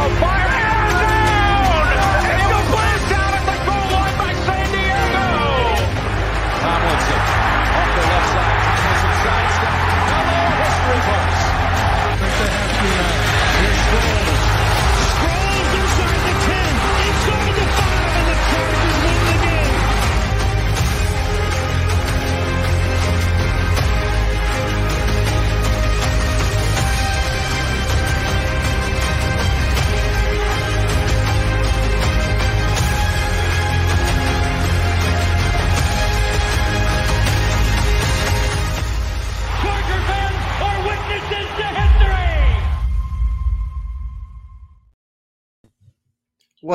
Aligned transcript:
What's, 0.00 0.39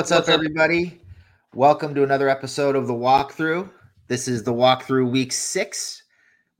What's 0.05 0.11
up, 0.11 0.29
everybody? 0.29 1.01
Welcome 1.55 1.95
to 1.95 2.03
another 2.03 2.29
episode 2.29 2.75
of 2.75 2.85
the 2.85 2.93
Walkthrough. 2.93 3.67
This 4.07 4.27
is 4.27 4.43
the 4.43 4.53
Walkthrough 4.53 5.09
Week 5.09 5.31
Six. 5.31 6.03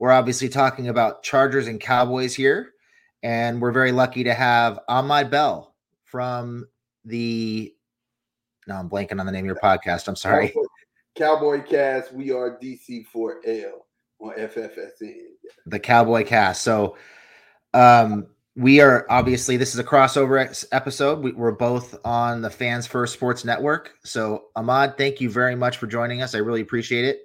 We're 0.00 0.10
obviously 0.10 0.48
talking 0.48 0.88
about 0.88 1.22
Chargers 1.22 1.68
and 1.68 1.80
Cowboys 1.80 2.34
here, 2.34 2.72
and 3.22 3.62
we're 3.62 3.70
very 3.70 3.92
lucky 3.92 4.24
to 4.24 4.34
have 4.34 4.80
Ahmad 4.88 5.30
Bell 5.30 5.76
from 6.02 6.66
the. 7.04 7.72
No, 8.66 8.74
I'm 8.74 8.90
blanking 8.90 9.20
on 9.20 9.26
the 9.26 9.30
name 9.30 9.44
of 9.44 9.46
your 9.46 9.60
podcast. 9.62 10.08
I'm 10.08 10.16
sorry. 10.16 10.52
Cowboy 11.14 11.62
Cast. 11.62 12.12
We 12.12 12.32
are 12.32 12.58
DC4L 12.58 13.74
on 14.18 14.34
FFSN. 14.34 15.20
The 15.66 15.78
Cowboy 15.78 16.24
Cast. 16.24 16.62
So, 16.62 16.96
um, 17.72 18.26
we 18.56 18.80
are 18.80 19.06
obviously 19.10 19.58
this 19.58 19.74
is 19.74 19.78
a 19.78 19.84
crossover 19.84 20.66
episode. 20.72 21.20
We, 21.20 21.34
are 21.38 21.52
both 21.52 21.94
on 22.06 22.40
the 22.40 22.48
Fans 22.48 22.86
First 22.86 23.12
Sports 23.12 23.44
Network. 23.44 23.92
So 24.02 24.46
Ahmad, 24.56 24.96
thank 24.96 25.20
you 25.20 25.28
very 25.28 25.54
much 25.54 25.76
for 25.76 25.86
joining 25.86 26.22
us. 26.22 26.34
I 26.34 26.38
really 26.38 26.62
appreciate 26.62 27.04
it. 27.04 27.20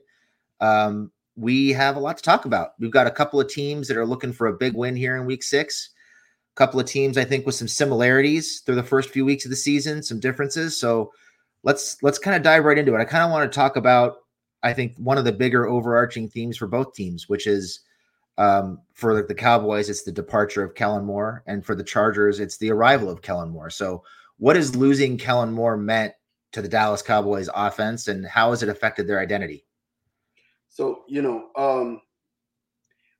Um, 0.59 1.09
we 1.37 1.69
have 1.69 1.95
a 1.95 1.99
lot 1.99 2.17
to 2.17 2.23
talk 2.23 2.43
about. 2.43 2.71
We've 2.79 2.91
got 2.91 3.07
a 3.07 3.11
couple 3.11 3.39
of 3.39 3.47
teams 3.47 3.87
that 3.87 3.95
are 3.95 4.05
looking 4.05 4.33
for 4.33 4.47
a 4.47 4.57
big 4.57 4.75
win 4.75 4.97
here 4.97 5.15
in 5.15 5.25
Week 5.25 5.41
Six. 5.41 5.91
A 6.53 6.55
couple 6.57 6.81
of 6.81 6.85
teams, 6.85 7.17
I 7.17 7.23
think, 7.23 7.45
with 7.45 7.55
some 7.55 7.69
similarities 7.69 8.59
through 8.65 8.75
the 8.75 8.83
first 8.83 9.09
few 9.09 9.23
weeks 9.23 9.45
of 9.45 9.51
the 9.51 9.55
season, 9.55 10.03
some 10.03 10.19
differences. 10.19 10.77
So 10.77 11.13
let's 11.63 11.95
let's 12.03 12.19
kind 12.19 12.35
of 12.35 12.43
dive 12.43 12.65
right 12.65 12.77
into 12.77 12.93
it. 12.93 12.99
I 12.99 13.05
kind 13.05 13.23
of 13.23 13.31
want 13.31 13.49
to 13.49 13.55
talk 13.55 13.77
about, 13.77 14.17
I 14.63 14.73
think, 14.73 14.97
one 14.97 15.17
of 15.17 15.23
the 15.23 15.31
bigger 15.31 15.65
overarching 15.65 16.27
themes 16.27 16.57
for 16.57 16.67
both 16.67 16.93
teams, 16.93 17.29
which 17.29 17.47
is 17.47 17.79
um, 18.41 18.81
for 18.93 19.21
the 19.21 19.35
Cowboys, 19.35 19.87
it's 19.87 20.01
the 20.01 20.11
departure 20.11 20.63
of 20.63 20.73
Kellen 20.73 21.05
Moore, 21.05 21.43
and 21.45 21.63
for 21.63 21.75
the 21.75 21.83
Chargers, 21.83 22.39
it's 22.39 22.57
the 22.57 22.71
arrival 22.71 23.07
of 23.07 23.21
Kellen 23.21 23.51
Moore. 23.51 23.69
So, 23.69 24.03
what 24.37 24.55
has 24.55 24.75
losing 24.75 25.15
Kellen 25.15 25.51
Moore 25.51 25.77
meant 25.77 26.13
to 26.53 26.63
the 26.63 26.67
Dallas 26.67 27.03
Cowboys 27.03 27.49
offense, 27.53 28.07
and 28.07 28.25
how 28.25 28.49
has 28.49 28.63
it 28.63 28.69
affected 28.69 29.07
their 29.07 29.19
identity? 29.19 29.63
So, 30.69 31.03
you 31.07 31.21
know, 31.21 31.49
um, 31.55 32.01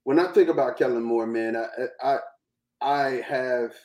when 0.06 0.18
I 0.18 0.32
think 0.32 0.50
about 0.50 0.80
Kellen 0.80 1.04
Moore, 1.04 1.28
man, 1.28 1.56
I, 1.56 1.68
I 2.04 2.18
I 2.82 3.10
have 3.22 3.76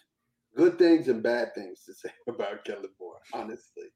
good 0.57 0.79
things 0.79 1.09
and 1.09 1.23
bad 1.23 1.55
things 1.55 1.85
to 1.85 1.93
say 2.09 2.11
about 2.29 2.65
Kellen 2.65 2.89
Moore. 2.99 3.21
Honestly, 3.35 3.89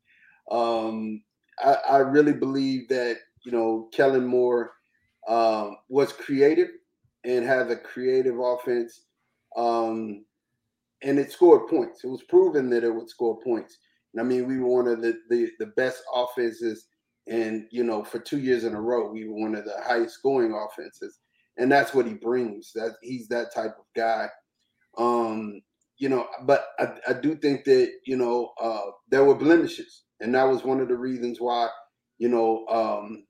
um, 0.51 1.23
I, 1.59 1.77
I 1.89 1.99
really 2.01 2.35
believe 2.35 2.87
that 2.91 3.17
you 3.45 3.53
know 3.53 3.89
Kellen 3.95 4.27
Moore 4.27 4.73
um, 5.27 5.79
was 5.89 6.13
creative 6.13 6.69
and 7.25 7.45
has 7.45 7.71
a 7.71 7.77
creative 7.77 8.39
offense. 8.39 9.03
Um, 9.57 10.25
and 11.03 11.19
it 11.19 11.33
scored 11.33 11.69
points. 11.69 12.05
It 12.05 12.09
was 12.09 12.23
proven 12.23 12.71
that 12.71 12.85
it 12.85 12.95
would 12.95 13.09
score 13.09 13.41
points. 13.43 13.79
And 14.13 14.21
I 14.21 14.25
mean, 14.25 14.47
we 14.47 14.59
were 14.59 14.69
one 14.69 14.89
of 14.89 15.03
the, 15.03 15.19
the, 15.29 15.51
the 15.59 15.67
best 15.77 16.03
offenses. 16.15 16.87
And, 17.27 17.67
you 17.71 17.85
know, 17.85 18.03
for 18.03 18.19
two 18.19 18.39
years 18.39 18.65
in 18.65 18.75
a 18.75 18.81
row, 18.81 19.11
we 19.11 19.29
were 19.29 19.37
one 19.37 19.55
of 19.55 19.65
the 19.65 19.81
highest 19.83 20.15
scoring 20.15 20.53
offenses. 20.53 21.19
And 21.59 21.71
that's 21.71 21.95
what 21.95 22.07
he 22.07 22.15
brings. 22.15 22.73
That 22.75 22.97
he's 23.03 23.29
that 23.29 23.55
type 23.55 23.77
of 23.79 23.85
guy. 23.95 24.29
Um, 24.99 25.61
you 25.99 26.09
know, 26.09 26.27
but 26.45 26.69
I, 26.79 26.95
I 27.09 27.13
do 27.13 27.37
think 27.37 27.65
that, 27.65 27.91
you 28.07 28.17
know, 28.17 28.53
uh, 28.61 28.91
there 29.11 29.25
were 29.25 29.35
blemishes. 29.35 30.05
And 30.21 30.35
that 30.35 30.45
was 30.45 30.65
one 30.65 30.81
of 30.81 30.89
the 30.89 30.97
reasons 30.97 31.41
why, 31.41 31.69
you 32.19 32.29
know, 32.29 32.67
um, 32.69 33.25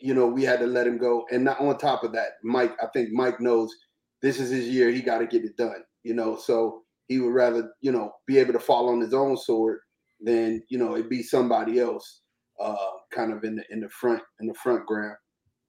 you 0.00 0.14
know, 0.14 0.26
we 0.26 0.42
had 0.42 0.60
to 0.60 0.66
let 0.66 0.86
him 0.86 0.98
go. 0.98 1.24
And 1.30 1.44
not 1.44 1.60
on 1.60 1.76
top 1.78 2.04
of 2.04 2.12
that, 2.12 2.32
Mike, 2.42 2.76
I 2.82 2.86
think 2.92 3.10
Mike 3.12 3.40
knows 3.40 3.74
this 4.22 4.40
is 4.40 4.50
his 4.50 4.68
year. 4.68 4.90
He 4.90 5.02
got 5.02 5.18
to 5.18 5.26
get 5.26 5.44
it 5.44 5.56
done, 5.56 5.82
you 6.02 6.14
know. 6.14 6.36
So 6.36 6.82
he 7.08 7.18
would 7.18 7.34
rather, 7.34 7.72
you 7.80 7.92
know, 7.92 8.12
be 8.26 8.38
able 8.38 8.52
to 8.52 8.60
fall 8.60 8.88
on 8.88 9.00
his 9.00 9.14
own 9.14 9.36
sword 9.36 9.80
than, 10.20 10.62
you 10.68 10.78
know, 10.78 10.94
it 10.94 11.10
be 11.10 11.22
somebody 11.22 11.80
else 11.80 12.20
uh 12.60 12.76
kind 13.10 13.32
of 13.32 13.42
in 13.42 13.56
the 13.56 13.64
in 13.70 13.80
the 13.80 13.88
front 13.88 14.22
in 14.40 14.46
the 14.46 14.54
front 14.54 14.86
ground. 14.86 15.16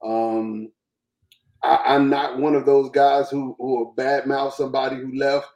Um 0.05 0.71
I, 1.63 1.95
am 1.95 2.09
not 2.09 2.39
one 2.39 2.55
of 2.55 2.65
those 2.65 2.89
guys 2.89 3.29
who 3.29 3.55
who 3.57 3.77
will 3.77 3.95
badmouth 3.95 4.53
somebody 4.53 4.97
who 4.97 5.17
left, 5.17 5.47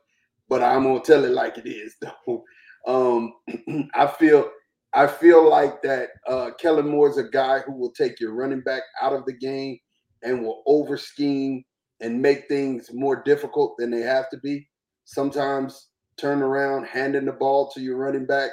but 0.48 0.64
I'm 0.64 0.84
gonna 0.84 1.02
tell 1.02 1.26
it 1.26 1.32
like 1.32 1.58
it 1.58 1.68
is 1.68 1.96
though. 2.02 2.44
Um 2.88 3.34
I 3.96 4.08
feel 4.08 4.50
I 4.96 5.08
feel 5.08 5.48
like 5.48 5.82
that 5.82 6.10
uh, 6.26 6.52
Kellen 6.58 6.88
Moore 6.88 7.10
is 7.10 7.18
a 7.18 7.24
guy 7.24 7.60
who 7.60 7.74
will 7.74 7.92
take 7.92 8.20
your 8.20 8.34
running 8.34 8.62
back 8.62 8.84
out 9.02 9.12
of 9.12 9.26
the 9.26 9.34
game 9.34 9.78
and 10.24 10.42
will 10.42 10.64
over 10.66 10.98
scheme 10.98 11.64
and 12.00 12.22
make 12.22 12.48
things 12.48 12.90
more 12.94 13.22
difficult 13.22 13.76
than 13.78 13.92
they 13.92 14.02
have 14.02 14.30
to 14.30 14.38
be. 14.38 14.66
Sometimes 15.04 15.90
turn 16.18 16.42
around, 16.42 16.86
handing 16.86 17.26
the 17.26 17.34
ball 17.34 17.70
to 17.72 17.82
your 17.82 17.98
running 17.98 18.26
back, 18.26 18.52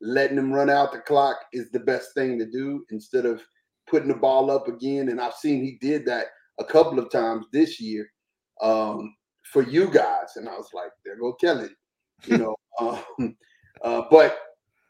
letting 0.00 0.34
them 0.36 0.52
run 0.52 0.68
out 0.68 0.90
the 0.90 0.98
clock 0.98 1.36
is 1.52 1.70
the 1.70 1.80
best 1.80 2.08
thing 2.14 2.40
to 2.40 2.50
do 2.50 2.84
instead 2.90 3.24
of 3.24 3.40
putting 3.88 4.08
the 4.08 4.14
ball 4.14 4.50
up 4.50 4.66
again. 4.66 5.10
And 5.10 5.20
I've 5.20 5.34
seen 5.34 5.62
he 5.62 5.78
did 5.80 6.04
that 6.06 6.26
a 6.58 6.64
couple 6.64 6.98
of 6.98 7.10
times 7.10 7.46
this 7.52 7.80
year 7.80 8.10
um, 8.60 9.14
for 9.44 9.62
you 9.62 9.88
guys. 9.88 10.36
And 10.36 10.48
I 10.48 10.52
was 10.52 10.70
like, 10.74 10.90
there 11.04 11.16
go 11.16 11.34
Kelly, 11.34 11.68
you 12.26 12.38
know. 12.38 12.56
um, 12.80 13.36
uh, 13.84 14.02
but 14.10 14.38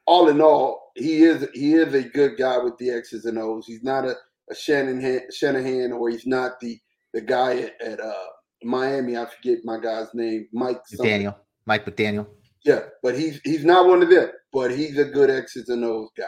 all 0.07 0.29
in 0.29 0.41
all, 0.41 0.93
he 0.97 1.23
is 1.23 1.47
he 1.55 1.75
is 1.75 1.95
a 1.95 2.03
good 2.03 2.37
guy 2.37 2.59
with 2.59 2.77
the 2.79 2.91
X's 2.91 3.25
and 3.25 3.39
O's. 3.39 3.67
He's 3.67 3.83
not 3.83 4.05
a, 4.05 4.15
a 4.51 4.55
Shanahan, 4.55 5.23
Shanahan, 5.33 5.93
or 5.93 6.11
he's 6.11 6.27
not 6.27 6.61
the 6.61 6.79
the 7.13 7.21
guy 7.21 7.59
at, 7.59 7.81
at 7.83 8.01
uh, 8.01 8.27
Miami. 8.63 9.17
I 9.17 9.27
forget 9.27 9.65
my 9.65 9.79
guy's 9.79 10.13
name, 10.15 10.49
Mike 10.53 10.81
Daniel, 11.03 11.37
Mike 11.67 11.85
McDaniel. 11.87 12.27
Yeah, 12.65 12.81
but 13.03 13.19
he's 13.19 13.41
he's 13.45 13.65
not 13.65 13.87
one 13.87 14.03
of 14.03 14.11
them. 14.11 14.31
But 14.53 14.71
he's 14.71 14.99
a 14.99 15.05
good 15.05 15.31
X's 15.31 15.69
and 15.69 15.85
O's 15.85 16.11
guy 16.17 16.25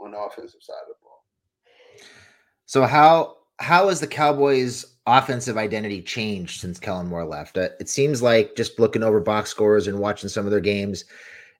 on 0.00 0.12
the 0.12 0.18
offensive 0.18 0.60
side 0.62 0.74
of 0.82 0.88
the 0.88 0.94
ball. 1.02 1.22
So 2.66 2.84
how 2.84 3.36
how 3.58 3.88
has 3.88 4.00
the 4.00 4.06
Cowboys' 4.06 4.96
offensive 5.06 5.56
identity 5.56 6.02
changed 6.02 6.60
since 6.60 6.78
Kellen 6.78 7.08
Moore 7.08 7.24
left? 7.24 7.58
Uh, 7.58 7.70
it 7.80 7.88
seems 7.88 8.22
like 8.22 8.56
just 8.56 8.78
looking 8.78 9.02
over 9.02 9.20
box 9.20 9.50
scores 9.50 9.86
and 9.86 9.98
watching 9.98 10.28
some 10.28 10.44
of 10.44 10.50
their 10.50 10.60
games, 10.60 11.04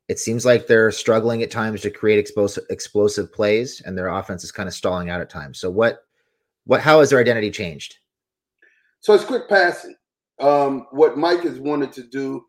it 0.08 0.19
seems 0.19 0.46
like 0.46 0.66
they're 0.66 0.91
struggling 0.91 1.42
at 1.42 1.50
times 1.50 1.82
to 1.82 1.91
create 1.91 2.19
explosive 2.19 2.64
explosive 2.70 3.32
plays, 3.32 3.82
and 3.84 3.96
their 3.96 4.08
offense 4.08 4.42
is 4.42 4.50
kind 4.50 4.69
of 4.69 4.74
stalling 4.74 5.10
out 5.10 5.20
at 5.20 5.30
times. 5.30 5.60
So 5.60 5.70
what 5.70 6.04
what 6.64 6.80
how 6.80 7.00
has 7.00 7.10
their 7.10 7.20
identity 7.20 7.50
changed? 7.50 7.96
So 9.00 9.14
it's 9.14 9.24
quick 9.24 9.48
passing. 9.48 9.94
Um, 10.41 10.86
what 10.92 11.19
Mike 11.19 11.42
has 11.42 11.58
wanted 11.58 11.92
to 11.92 12.04
do, 12.04 12.44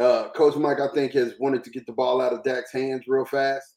uh, 0.00 0.30
Coach 0.30 0.56
Mike, 0.56 0.80
I 0.80 0.88
think, 0.92 1.12
has 1.12 1.34
wanted 1.38 1.62
to 1.64 1.70
get 1.70 1.86
the 1.86 1.92
ball 1.92 2.20
out 2.20 2.32
of 2.32 2.42
Dak's 2.42 2.72
hands 2.72 3.04
real 3.06 3.24
fast, 3.24 3.76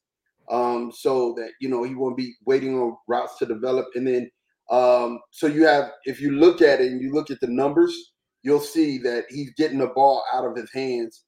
um, 0.50 0.92
so 0.94 1.34
that 1.38 1.52
you 1.62 1.70
know 1.70 1.84
he 1.84 1.94
won't 1.94 2.18
be 2.18 2.34
waiting 2.46 2.78
on 2.78 2.98
routes 3.08 3.38
to 3.38 3.46
develop. 3.46 3.86
And 3.94 4.08
then, 4.08 4.32
um, 4.72 5.20
so 5.32 5.46
you 5.46 5.66
have, 5.66 5.92
if 6.06 6.20
you 6.20 6.32
look 6.32 6.62
at 6.62 6.82
it 6.82 6.92
and 6.92 7.02
you 7.02 7.14
look 7.14 7.30
at 7.30 7.40
the 7.40 7.48
numbers, 7.48 8.14
you'll 8.42 8.60
see 8.60 8.98
that 9.00 9.26
he's 9.30 9.54
getting 9.54 9.78
the 9.78 9.88
ball 9.88 10.24
out 10.34 10.46
of 10.46 10.56
his 10.56 10.72
hands 10.74 11.26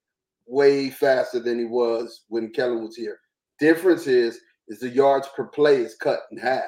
way 0.50 0.90
faster 0.90 1.40
than 1.40 1.60
he 1.60 1.66
was 1.66 2.24
when 2.28 2.52
Kellen 2.52 2.84
was 2.84 2.96
here. 2.96 3.20
Difference 3.60 4.08
is 4.08 4.40
is 4.68 4.80
the 4.80 4.90
yards 4.90 5.28
per 5.36 5.46
play 5.46 5.78
is 5.78 5.96
cut 5.96 6.22
in 6.32 6.38
half. 6.38 6.64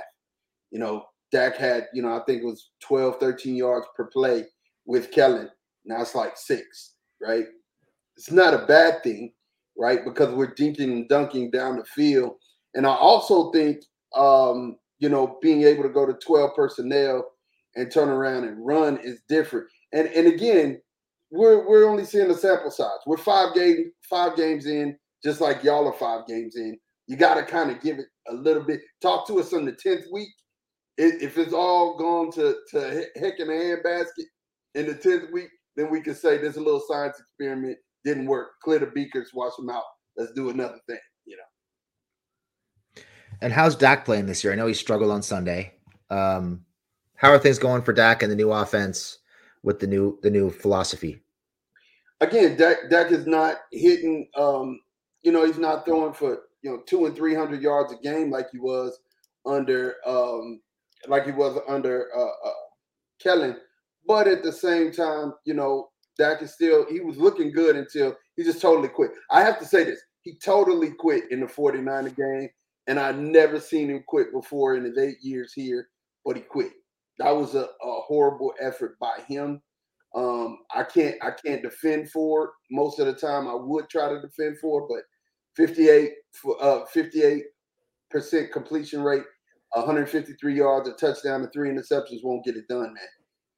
You 0.71 0.79
know, 0.79 1.05
Dak 1.31 1.55
had, 1.55 1.87
you 1.93 2.01
know, 2.01 2.15
I 2.15 2.21
think 2.25 2.41
it 2.41 2.45
was 2.45 2.71
12, 2.81 3.19
13 3.19 3.55
yards 3.55 3.85
per 3.95 4.05
play 4.07 4.45
with 4.85 5.11
Kellen. 5.11 5.49
Now 5.85 6.01
it's 6.01 6.15
like 6.15 6.35
six, 6.35 6.95
right? 7.21 7.45
It's 8.17 8.31
not 8.31 8.53
a 8.53 8.65
bad 8.65 9.03
thing, 9.03 9.33
right? 9.77 10.03
Because 10.03 10.33
we're 10.33 10.55
dinking 10.55 10.91
and 10.91 11.09
dunking 11.09 11.51
down 11.51 11.77
the 11.77 11.85
field. 11.85 12.33
And 12.73 12.87
I 12.87 12.95
also 12.95 13.51
think 13.51 13.83
um, 14.15 14.77
you 14.99 15.09
know, 15.09 15.37
being 15.41 15.63
able 15.63 15.83
to 15.83 15.89
go 15.89 16.05
to 16.05 16.13
12 16.13 16.55
personnel 16.55 17.25
and 17.75 17.91
turn 17.91 18.09
around 18.09 18.45
and 18.45 18.65
run 18.65 18.97
is 19.03 19.21
different. 19.27 19.67
And 19.93 20.07
and 20.09 20.27
again, 20.27 20.81
we're 21.31 21.67
we're 21.67 21.89
only 21.89 22.05
seeing 22.05 22.27
the 22.27 22.35
sample 22.35 22.71
size. 22.71 22.99
We're 23.05 23.17
five 23.17 23.55
game 23.55 23.91
five 24.09 24.35
games 24.35 24.65
in. 24.65 24.97
just 25.23 25.41
like 25.41 25.63
y'all 25.63 25.87
are 25.87 25.93
five 25.93 26.27
games 26.27 26.55
in. 26.57 26.77
You 27.07 27.17
got 27.17 27.35
to 27.35 27.43
kind 27.43 27.71
of 27.71 27.81
give 27.81 27.99
it 27.99 28.05
a 28.27 28.33
little 28.33 28.63
bit. 28.63 28.81
Talk 29.01 29.27
to 29.27 29.39
us 29.39 29.53
on 29.53 29.65
the 29.65 29.71
tenth 29.73 30.05
week. 30.11 30.29
If 30.97 31.37
it's 31.37 31.53
all 31.53 31.97
gone 31.97 32.31
to 32.33 32.55
to 32.71 33.05
heck 33.15 33.39
in 33.39 33.49
a 33.49 33.53
handbasket 33.53 34.25
in 34.75 34.87
the 34.87 34.93
tenth 34.93 35.31
week, 35.31 35.49
then 35.75 35.89
we 35.89 36.01
can 36.01 36.15
say 36.15 36.37
there's 36.37 36.57
a 36.57 36.61
little 36.61 36.83
science 36.87 37.19
experiment 37.19 37.77
didn't 38.03 38.25
work. 38.25 38.51
Clear 38.63 38.79
the 38.79 38.87
beakers, 38.87 39.31
wash 39.33 39.55
them 39.55 39.69
out. 39.69 39.83
Let's 40.17 40.33
do 40.33 40.49
another 40.49 40.79
thing. 40.87 40.99
You 41.25 41.37
know. 41.37 43.03
And 43.41 43.53
how's 43.53 43.75
Dak 43.75 44.05
playing 44.05 44.25
this 44.25 44.43
year? 44.43 44.51
I 44.51 44.55
know 44.57 44.67
he 44.67 44.73
struggled 44.73 45.11
on 45.11 45.21
Sunday. 45.23 45.73
Um, 46.09 46.65
how 47.15 47.29
are 47.31 47.39
things 47.39 47.57
going 47.57 47.83
for 47.83 47.93
Dak 47.93 48.21
and 48.21 48.31
the 48.31 48.35
new 48.35 48.51
offense 48.51 49.19
with 49.63 49.79
the 49.79 49.87
new 49.87 50.19
the 50.21 50.29
new 50.29 50.49
philosophy? 50.49 51.21
Again, 52.19 52.57
Dak 52.57 52.89
Dak 52.89 53.11
is 53.11 53.25
not 53.25 53.57
hitting. 53.71 54.27
Um, 54.35 54.79
you 55.23 55.31
know, 55.31 55.45
he's 55.45 55.57
not 55.57 55.85
throwing 55.85 56.13
for 56.13 56.43
you 56.61 56.71
know 56.71 56.81
two 56.85 57.05
and 57.05 57.15
three 57.15 57.35
hundred 57.35 57.61
yards 57.61 57.93
a 57.93 57.97
game 57.97 58.31
like 58.31 58.47
he 58.51 58.59
was 58.59 58.99
under 59.45 59.95
um, 60.05 60.61
like 61.07 61.25
he 61.25 61.31
was 61.31 61.59
under 61.67 62.07
uh, 62.15 62.49
uh, 62.49 62.53
Kellen. 63.21 63.57
But 64.07 64.27
at 64.27 64.43
the 64.43 64.51
same 64.51 64.91
time, 64.91 65.33
you 65.45 65.53
know, 65.53 65.89
Dak 66.17 66.41
is 66.41 66.53
still 66.53 66.85
he 66.89 66.99
was 66.99 67.17
looking 67.17 67.51
good 67.51 67.75
until 67.75 68.15
he 68.35 68.43
just 68.43 68.61
totally 68.61 68.89
quit. 68.89 69.11
I 69.29 69.41
have 69.41 69.59
to 69.59 69.65
say 69.65 69.83
this. 69.83 70.01
He 70.21 70.35
totally 70.35 70.91
quit 70.91 71.31
in 71.31 71.39
the 71.39 71.47
49er 71.47 72.15
game, 72.15 72.49
and 72.87 72.99
I 72.99 73.11
never 73.11 73.59
seen 73.59 73.89
him 73.89 74.03
quit 74.07 74.31
before 74.31 74.75
in 74.75 74.83
his 74.83 74.97
eight 74.97 75.17
years 75.21 75.51
here, 75.53 75.87
but 76.23 76.35
he 76.35 76.43
quit. 76.43 76.71
That 77.21 77.35
was 77.35 77.53
a, 77.53 77.65
a 77.65 78.01
horrible 78.07 78.51
effort 78.59 78.97
by 78.99 79.19
him. 79.27 79.61
Um, 80.15 80.57
I 80.75 80.83
can't 80.83 81.15
I 81.21 81.31
can't 81.31 81.61
defend 81.61 82.09
for 82.09 82.51
most 82.71 82.99
of 82.99 83.05
the 83.05 83.13
time. 83.13 83.47
I 83.47 83.53
would 83.55 83.89
try 83.89 84.09
to 84.09 84.19
defend 84.19 84.57
for, 84.59 84.87
but 84.87 85.03
58 85.55 86.11
uh 86.59 86.85
58 86.85 87.43
percent 88.09 88.51
completion 88.51 89.03
rate, 89.03 89.23
153 89.73 90.55
yards, 90.55 90.89
a 90.89 90.93
touchdown, 90.93 91.41
and 91.41 91.53
three 91.53 91.69
interceptions 91.69 92.23
won't 92.23 92.43
get 92.43 92.57
it 92.57 92.67
done, 92.67 92.93
man. 92.93 93.07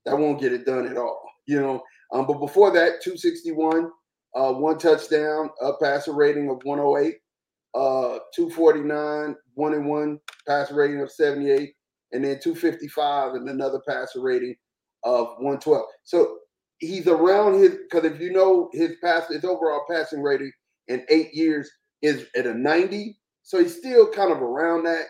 That 0.05 0.17
won't 0.17 0.41
get 0.41 0.51
it 0.51 0.65
done 0.65 0.85
at 0.85 0.97
all. 0.97 1.21
You 1.45 1.61
know, 1.61 1.83
um, 2.11 2.27
but 2.27 2.39
before 2.39 2.71
that, 2.71 3.01
261, 3.01 3.89
uh, 4.35 4.53
one 4.53 4.77
touchdown, 4.77 5.49
a 5.61 5.71
passer 5.81 6.13
rating 6.13 6.49
of 6.49 6.57
108, 6.63 7.15
uh, 7.75 8.19
249, 8.35 9.35
one 9.55 9.73
and 9.73 9.87
one 9.87 10.19
passer 10.47 10.75
rating 10.75 11.01
of 11.01 11.11
78, 11.11 11.73
and 12.13 12.23
then 12.23 12.39
255 12.39 13.33
and 13.33 13.49
another 13.49 13.81
passer 13.87 14.21
rating 14.21 14.55
of 15.03 15.27
112. 15.37 15.83
So 16.03 16.37
he's 16.79 17.07
around 17.07 17.59
his 17.59 17.77
because 17.89 18.05
if 18.05 18.19
you 18.19 18.31
know 18.31 18.69
his 18.71 18.93
pass, 19.03 19.27
his 19.27 19.43
overall 19.43 19.83
passing 19.89 20.21
rating 20.21 20.51
in 20.87 21.05
eight 21.09 21.33
years 21.33 21.69
is 22.01 22.27
at 22.35 22.45
a 22.45 22.53
90. 22.53 23.17
So 23.41 23.59
he's 23.59 23.77
still 23.77 24.09
kind 24.09 24.31
of 24.31 24.41
around 24.41 24.83
that, 24.83 25.05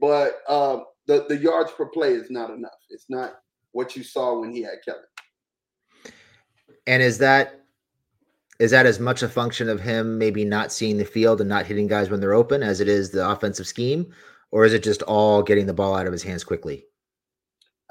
but 0.00 0.40
uh, 0.48 0.80
the 1.06 1.26
the 1.28 1.36
yards 1.36 1.70
per 1.72 1.86
play 1.86 2.12
is 2.12 2.30
not 2.30 2.50
enough. 2.50 2.72
It's 2.90 3.06
not 3.08 3.34
what 3.72 3.94
you 3.94 4.02
saw 4.02 4.40
when 4.40 4.52
he 4.52 4.62
had 4.62 4.78
Kellen. 4.84 5.02
And 6.86 7.02
is 7.02 7.18
that 7.18 7.60
is 8.58 8.72
that 8.72 8.86
as 8.86 8.98
much 8.98 9.22
a 9.22 9.28
function 9.28 9.68
of 9.68 9.80
him 9.80 10.18
maybe 10.18 10.44
not 10.44 10.72
seeing 10.72 10.96
the 10.96 11.04
field 11.04 11.40
and 11.40 11.48
not 11.48 11.66
hitting 11.66 11.86
guys 11.86 12.10
when 12.10 12.20
they're 12.20 12.34
open 12.34 12.62
as 12.62 12.80
it 12.80 12.88
is 12.88 13.10
the 13.10 13.28
offensive 13.28 13.66
scheme, 13.66 14.12
or 14.50 14.64
is 14.64 14.72
it 14.72 14.82
just 14.82 15.02
all 15.02 15.42
getting 15.42 15.66
the 15.66 15.74
ball 15.74 15.94
out 15.94 16.06
of 16.06 16.12
his 16.12 16.22
hands 16.22 16.44
quickly? 16.44 16.84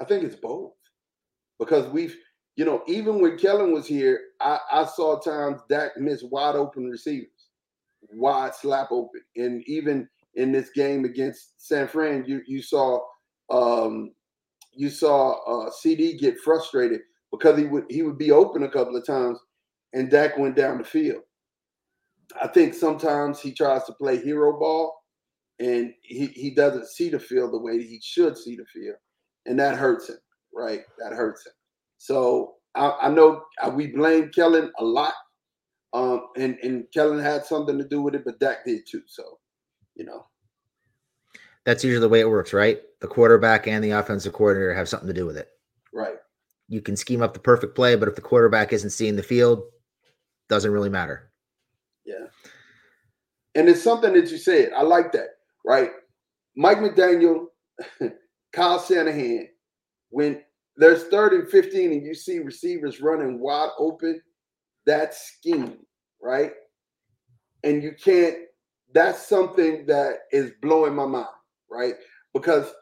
I 0.00 0.04
think 0.04 0.24
it's 0.24 0.36
both 0.36 0.72
because 1.58 1.88
we've 1.88 2.16
you 2.56 2.64
know 2.64 2.82
even 2.86 3.20
when 3.20 3.38
Kellen 3.38 3.72
was 3.72 3.86
here, 3.86 4.20
I, 4.40 4.58
I 4.70 4.84
saw 4.84 5.18
times 5.20 5.60
Dak 5.68 5.96
miss 5.96 6.22
wide 6.22 6.56
open 6.56 6.88
receivers, 6.88 7.28
wide 8.12 8.54
slap 8.54 8.88
open, 8.90 9.20
and 9.36 9.62
even 9.66 10.08
in 10.34 10.52
this 10.52 10.70
game 10.70 11.04
against 11.04 11.54
San 11.58 11.88
Fran, 11.88 12.24
you 12.26 12.42
you 12.46 12.62
saw 12.62 13.00
um, 13.50 14.12
you 14.72 14.90
saw 14.90 15.66
uh, 15.66 15.70
CD 15.70 16.16
get 16.16 16.38
frustrated 16.38 17.00
because 17.32 17.58
he 17.58 17.64
would 17.64 17.84
he 17.90 18.02
would 18.02 18.18
be 18.18 18.30
open 18.30 18.62
a 18.62 18.70
couple 18.70 18.96
of 18.96 19.06
times, 19.06 19.38
and 19.92 20.10
Dak 20.10 20.38
went 20.38 20.56
down 20.56 20.78
the 20.78 20.84
field. 20.84 21.22
I 22.40 22.46
think 22.46 22.74
sometimes 22.74 23.40
he 23.40 23.52
tries 23.52 23.84
to 23.84 23.94
play 23.94 24.22
hero 24.22 24.58
ball, 24.58 24.97
and 25.60 25.92
he 26.02 26.26
he 26.26 26.50
doesn't 26.50 26.86
see 26.86 27.08
the 27.08 27.18
field 27.18 27.52
the 27.52 27.58
way 27.58 27.82
he 27.82 28.00
should 28.02 28.36
see 28.36 28.56
the 28.56 28.64
field, 28.66 28.96
and 29.46 29.58
that 29.58 29.76
hurts 29.76 30.08
him. 30.08 30.18
Right, 30.54 30.82
that 30.98 31.12
hurts 31.12 31.46
him. 31.46 31.52
So 31.98 32.54
I, 32.74 32.96
I 33.02 33.08
know 33.10 33.42
we 33.72 33.88
blame 33.88 34.30
Kellen 34.30 34.72
a 34.78 34.84
lot, 34.84 35.14
um, 35.92 36.28
and 36.36 36.58
and 36.62 36.84
Kellen 36.92 37.20
had 37.20 37.44
something 37.44 37.78
to 37.78 37.88
do 37.88 38.02
with 38.02 38.14
it, 38.14 38.24
but 38.24 38.40
Dak 38.40 38.64
did 38.64 38.82
too. 38.90 39.02
So, 39.06 39.38
you 39.94 40.04
know, 40.04 40.26
that's 41.64 41.84
usually 41.84 42.00
the 42.00 42.08
way 42.08 42.20
it 42.20 42.30
works, 42.30 42.52
right? 42.52 42.80
The 43.00 43.08
quarterback 43.08 43.66
and 43.66 43.82
the 43.82 43.92
offensive 43.92 44.32
coordinator 44.32 44.74
have 44.74 44.88
something 44.88 45.08
to 45.08 45.14
do 45.14 45.26
with 45.26 45.36
it. 45.36 45.48
Right 45.92 46.16
you 46.68 46.82
can 46.82 46.96
scheme 46.96 47.22
up 47.22 47.32
the 47.32 47.40
perfect 47.40 47.74
play, 47.74 47.96
but 47.96 48.08
if 48.08 48.14
the 48.14 48.20
quarterback 48.20 48.72
isn't 48.72 48.90
seeing 48.90 49.16
the 49.16 49.22
field, 49.22 49.62
doesn't 50.48 50.70
really 50.70 50.90
matter. 50.90 51.30
Yeah. 52.04 52.26
And 53.54 53.68
it's 53.68 53.82
something 53.82 54.12
that 54.12 54.30
you 54.30 54.38
said. 54.38 54.72
I 54.76 54.82
like 54.82 55.10
that, 55.12 55.37
right? 55.64 55.90
Mike 56.56 56.78
McDaniel, 56.78 57.46
Kyle 58.52 58.82
Shanahan, 58.82 59.48
when 60.10 60.42
there's 60.76 61.04
third 61.04 61.32
and 61.32 61.48
15 61.48 61.92
and 61.92 62.06
you 62.06 62.14
see 62.14 62.38
receivers 62.38 63.00
running 63.00 63.40
wide 63.40 63.70
open, 63.78 64.20
that's 64.86 65.32
scheme, 65.32 65.78
right? 66.22 66.52
And 67.64 67.82
you 67.82 67.92
can't, 68.02 68.36
that's 68.94 69.26
something 69.26 69.86
that 69.86 70.20
is 70.32 70.52
blowing 70.62 70.94
my 70.94 71.06
mind, 71.06 71.26
right? 71.70 71.94
Because 72.32 72.72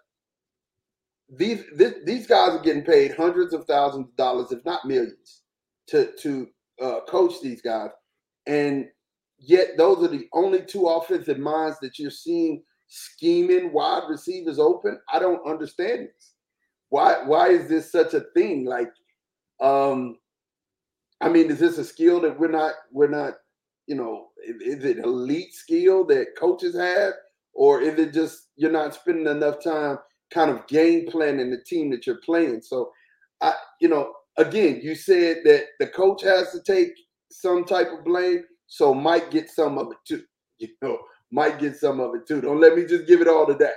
these 1.28 1.64
this, 1.74 1.94
these 2.04 2.26
guys 2.26 2.50
are 2.50 2.62
getting 2.62 2.84
paid 2.84 3.14
hundreds 3.16 3.52
of 3.52 3.64
thousands 3.64 4.08
of 4.08 4.16
dollars, 4.16 4.52
if 4.52 4.64
not 4.64 4.84
millions, 4.84 5.42
to 5.88 6.12
to 6.20 6.48
uh, 6.80 7.00
coach 7.08 7.34
these 7.42 7.60
guys, 7.60 7.90
and 8.46 8.86
yet 9.38 9.76
those 9.76 10.04
are 10.04 10.08
the 10.08 10.28
only 10.32 10.62
two 10.62 10.86
offensive 10.86 11.38
minds 11.38 11.78
that 11.80 11.98
you're 11.98 12.10
seeing 12.10 12.62
scheming 12.88 13.72
wide 13.72 14.04
receivers 14.08 14.58
open. 14.58 14.98
I 15.12 15.18
don't 15.18 15.46
understand 15.48 16.08
this. 16.08 16.32
Why 16.88 17.22
why 17.24 17.48
is 17.48 17.68
this 17.68 17.90
such 17.90 18.14
a 18.14 18.24
thing? 18.34 18.64
Like, 18.64 18.90
um, 19.60 20.18
I 21.20 21.28
mean, 21.28 21.50
is 21.50 21.58
this 21.58 21.78
a 21.78 21.84
skill 21.84 22.20
that 22.20 22.38
we're 22.38 22.48
not 22.48 22.74
we're 22.92 23.08
not 23.08 23.34
you 23.86 23.96
know 23.96 24.28
is 24.38 24.84
it 24.84 24.98
elite 24.98 25.54
skill 25.54 26.04
that 26.06 26.36
coaches 26.38 26.76
have 26.76 27.14
or 27.54 27.80
is 27.80 27.98
it 27.98 28.12
just 28.12 28.48
you're 28.56 28.70
not 28.70 28.94
spending 28.94 29.26
enough 29.26 29.62
time 29.62 29.98
kind 30.32 30.50
of 30.50 30.66
game 30.66 31.06
planning 31.06 31.50
the 31.50 31.62
team 31.64 31.90
that 31.90 32.06
you're 32.06 32.20
playing. 32.24 32.62
So, 32.62 32.92
I, 33.40 33.54
you 33.80 33.88
know, 33.88 34.12
again, 34.38 34.80
you 34.82 34.94
said 34.94 35.38
that 35.44 35.64
the 35.78 35.86
coach 35.88 36.22
has 36.22 36.52
to 36.52 36.62
take 36.62 36.92
some 37.30 37.64
type 37.64 37.88
of 37.96 38.04
blame. 38.04 38.44
So 38.66 38.92
Mike 38.94 39.30
get 39.30 39.50
some 39.50 39.78
of 39.78 39.92
it 39.92 39.98
too. 40.06 40.22
You 40.58 40.68
know, 40.82 40.98
Mike 41.30 41.58
get 41.58 41.76
some 41.76 42.00
of 42.00 42.14
it 42.14 42.26
too. 42.26 42.40
Don't 42.40 42.60
let 42.60 42.76
me 42.76 42.84
just 42.84 43.06
give 43.06 43.20
it 43.20 43.28
all 43.28 43.46
to 43.46 43.54
that. 43.54 43.74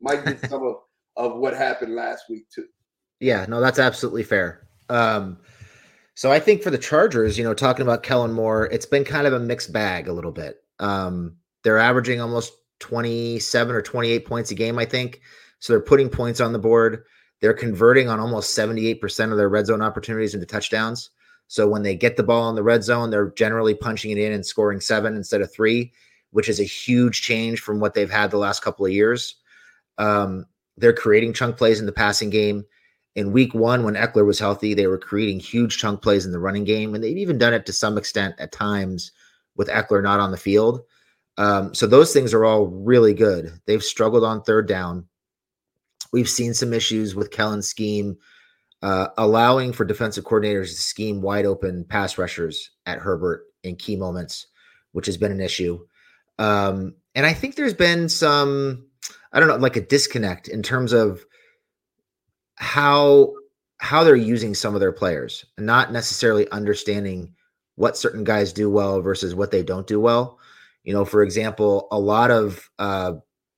Mike 0.00 0.24
get 0.24 0.40
some 0.48 0.62
of, 0.62 0.76
of 1.16 1.38
what 1.38 1.54
happened 1.54 1.94
last 1.94 2.24
week 2.28 2.46
too. 2.54 2.66
Yeah, 3.20 3.44
no, 3.48 3.60
that's 3.60 3.78
absolutely 3.78 4.22
fair. 4.22 4.66
Um, 4.88 5.38
so 6.14 6.32
I 6.32 6.40
think 6.40 6.62
for 6.62 6.70
the 6.70 6.78
Chargers, 6.78 7.38
you 7.38 7.44
know, 7.44 7.54
talking 7.54 7.82
about 7.82 8.02
Kellen 8.02 8.32
Moore, 8.32 8.66
it's 8.66 8.86
been 8.86 9.04
kind 9.04 9.26
of 9.26 9.32
a 9.32 9.38
mixed 9.38 9.72
bag 9.72 10.08
a 10.08 10.12
little 10.12 10.32
bit. 10.32 10.56
Um, 10.78 11.36
they're 11.62 11.78
averaging 11.78 12.20
almost 12.20 12.52
27 12.80 13.74
or 13.74 13.82
28 13.82 14.26
points 14.26 14.50
a 14.50 14.54
game, 14.54 14.78
I 14.78 14.84
think. 14.84 15.20
So 15.60 15.72
they're 15.72 15.80
putting 15.80 16.08
points 16.08 16.40
on 16.40 16.52
the 16.52 16.58
board. 16.58 17.04
They're 17.40 17.54
converting 17.54 18.08
on 18.08 18.20
almost 18.20 18.56
78% 18.56 19.30
of 19.30 19.38
their 19.38 19.48
red 19.48 19.66
zone 19.66 19.82
opportunities 19.82 20.34
into 20.34 20.46
touchdowns. 20.46 21.10
So 21.50 21.66
when 21.66 21.82
they 21.82 21.96
get 21.96 22.16
the 22.16 22.22
ball 22.22 22.48
in 22.48 22.54
the 22.54 22.62
red 22.62 22.84
zone, 22.84 23.10
they're 23.10 23.32
generally 23.32 23.74
punching 23.74 24.12
it 24.12 24.18
in 24.18 24.30
and 24.30 24.46
scoring 24.46 24.80
seven 24.80 25.16
instead 25.16 25.40
of 25.40 25.52
three, 25.52 25.92
which 26.30 26.48
is 26.48 26.60
a 26.60 26.64
huge 26.64 27.22
change 27.22 27.58
from 27.58 27.80
what 27.80 27.92
they've 27.92 28.08
had 28.08 28.30
the 28.30 28.38
last 28.38 28.62
couple 28.62 28.86
of 28.86 28.92
years. 28.92 29.34
Um, 29.98 30.46
they're 30.76 30.92
creating 30.92 31.32
chunk 31.32 31.56
plays 31.56 31.80
in 31.80 31.86
the 31.86 31.92
passing 31.92 32.30
game. 32.30 32.64
In 33.16 33.32
week 33.32 33.52
one, 33.52 33.82
when 33.82 33.96
Ekeler 33.96 34.24
was 34.24 34.38
healthy, 34.38 34.74
they 34.74 34.86
were 34.86 34.96
creating 34.96 35.40
huge 35.40 35.76
chunk 35.78 36.02
plays 36.02 36.24
in 36.24 36.30
the 36.30 36.38
running 36.38 36.62
game. 36.62 36.94
And 36.94 37.02
they've 37.02 37.18
even 37.18 37.36
done 37.36 37.52
it 37.52 37.66
to 37.66 37.72
some 37.72 37.98
extent 37.98 38.36
at 38.38 38.52
times 38.52 39.10
with 39.56 39.66
Ekeler 39.66 40.04
not 40.04 40.20
on 40.20 40.30
the 40.30 40.36
field. 40.36 40.82
Um, 41.36 41.74
so 41.74 41.88
those 41.88 42.12
things 42.12 42.32
are 42.32 42.44
all 42.44 42.68
really 42.68 43.12
good. 43.12 43.52
They've 43.66 43.82
struggled 43.82 44.22
on 44.22 44.42
third 44.42 44.68
down. 44.68 45.08
We've 46.12 46.28
seen 46.28 46.54
some 46.54 46.72
issues 46.72 47.16
with 47.16 47.32
Kellen's 47.32 47.66
scheme, 47.66 48.16
uh, 48.82 49.08
allowing 49.18 49.72
for 49.72 49.84
defensive 49.84 50.24
coordinators 50.24 50.68
to 50.68 50.74
scheme 50.74 51.20
wide 51.20 51.46
open 51.46 51.84
pass 51.84 52.18
rushers 52.18 52.70
at 52.86 52.98
Herbert 52.98 53.44
in 53.62 53.76
key 53.76 53.96
moments, 53.96 54.46
which 54.92 55.06
has 55.06 55.16
been 55.16 55.32
an 55.32 55.40
issue. 55.40 55.78
Um, 56.38 56.94
and 57.14 57.26
I 57.26 57.32
think 57.34 57.54
there's 57.56 57.74
been 57.74 58.08
some, 58.08 58.86
I 59.32 59.40
don't 59.40 59.48
know, 59.48 59.56
like 59.56 59.76
a 59.76 59.86
disconnect 59.86 60.48
in 60.48 60.62
terms 60.62 60.92
of 60.92 61.24
how 62.56 63.34
how 63.78 64.04
they're 64.04 64.14
using 64.14 64.54
some 64.54 64.74
of 64.74 64.80
their 64.80 64.92
players, 64.92 65.44
not 65.56 65.90
necessarily 65.90 66.50
understanding 66.50 67.34
what 67.76 67.96
certain 67.96 68.24
guys 68.24 68.52
do 68.52 68.68
well 68.68 69.00
versus 69.00 69.34
what 69.34 69.50
they 69.50 69.62
don't 69.62 69.86
do 69.86 69.98
well. 69.98 70.38
You 70.84 70.92
know, 70.92 71.06
for 71.06 71.22
example, 71.22 71.88
a 71.90 71.98
lot 71.98 72.30
of 72.30 72.68
uh, 72.78 73.14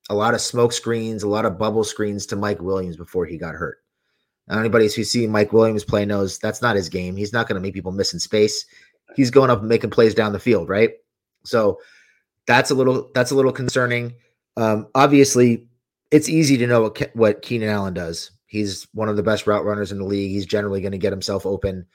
a 0.09 0.15
lot 0.15 0.35
of 0.35 0.41
smoke 0.41 0.73
screens, 0.73 1.23
a 1.23 1.29
lot 1.29 1.45
of 1.45 1.59
bubble 1.59 1.85
screens 1.85 2.27
to 2.27 2.37
Mike 2.37 2.61
Williams 2.61 2.97
before 2.97 3.27
he 3.27 3.37
got 3.37 3.55
hurt. 3.55 3.82
Now, 4.49 4.59
anybody 4.59 4.89
who's 4.89 5.11
seen 5.11 5.31
Mike 5.31 5.53
Williams 5.53 5.85
play 5.85 6.05
knows 6.05 6.39
that's 6.39 6.63
not 6.63 6.77
his 6.77 6.89
game. 6.89 7.17
He's 7.17 7.33
not 7.33 7.47
going 7.47 7.55
to 7.55 7.61
make 7.61 7.75
people 7.75 7.93
miss 7.93 8.13
in 8.13 8.21
space. 8.21 8.65
He's 9.15 9.31
going 9.31 9.51
up 9.51 9.61
and 9.61 9.69
making 9.69 9.91
plays 9.91 10.15
down 10.15 10.33
the 10.33 10.39
field, 10.39 10.69
right? 10.69 10.91
So 11.45 11.79
that's 12.47 12.71
a 12.71 12.75
little 12.75 13.11
that's 13.15 13.31
a 13.31 13.35
little 13.35 13.53
concerning. 13.53 14.15
Um, 14.57 14.89
obviously, 14.95 15.67
it's 16.11 16.29
easy 16.29 16.57
to 16.59 16.67
know 16.67 16.83
what 16.83 16.95
Ke- 16.95 17.15
what 17.15 17.43
Keenan 17.43 17.69
Allen 17.69 17.95
does. 17.95 18.31
He's 18.47 18.87
one 18.93 19.09
of 19.09 19.17
the 19.17 19.23
best 19.23 19.47
route 19.47 19.65
runners 19.65 19.93
in 19.93 19.99
the 19.99 20.05
league. 20.05 20.31
He's 20.31 20.47
generally 20.47 20.81
going 20.81 20.93
to 20.93 20.99
get 20.99 21.13
himself 21.13 21.47
open, 21.47 21.87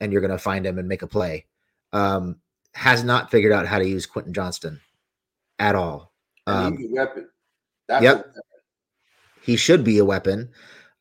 and 0.00 0.12
you're 0.12 0.20
going 0.20 0.30
to 0.30 0.38
find 0.38 0.66
him 0.66 0.78
and 0.78 0.88
make 0.88 1.02
a 1.02 1.06
play. 1.06 1.46
Um, 1.92 2.36
has 2.74 3.02
not 3.02 3.30
figured 3.30 3.52
out 3.52 3.66
how 3.66 3.78
to 3.78 3.88
use 3.88 4.06
Quentin 4.06 4.34
Johnston 4.34 4.80
at 5.58 5.74
all. 5.74 6.12
Um, 6.46 6.76
he's 6.76 6.90
a 6.90 6.94
weapon. 6.94 7.28
That's 7.88 8.02
yep. 8.02 8.16
Weapon. 8.18 8.32
He 9.42 9.56
should 9.56 9.82
be 9.82 9.98
a 9.98 10.04
weapon. 10.04 10.50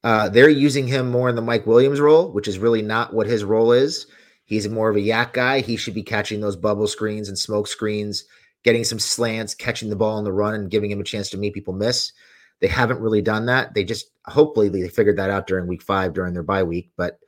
Uh, 0.05 0.29
they're 0.29 0.50
using 0.50 0.88
him 0.88 1.09
more 1.09 1.29
in 1.29 1.35
the 1.35 1.41
Mike 1.41 1.65
Williams 1.65 2.00
role, 2.00 2.31
which 2.31 2.47
is 2.47 2.59
really 2.59 2.83
not 2.83 3.12
what 3.12 3.25
his 3.25 3.43
role 3.43 3.71
is. 3.71 4.05
He's 4.45 4.69
more 4.69 4.88
of 4.88 4.95
a 4.95 5.00
YAC 5.00 5.33
guy. 5.33 5.62
He 5.62 5.75
should 5.75 5.95
be 5.95 6.03
catching 6.03 6.39
those 6.39 6.55
bubble 6.55 6.85
screens 6.85 7.27
and 7.27 7.38
smoke 7.38 7.67
screens, 7.67 8.25
getting 8.63 8.83
some 8.83 9.00
slants, 9.00 9.55
catching 9.55 9.89
the 9.89 9.95
ball 9.95 10.17
on 10.17 10.24
the 10.24 10.31
run, 10.31 10.53
and 10.53 10.69
giving 10.69 10.91
him 10.91 11.01
a 11.01 11.03
chance 11.03 11.31
to 11.31 11.38
meet 11.38 11.55
people 11.55 11.74
miss. 11.74 12.13
They 12.59 12.67
haven't 12.67 13.01
really 13.01 13.24
done 13.24 13.47
that. 13.47 13.74
They 13.74 13.83
just 13.83 14.12
hopefully 14.27 14.69
they 14.69 14.88
figured 14.89 15.17
that 15.17 15.31
out 15.31 15.47
during 15.47 15.65
week 15.65 15.81
five 15.81 16.13
during 16.13 16.33
their 16.33 16.43
bye 16.43 16.62
week, 16.62 16.91
but 16.95 17.19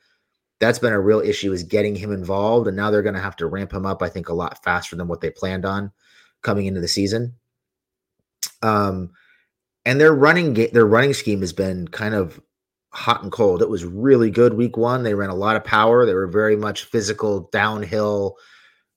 that's 0.60 0.78
been 0.78 0.94
a 0.94 1.00
real 1.00 1.20
issue 1.20 1.54
is 1.54 1.64
getting 1.64 1.96
him 1.96 2.12
involved. 2.12 2.68
And 2.68 2.78
now 2.78 2.92
they're 2.92 3.02
going 3.02 3.16
to 3.16 3.22
have 3.22 3.36
to 3.38 3.48
ramp 3.48 3.74
him 3.74 3.88
up, 3.88 4.04
I 4.04 4.10
think, 4.10 4.30
a 4.30 4.34
lot 4.34 4.64
faster 4.64 4.96
than 4.96 5.08
what 5.08 5.22
they 5.22 5.32
planned 5.32 5.66
on 5.66 5.92
coming 6.44 6.68
into 6.68 6.82
the 6.82 6.88
season. 6.88 7.34
Um, 8.62 9.12
and 9.84 10.00
their 10.00 10.14
running 10.14 10.54
ga- 10.54 10.70
their 10.70 10.86
running 10.86 11.14
scheme 11.14 11.42
has 11.42 11.54
been 11.54 11.88
kind 11.88 12.14
of 12.14 12.40
hot 12.98 13.22
and 13.22 13.32
cold. 13.32 13.62
It 13.62 13.70
was 13.70 13.86
really 13.86 14.32
good 14.32 14.56
week 14.56 14.76
one. 14.76 15.04
They 15.04 15.14
ran 15.14 15.30
a 15.30 15.36
lot 15.36 15.56
of 15.56 15.64
power. 15.64 16.04
They 16.04 16.16
were 16.16 16.26
very 16.26 16.56
much 16.56 16.86
physical, 16.86 17.48
downhill, 17.52 18.38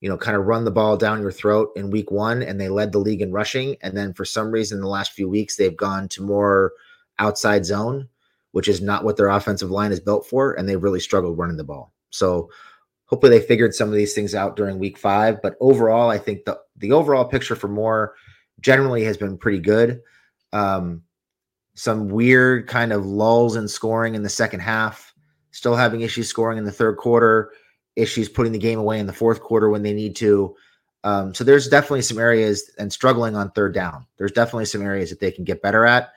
you 0.00 0.08
know, 0.08 0.16
kind 0.16 0.38
of 0.38 0.46
run 0.46 0.64
the 0.64 0.70
ball 0.70 0.96
down 0.96 1.20
your 1.20 1.30
throat 1.30 1.68
in 1.76 1.90
week 1.90 2.10
one, 2.10 2.42
and 2.42 2.58
they 2.58 2.70
led 2.70 2.92
the 2.92 2.98
league 2.98 3.20
in 3.20 3.30
rushing. 3.30 3.76
And 3.82 3.94
then 3.94 4.14
for 4.14 4.24
some 4.24 4.50
reason, 4.50 4.80
the 4.80 4.88
last 4.88 5.12
few 5.12 5.28
weeks, 5.28 5.56
they've 5.56 5.76
gone 5.76 6.08
to 6.08 6.22
more 6.22 6.72
outside 7.18 7.66
zone, 7.66 8.08
which 8.52 8.68
is 8.68 8.80
not 8.80 9.04
what 9.04 9.18
their 9.18 9.28
offensive 9.28 9.70
line 9.70 9.92
is 9.92 10.00
built 10.00 10.26
for, 10.26 10.54
and 10.54 10.66
they've 10.66 10.82
really 10.82 10.98
struggled 10.98 11.36
running 11.36 11.58
the 11.58 11.64
ball. 11.64 11.92
So 12.08 12.48
hopefully 13.04 13.38
they 13.38 13.44
figured 13.44 13.74
some 13.74 13.90
of 13.90 13.96
these 13.96 14.14
things 14.14 14.34
out 14.34 14.56
during 14.56 14.78
week 14.78 14.96
five. 14.96 15.42
But 15.42 15.56
overall, 15.60 16.08
I 16.08 16.16
think 16.16 16.46
the 16.46 16.58
the 16.78 16.92
overall 16.92 17.26
picture 17.26 17.54
for 17.54 17.68
Moore 17.68 18.14
generally 18.60 19.04
has 19.04 19.18
been 19.18 19.36
pretty 19.36 19.58
good. 19.58 20.00
Um, 20.54 21.02
some 21.80 22.10
weird 22.10 22.66
kind 22.66 22.92
of 22.92 23.06
lulls 23.06 23.56
in 23.56 23.66
scoring 23.66 24.14
in 24.14 24.22
the 24.22 24.28
second 24.28 24.60
half, 24.60 25.14
still 25.50 25.74
having 25.74 26.02
issues 26.02 26.28
scoring 26.28 26.58
in 26.58 26.64
the 26.64 26.70
third 26.70 26.98
quarter, 26.98 27.52
issues 27.96 28.28
putting 28.28 28.52
the 28.52 28.58
game 28.58 28.78
away 28.78 28.98
in 28.98 29.06
the 29.06 29.14
fourth 29.14 29.40
quarter 29.40 29.70
when 29.70 29.82
they 29.82 29.94
need 29.94 30.14
to. 30.14 30.54
Um, 31.04 31.32
so 31.32 31.42
there's 31.42 31.68
definitely 31.68 32.02
some 32.02 32.18
areas 32.18 32.70
and 32.78 32.92
struggling 32.92 33.34
on 33.34 33.50
third 33.52 33.72
down. 33.72 34.04
There's 34.18 34.30
definitely 34.30 34.66
some 34.66 34.82
areas 34.82 35.08
that 35.08 35.20
they 35.20 35.30
can 35.30 35.44
get 35.44 35.62
better 35.62 35.86
at. 35.86 36.12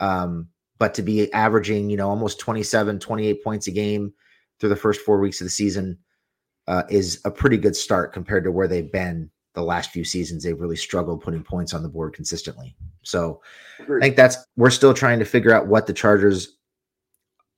Um, 0.00 0.48
but 0.78 0.94
to 0.94 1.02
be 1.02 1.32
averaging, 1.32 1.90
you 1.90 1.96
know, 1.96 2.08
almost 2.08 2.40
27, 2.40 2.98
28 2.98 3.44
points 3.44 3.68
a 3.68 3.70
game 3.70 4.12
through 4.58 4.70
the 4.70 4.74
first 4.74 5.02
four 5.02 5.20
weeks 5.20 5.40
of 5.40 5.44
the 5.44 5.50
season 5.50 5.96
uh, 6.66 6.82
is 6.90 7.20
a 7.24 7.30
pretty 7.30 7.56
good 7.56 7.76
start 7.76 8.12
compared 8.12 8.42
to 8.42 8.50
where 8.50 8.66
they've 8.66 8.90
been 8.90 9.30
the 9.54 9.62
last 9.62 9.90
few 9.90 10.04
seasons 10.04 10.42
they've 10.42 10.60
really 10.60 10.76
struggled 10.76 11.22
putting 11.22 11.42
points 11.42 11.72
on 11.72 11.82
the 11.82 11.88
board 11.88 12.12
consistently. 12.12 12.76
So 13.02 13.40
Agreed. 13.78 13.98
I 13.98 14.06
think 14.06 14.16
that's 14.16 14.36
we're 14.56 14.70
still 14.70 14.94
trying 14.94 15.18
to 15.20 15.24
figure 15.24 15.54
out 15.54 15.68
what 15.68 15.86
the 15.86 15.92
Chargers 15.92 16.56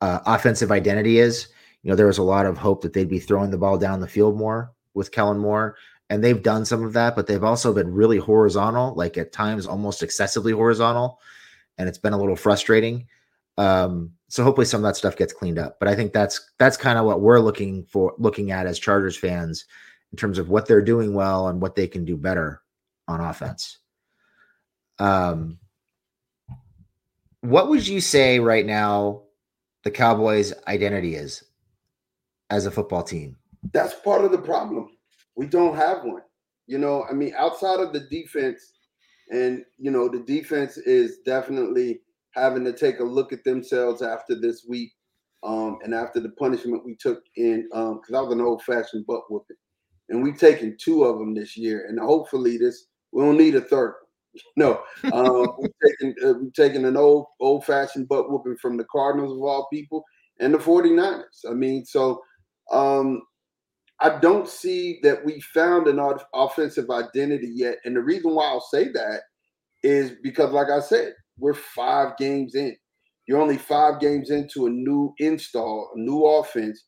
uh, 0.01 0.21
offensive 0.27 0.71
identity 0.71 1.19
is. 1.19 1.49
You 1.83 1.91
know, 1.91 1.97
there 1.97 2.07
was 2.07 2.19
a 2.19 2.23
lot 2.23 2.47
of 2.47 2.59
hope 2.59 2.83
that 2.83 2.93
they'd 2.93 3.09
be 3.09 3.19
throwing 3.19 3.51
the 3.51 3.59
ball 3.59 3.79
down 3.79 4.01
the 4.01 4.09
field 4.09 4.37
more 4.37 4.73
with 4.95 5.13
Kellen 5.13 5.39
Moore, 5.39 5.77
and 6.11 6.23
they've 6.23 6.43
done 6.43 6.65
some 6.65 6.85
of 6.85 6.93
that, 6.93 7.17
but 7.17 7.27
they've 7.27 7.45
also 7.45 7.73
been 7.73 7.93
really 7.93 8.19
horizontal, 8.19 8.95
like 8.95 9.17
at 9.17 9.33
times 9.33 9.67
almost 9.67 10.03
excessively 10.03 10.53
horizontal, 10.53 11.21
and 11.79 11.89
it's 11.89 11.99
been 11.99 12.13
a 12.13 12.19
little 12.19 12.37
frustrating. 12.37 13.07
Um, 13.59 14.13
so 14.29 14.43
hopefully 14.43 14.67
some 14.67 14.85
of 14.85 14.89
that 14.89 14.97
stuff 14.97 15.17
gets 15.17 15.33
cleaned 15.33 15.59
up. 15.59 15.79
But 15.79 15.89
I 15.89 15.95
think 15.95 16.13
that's 16.13 16.51
that's 16.59 16.77
kind 16.77 16.99
of 16.99 17.07
what 17.07 17.21
we're 17.21 17.41
looking 17.41 17.85
for, 17.85 18.15
looking 18.19 18.51
at 18.51 18.67
as 18.67 18.79
Chargers 18.79 19.17
fans 19.17 19.65
in 20.13 20.17
terms 20.17 20.39
of 20.39 20.49
what 20.49 20.67
they're 20.67 20.83
doing 20.83 21.15
well 21.15 21.49
and 21.49 21.61
what 21.61 21.75
they 21.75 21.87
can 21.87 22.05
do 22.05 22.17
better 22.17 22.63
on 23.09 23.21
offense. 23.21 23.79
Um, 24.99 25.59
what 27.41 27.69
would 27.69 27.87
you 27.87 28.01
say 28.01 28.41
right 28.41 28.67
now 28.67 29.23
the 29.85 29.91
Cowboys' 29.91 30.53
identity 30.67 31.15
is 31.15 31.45
as 32.51 32.67
a 32.67 32.71
football 32.71 33.03
team? 33.03 33.37
That's 33.73 33.95
part 33.95 34.25
of 34.25 34.33
the 34.33 34.39
problem. 34.39 34.97
We 35.37 35.47
don't 35.47 35.77
have 35.77 36.05
one. 36.05 36.23
You 36.67 36.79
know, 36.79 37.05
I 37.09 37.13
mean, 37.13 37.35
outside 37.37 37.81
of 37.81 37.93
the 37.93 38.01
defense, 38.11 38.73
and 39.31 39.65
you 39.79 39.91
know, 39.91 40.09
the 40.09 40.21
defense 40.21 40.77
is 40.77 41.19
definitely 41.25 42.01
having 42.33 42.65
to 42.65 42.73
take 42.73 43.01
a 43.01 43.05
look 43.05 43.33
at 43.33 43.45
themselves 43.45 44.03
after 44.03 44.35
this 44.35 44.67
week, 44.69 44.93
um, 45.43 45.79
and 45.85 45.95
after 45.95 46.21
the 46.21 46.31
punishment 46.31 46.85
we 46.85 46.97
took 46.97 47.23
in, 47.37 47.63
because 47.71 47.93
um, 47.93 48.01
that 48.11 48.23
was 48.23 48.33
an 48.33 48.41
old-fashioned 48.41 49.07
butt 49.07 49.23
whooping 49.31 49.57
and 50.09 50.23
we've 50.23 50.39
taken 50.39 50.77
two 50.79 51.05
of 51.05 51.19
them 51.19 51.35
this 51.35 51.57
year, 51.57 51.87
and 51.89 51.99
hopefully 51.99 52.57
this 52.57 52.87
we 53.13 53.23
don't 53.23 53.39
need 53.39 53.55
a 53.55 53.61
third. 53.61 53.95
No, 54.59 54.83
um, 55.15 55.57
we've 55.59 55.71
taken 55.83 56.15
uh, 56.23 56.35
we've 56.35 56.53
taken 56.53 56.85
an 56.85 56.97
old 56.97 57.25
old 57.41 57.65
fashioned 57.65 58.07
butt 58.07 58.31
whooping 58.31 58.59
from 58.59 58.77
the 58.77 58.85
Cardinals 58.85 59.33
of 59.33 59.43
all 59.43 59.67
people 59.73 60.05
and 60.41 60.53
the 60.53 60.59
49ers. 60.59 61.23
I 61.49 61.55
mean, 61.55 61.87
so 61.87 62.21
um, 62.71 63.23
I 64.01 64.19
don't 64.19 64.47
see 64.47 65.01
that 65.03 65.25
we 65.25 65.41
found 65.41 65.89
an 65.89 65.99
offensive 66.35 66.91
identity 66.91 67.51
yet, 67.55 67.79
and 67.87 67.97
the 67.97 68.03
reason 68.03 68.35
why 68.35 68.45
I'll 68.45 68.61
say 68.61 68.91
that 68.93 69.23
is 69.83 70.13
because, 70.23 70.53
like 70.53 70.69
I 70.69 70.81
said, 70.81 71.15
we're 71.39 71.55
five 71.55 72.19
games 72.19 72.55
in. 72.55 72.77
You're 73.27 73.41
only 73.41 73.57
five 73.57 74.01
games 74.01 74.31
into 74.31 74.67
a 74.67 74.71
new 74.71 75.15
install, 75.19 75.93
a 75.95 75.99
new 75.99 76.27
offense 76.27 76.85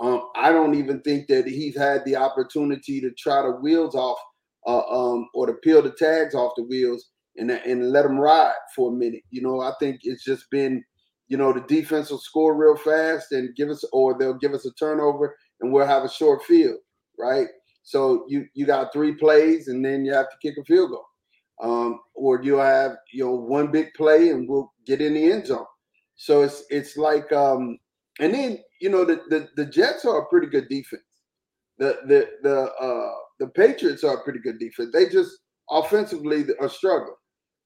um, 0.00 0.28
I 0.36 0.52
don't 0.52 0.74
even 0.74 1.00
think 1.00 1.26
that 1.28 1.46
he's 1.46 1.76
had 1.76 2.04
the 2.04 2.16
opportunity 2.16 3.00
to 3.00 3.10
try 3.12 3.42
the 3.42 3.52
wheels 3.52 3.94
off 3.94 4.18
uh, 4.66 4.82
um, 4.88 5.28
or 5.34 5.46
to 5.46 5.54
peel 5.54 5.82
the 5.82 5.92
tags 5.92 6.34
off 6.34 6.52
the 6.56 6.64
wheels 6.64 7.10
and, 7.36 7.50
and 7.50 7.90
let 7.90 8.02
them 8.02 8.18
ride 8.18 8.52
for 8.74 8.90
a 8.90 8.94
minute. 8.94 9.22
You 9.30 9.42
know, 9.42 9.60
I 9.60 9.72
think 9.80 10.00
it's 10.02 10.24
just 10.24 10.50
been, 10.50 10.84
you 11.28 11.36
know, 11.36 11.52
the 11.52 11.60
defense 11.62 12.10
will 12.10 12.18
score 12.18 12.54
real 12.54 12.76
fast 12.76 13.32
and 13.32 13.54
give 13.56 13.70
us, 13.70 13.84
or 13.92 14.18
they'll 14.18 14.34
give 14.34 14.52
us 14.52 14.66
a 14.66 14.72
turnover 14.74 15.36
and 15.60 15.72
we'll 15.72 15.86
have 15.86 16.04
a 16.04 16.10
short 16.10 16.42
field, 16.44 16.78
right? 17.18 17.48
So 17.82 18.24
you 18.28 18.46
you 18.54 18.66
got 18.66 18.92
three 18.92 19.14
plays 19.14 19.68
and 19.68 19.84
then 19.84 20.04
you 20.04 20.12
have 20.12 20.28
to 20.28 20.36
kick 20.42 20.56
a 20.58 20.64
field 20.64 20.90
goal, 20.90 21.06
um, 21.62 22.00
or 22.16 22.42
you 22.42 22.56
have 22.56 22.96
you 23.12 23.24
know 23.24 23.30
one 23.30 23.70
big 23.70 23.94
play 23.94 24.30
and 24.30 24.48
we'll 24.48 24.72
get 24.86 25.00
in 25.00 25.14
the 25.14 25.30
end 25.30 25.46
zone. 25.46 25.64
So 26.16 26.42
it's 26.42 26.64
it's 26.68 26.96
like 26.96 27.30
um, 27.30 27.78
and 28.20 28.34
then 28.34 28.58
you 28.80 28.90
know 28.90 29.04
the, 29.04 29.22
the 29.28 29.48
the 29.56 29.66
Jets 29.66 30.04
are 30.04 30.22
a 30.22 30.26
pretty 30.26 30.46
good 30.46 30.68
defense. 30.68 31.02
The 31.78 31.98
the 32.06 32.28
the 32.42 32.72
uh 32.72 33.12
the 33.38 33.48
Patriots 33.48 34.04
are 34.04 34.16
a 34.16 34.24
pretty 34.24 34.38
good 34.40 34.58
defense. 34.58 34.90
They 34.92 35.08
just 35.08 35.32
offensively 35.70 36.44
are 36.60 36.68
struggling, 36.68 37.14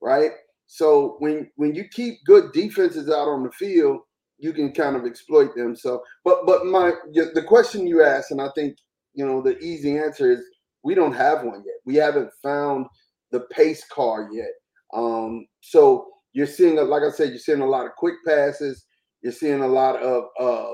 right? 0.00 0.32
So 0.66 1.16
when 1.18 1.50
when 1.56 1.74
you 1.74 1.84
keep 1.88 2.24
good 2.26 2.52
defenses 2.52 3.08
out 3.08 3.28
on 3.28 3.42
the 3.42 3.52
field, 3.52 4.00
you 4.38 4.52
can 4.52 4.72
kind 4.72 4.96
of 4.96 5.04
exploit 5.04 5.54
them. 5.54 5.76
So, 5.76 6.02
but 6.24 6.46
but 6.46 6.66
my 6.66 6.92
the 7.14 7.44
question 7.46 7.86
you 7.86 8.02
asked, 8.02 8.30
and 8.30 8.40
I 8.40 8.48
think 8.54 8.76
you 9.14 9.26
know 9.26 9.42
the 9.42 9.58
easy 9.58 9.98
answer 9.98 10.30
is 10.32 10.40
we 10.82 10.94
don't 10.94 11.12
have 11.12 11.44
one 11.44 11.62
yet. 11.66 11.76
We 11.84 11.96
haven't 11.96 12.30
found 12.42 12.86
the 13.32 13.40
pace 13.52 13.84
car 13.92 14.28
yet. 14.32 14.50
Um, 14.94 15.46
so 15.60 16.08
you're 16.32 16.46
seeing, 16.46 16.76
like 16.76 17.02
I 17.02 17.10
said, 17.10 17.30
you're 17.30 17.38
seeing 17.38 17.60
a 17.60 17.66
lot 17.66 17.86
of 17.86 17.92
quick 17.96 18.14
passes. 18.26 18.84
You're 19.22 19.32
seeing 19.32 19.60
a 19.60 19.68
lot 19.68 19.96
of 19.96 20.24
uh, 20.38 20.72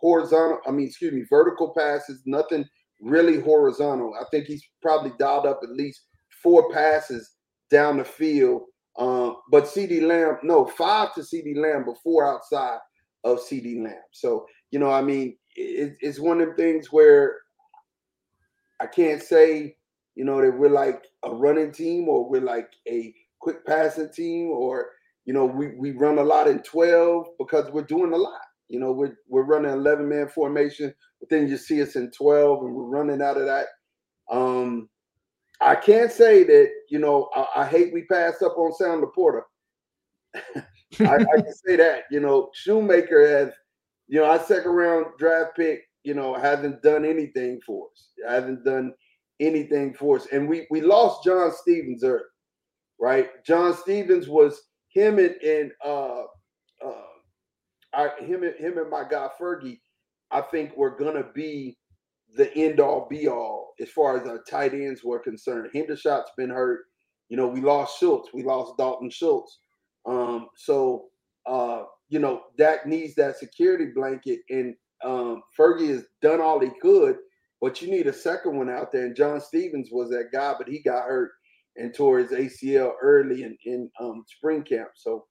horizontal, 0.00 0.60
I 0.66 0.70
mean, 0.70 0.86
excuse 0.86 1.12
me, 1.12 1.24
vertical 1.28 1.74
passes, 1.76 2.22
nothing 2.26 2.64
really 3.00 3.40
horizontal. 3.40 4.14
I 4.20 4.24
think 4.30 4.46
he's 4.46 4.64
probably 4.82 5.12
dialed 5.18 5.46
up 5.46 5.60
at 5.62 5.70
least 5.70 6.02
four 6.42 6.72
passes 6.72 7.34
down 7.70 7.98
the 7.98 8.04
field. 8.04 8.62
Um, 8.98 9.36
but 9.50 9.68
CD 9.68 10.00
Lamb, 10.00 10.38
no, 10.42 10.66
five 10.66 11.14
to 11.14 11.22
CD 11.22 11.54
Lamb 11.54 11.84
before 11.84 12.26
outside 12.26 12.78
of 13.24 13.40
CD 13.40 13.80
Lamb. 13.80 13.94
So, 14.12 14.46
you 14.70 14.78
know, 14.78 14.90
I 14.90 15.02
mean, 15.02 15.36
it, 15.54 15.96
it's 16.00 16.18
one 16.18 16.40
of 16.40 16.48
the 16.48 16.54
things 16.54 16.92
where 16.92 17.36
I 18.80 18.86
can't 18.86 19.22
say, 19.22 19.76
you 20.14 20.24
know, 20.24 20.40
that 20.40 20.56
we're 20.56 20.68
like 20.68 21.04
a 21.24 21.32
running 21.32 21.72
team 21.72 22.08
or 22.08 22.28
we're 22.28 22.40
like 22.40 22.70
a 22.88 23.14
quick 23.40 23.64
passing 23.66 24.10
team 24.10 24.48
or, 24.48 24.90
you 25.28 25.34
know, 25.34 25.44
we, 25.44 25.72
we 25.76 25.90
run 25.90 26.16
a 26.16 26.24
lot 26.24 26.48
in 26.48 26.62
12 26.62 27.26
because 27.38 27.70
we're 27.70 27.82
doing 27.82 28.14
a 28.14 28.16
lot. 28.16 28.40
You 28.70 28.80
know, 28.80 28.92
we're 28.92 29.14
we're 29.28 29.42
running 29.42 29.70
11 29.70 30.08
man 30.08 30.26
formation, 30.26 30.94
but 31.20 31.28
then 31.28 31.46
you 31.48 31.58
see 31.58 31.82
us 31.82 31.96
in 31.96 32.10
12 32.12 32.62
and 32.62 32.74
we're 32.74 32.84
running 32.84 33.20
out 33.20 33.36
of 33.36 33.44
that. 33.44 33.66
Um, 34.32 34.88
I 35.60 35.74
can't 35.74 36.10
say 36.10 36.44
that, 36.44 36.70
you 36.88 36.98
know, 36.98 37.28
I, 37.36 37.46
I 37.56 37.66
hate 37.66 37.92
we 37.92 38.06
passed 38.06 38.42
up 38.42 38.56
on 38.56 38.72
Sam 38.72 39.02
LaPorta. 39.02 39.42
I, 41.00 41.14
I, 41.16 41.42
can 41.42 41.52
say 41.52 41.76
that, 41.76 42.04
you 42.10 42.20
know, 42.20 42.48
Shoemaker 42.54 43.28
has, 43.28 43.52
you 44.06 44.20
know, 44.20 44.30
our 44.30 44.42
second 44.42 44.70
round 44.70 45.08
draft 45.18 45.56
pick, 45.56 45.82
you 46.04 46.14
know, 46.14 46.36
hasn't 46.36 46.80
done 46.80 47.04
anything 47.04 47.60
for 47.66 47.88
us. 47.92 48.08
Hasn't 48.26 48.64
done 48.64 48.94
anything 49.40 49.92
for 49.92 50.16
us. 50.16 50.26
And 50.32 50.48
we 50.48 50.66
we 50.70 50.80
lost 50.80 51.22
John 51.22 51.52
Stephens 51.52 52.02
early, 52.02 52.22
right? 52.98 53.28
John 53.44 53.76
Stephens 53.76 54.26
was 54.26 54.58
him 54.88 55.18
and, 55.18 55.34
and 55.42 55.72
uh 55.84 56.22
uh 56.84 57.02
I, 57.94 58.10
him 58.20 58.42
and 58.42 58.54
him 58.56 58.78
and 58.78 58.90
my 58.90 59.04
guy 59.08 59.28
Fergie, 59.40 59.80
I 60.30 60.42
think 60.42 60.72
we're 60.76 60.98
gonna 60.98 61.24
be 61.34 61.76
the 62.36 62.54
end 62.54 62.80
all 62.80 63.06
be 63.08 63.28
all 63.28 63.74
as 63.80 63.90
far 63.90 64.20
as 64.20 64.28
our 64.28 64.42
tight 64.48 64.74
ends 64.74 65.02
were 65.02 65.18
concerned. 65.18 65.70
Hendershot's 65.74 66.30
been 66.36 66.50
hurt. 66.50 66.84
You 67.28 67.36
know, 67.36 67.48
we 67.48 67.60
lost 67.60 67.98
Schultz. 67.98 68.30
We 68.32 68.42
lost 68.42 68.76
Dalton 68.78 69.10
Schultz. 69.10 69.58
Um, 70.06 70.48
so 70.56 71.06
uh, 71.46 71.84
you 72.08 72.18
know, 72.18 72.42
Dak 72.56 72.86
needs 72.86 73.14
that 73.14 73.38
security 73.38 73.86
blanket, 73.94 74.40
and 74.50 74.74
um, 75.04 75.42
Fergie 75.58 75.88
has 75.88 76.04
done 76.22 76.40
all 76.40 76.60
he 76.60 76.70
could, 76.80 77.16
but 77.60 77.80
you 77.80 77.90
need 77.90 78.06
a 78.06 78.12
second 78.12 78.56
one 78.56 78.70
out 78.70 78.92
there. 78.92 79.06
And 79.06 79.16
John 79.16 79.40
Stephens 79.40 79.88
was 79.90 80.10
that 80.10 80.28
guy, 80.32 80.54
but 80.58 80.68
he 80.68 80.82
got 80.82 81.04
hurt 81.04 81.32
and 81.78 81.94
tore 81.94 82.18
his 82.18 82.32
ACL 82.32 82.92
early 83.02 83.44
in, 83.44 83.56
in 83.64 83.90
um, 84.00 84.24
spring 84.26 84.62
camp. 84.62 84.90
So, 84.94 85.26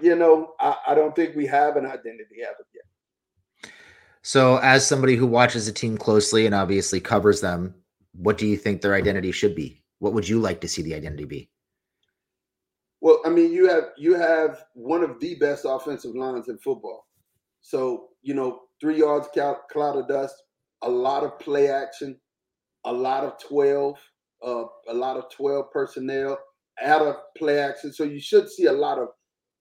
you 0.00 0.16
know, 0.16 0.54
I, 0.60 0.76
I 0.88 0.94
don't 0.94 1.14
think 1.14 1.36
we 1.36 1.46
have 1.46 1.76
an 1.76 1.86
identity 1.86 2.42
as 2.42 2.54
of 2.58 2.66
yet. 2.74 3.72
So, 4.22 4.58
as 4.58 4.86
somebody 4.86 5.16
who 5.16 5.26
watches 5.26 5.66
the 5.66 5.72
team 5.72 5.96
closely 5.96 6.44
and 6.44 6.54
obviously 6.54 7.00
covers 7.00 7.40
them, 7.40 7.74
what 8.12 8.36
do 8.36 8.46
you 8.46 8.56
think 8.56 8.82
their 8.82 8.94
identity 8.94 9.32
should 9.32 9.54
be? 9.54 9.82
What 10.00 10.12
would 10.12 10.28
you 10.28 10.40
like 10.40 10.60
to 10.60 10.68
see 10.68 10.82
the 10.82 10.94
identity 10.94 11.24
be? 11.24 11.50
Well, 13.00 13.20
I 13.24 13.30
mean, 13.30 13.52
you 13.52 13.68
have 13.68 13.84
you 13.96 14.14
have 14.14 14.64
one 14.74 15.04
of 15.04 15.20
the 15.20 15.36
best 15.36 15.64
offensive 15.66 16.14
lines 16.14 16.48
in 16.48 16.58
football. 16.58 17.06
So, 17.60 18.08
you 18.22 18.34
know, 18.34 18.62
three 18.80 18.98
yards 18.98 19.28
cloud 19.32 19.96
of 19.96 20.08
dust, 20.08 20.34
a 20.82 20.88
lot 20.88 21.22
of 21.22 21.38
play 21.38 21.68
action, 21.68 22.18
a 22.84 22.92
lot 22.92 23.24
of 23.24 23.38
12, 23.46 23.98
uh, 24.44 24.64
a 24.88 24.94
lot 24.94 25.16
of 25.16 25.30
12 25.30 25.70
personnel 25.72 26.38
out 26.82 27.02
of 27.02 27.16
play 27.36 27.58
action. 27.58 27.92
So 27.92 28.04
you 28.04 28.20
should 28.20 28.48
see 28.48 28.66
a 28.66 28.72
lot 28.72 28.98
of 28.98 29.08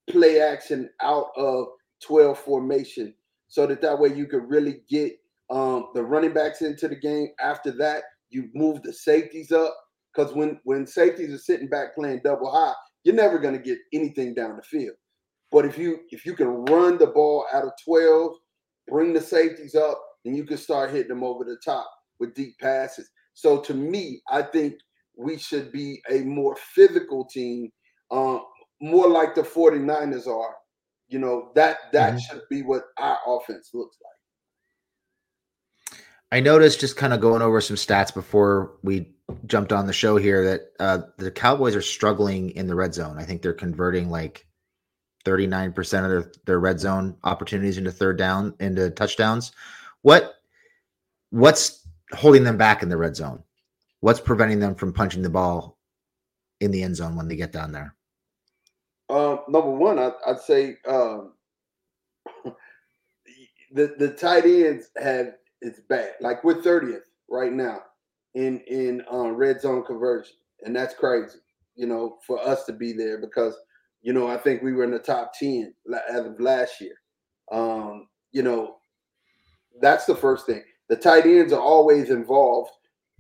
play 0.10 0.40
action 0.40 0.90
out 1.02 1.28
of 1.36 1.68
12 2.04 2.38
formation 2.40 3.14
so 3.48 3.66
that 3.68 3.82
that 3.82 3.98
way 3.98 4.14
you 4.14 4.28
could 4.28 4.50
really 4.50 4.82
get 4.90 5.14
um, 5.50 5.90
the 5.94 6.04
running 6.04 6.34
backs 6.34 6.62
into 6.62 6.88
the 6.88 6.96
game. 6.96 7.30
After 7.40 7.72
that, 7.78 8.04
you 8.30 8.50
move 8.54 8.84
the 8.84 8.94
safeties 8.94 9.52
up 9.52 9.76
because 10.14 10.34
when 10.34 10.60
when 10.64 10.86
safeties 10.86 11.34
are 11.34 11.38
sitting 11.38 11.70
back 11.70 11.96
playing 11.96 12.22
double 12.24 12.52
high, 12.52 12.74
you're 13.04 13.16
never 13.16 13.40
going 13.40 13.54
to 13.54 13.62
get 13.62 13.80
anything 13.94 14.34
down 14.34 14.58
the 14.58 14.64
field. 14.64 14.96
But 15.52 15.66
if 15.66 15.78
you 15.78 16.00
if 16.10 16.26
you 16.26 16.36
can 16.36 16.66
run 16.66 16.98
the 16.98 17.08
ball 17.08 17.46
out 17.54 17.64
of 17.64 17.72
12, 17.86 18.34
bring 18.90 19.14
the 19.14 19.22
safeties 19.22 19.76
up, 19.76 20.02
and 20.26 20.36
you 20.36 20.44
can 20.44 20.58
start 20.58 20.92
hitting 20.92 21.10
them 21.10 21.24
over 21.24 21.44
the 21.44 21.58
top 21.64 21.90
with 22.20 22.36
deep 22.36 22.56
passes. 22.60 23.10
So 23.38 23.62
to 23.62 23.74
me, 23.74 24.22
I 24.32 24.42
think 24.42 24.76
we 25.16 25.38
should 25.38 25.72
be 25.72 26.02
a 26.10 26.22
more 26.22 26.56
physical 26.74 27.26
team, 27.26 27.70
um, 28.10 28.42
more 28.82 29.08
like 29.10 29.36
the 29.36 29.42
49ers 29.42 30.28
are 30.28 30.56
you 31.08 31.20
know, 31.20 31.52
that 31.56 31.78
that 31.94 32.12
mm-hmm. 32.14 32.20
should 32.20 32.42
be 32.50 32.62
what 32.62 32.84
our 32.98 33.18
offense 33.26 33.72
looks 33.74 33.98
like. 34.04 36.00
I 36.32 36.42
noticed 36.42 36.82
just 36.82 36.98
kind 36.98 37.14
of 37.14 37.22
going 37.22 37.42
over 37.42 37.62
some 37.62 37.78
stats 37.78 38.14
before 38.14 38.74
we 38.84 39.14
jumped 39.46 39.72
on 39.72 39.88
the 39.88 39.94
show 39.94 40.18
here 40.18 40.44
that 40.44 40.62
uh, 40.80 41.00
the 41.18 41.32
Cowboys 41.32 41.76
are 41.76 41.82
struggling 41.82 42.50
in 42.52 42.68
the 42.68 42.76
red 42.76 42.94
zone. 42.94 43.18
I 43.18 43.24
think 43.24 43.42
they're 43.42 43.54
converting 43.54 44.10
like 44.10 44.46
39% 45.24 45.78
of 46.04 46.10
their, 46.10 46.32
their 46.46 46.60
red 46.60 46.82
zone 46.82 47.16
opportunities 47.24 47.78
into 47.78 47.92
third 47.92 48.18
down 48.18 48.54
into 48.60 48.90
touchdowns. 48.90 49.54
What 50.02 50.36
what's 51.30 51.87
holding 52.14 52.44
them 52.44 52.58
back 52.58 52.84
in 52.84 52.90
the 52.90 52.98
red 52.98 53.16
zone? 53.16 53.44
What's 54.00 54.20
preventing 54.20 54.60
them 54.60 54.76
from 54.76 54.94
punching 54.94 55.24
the 55.24 55.30
ball 55.30 55.78
in 56.60 56.72
the 56.72 56.84
end 56.84 56.96
zone 56.96 57.16
when 57.16 57.28
they 57.28 57.36
get 57.36 57.52
down 57.52 57.72
there? 57.72 57.96
Um, 59.10 59.40
number 59.48 59.72
one, 59.72 60.00
I, 60.00 60.12
would 60.28 60.40
say 60.40 60.78
um, 60.88 61.34
the 63.72 63.96
the 63.98 64.10
tight 64.10 64.46
ends 64.46 64.90
have 64.98 65.34
it's 65.62 65.80
bad. 65.90 66.14
Like 66.20 66.44
we're 66.44 66.62
thirtieth 66.62 67.10
right 67.30 67.54
now 67.54 67.80
in 68.36 68.60
in 68.68 69.04
uh, 69.12 69.32
red 69.32 69.62
zone 69.62 69.86
conversion, 69.86 70.36
and 70.64 70.76
that's 70.76 70.94
crazy. 70.94 71.40
You 71.76 71.88
know, 71.88 72.18
for 72.26 72.40
us 72.46 72.66
to 72.66 72.74
be 72.74 72.92
there 72.92 73.20
because 73.20 73.56
you 74.02 74.12
know 74.14 74.28
I 74.28 74.38
think 74.38 74.62
we 74.62 74.74
were 74.74 74.84
in 74.84 74.92
the 74.92 75.00
top 75.00 75.32
ten 75.34 75.74
as 76.10 76.26
of 76.26 76.40
last 76.40 76.82
year. 76.82 76.96
Um, 77.52 78.08
you 78.34 78.44
know, 78.44 78.76
that's 79.80 80.06
the 80.06 80.16
first 80.16 80.46
thing. 80.46 80.64
The 80.90 80.96
tight 80.96 81.26
ends 81.26 81.54
are 81.54 81.62
always 81.62 82.10
involved. 82.10 82.72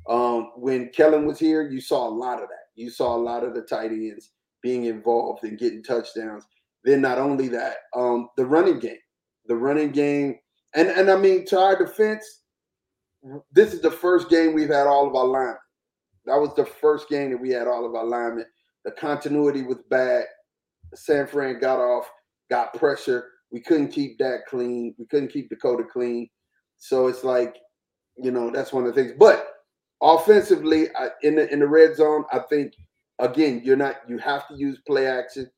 Um, 0.08 0.51
when 0.56 0.89
Kellen 0.89 1.25
was 1.25 1.38
here, 1.38 1.69
you 1.69 1.82
saw 1.82 2.08
a 2.08 2.10
lot 2.10 2.41
of 2.41 2.47
that. 2.49 2.67
You 2.75 2.89
saw 2.89 3.15
a 3.15 3.17
lot 3.17 3.43
of 3.43 3.53
the 3.53 3.62
tight 3.62 3.91
ends 3.91 4.32
being 4.62 4.86
involved 4.86 5.43
and 5.43 5.60
getting 5.60 5.84
touchdowns. 5.84 6.45
Then 6.84 7.01
not 7.01 7.17
only 7.17 7.47
that, 7.49 7.77
um, 7.95 8.30
the 8.38 8.45
running 8.45 8.80
game, 8.80 8.97
the 9.47 9.56
running 9.56 9.91
game, 9.91 10.36
and 10.75 10.88
and 10.88 11.10
I 11.10 11.17
mean 11.17 11.45
to 11.47 11.60
our 11.60 11.77
defense, 11.77 12.41
this 13.51 13.73
is 13.73 13.82
the 13.82 13.91
first 13.91 14.30
game 14.30 14.53
we've 14.53 14.69
had 14.69 14.88
all 14.88 15.08
of 15.08 15.15
our 15.15 15.25
linemen. 15.25 15.58
That 16.25 16.39
was 16.39 16.53
the 16.56 16.65
first 16.65 17.10
game 17.10 17.32
that 17.32 17.41
we 17.41 17.49
had 17.49 17.67
all 17.67 17.86
of 17.86 17.95
our 17.95 18.06
linemen. 18.06 18.45
The 18.86 18.91
continuity 18.91 19.63
was 19.63 19.80
bad. 19.89 20.25
San 20.93 21.27
Fran 21.27 21.60
got 21.60 21.80
off, 21.80 22.10
got 22.49 22.73
pressure. 22.73 23.25
We 23.51 23.62
couldn't 23.62 23.89
keep 23.89 24.17
that 24.19 24.45
clean. 24.47 24.95
We 24.97 25.06
couldn't 25.06 25.32
keep 25.32 25.49
Dakota 25.49 25.84
clean. 25.91 26.30
So 26.78 27.08
it's 27.08 27.24
like, 27.24 27.58
you 28.18 28.32
know, 28.32 28.50
that's 28.50 28.74
one 28.74 28.86
of 28.86 28.94
the 28.94 29.02
things. 29.02 29.16
But 29.18 29.48
offensively, 30.02 30.88
I, 30.96 31.10
in 31.24 31.36
the 31.36 31.52
in 31.52 31.60
the 31.60 31.68
red 31.68 31.96
zone, 31.96 32.26
I 32.32 32.40
think 32.40 32.74
again, 33.20 33.62
you're 33.63 33.78
not 33.78 33.98
you 34.08 34.18
have 34.20 34.48
to 34.48 34.56
use 34.56 34.80
play 34.88 35.08
action. 35.08 35.50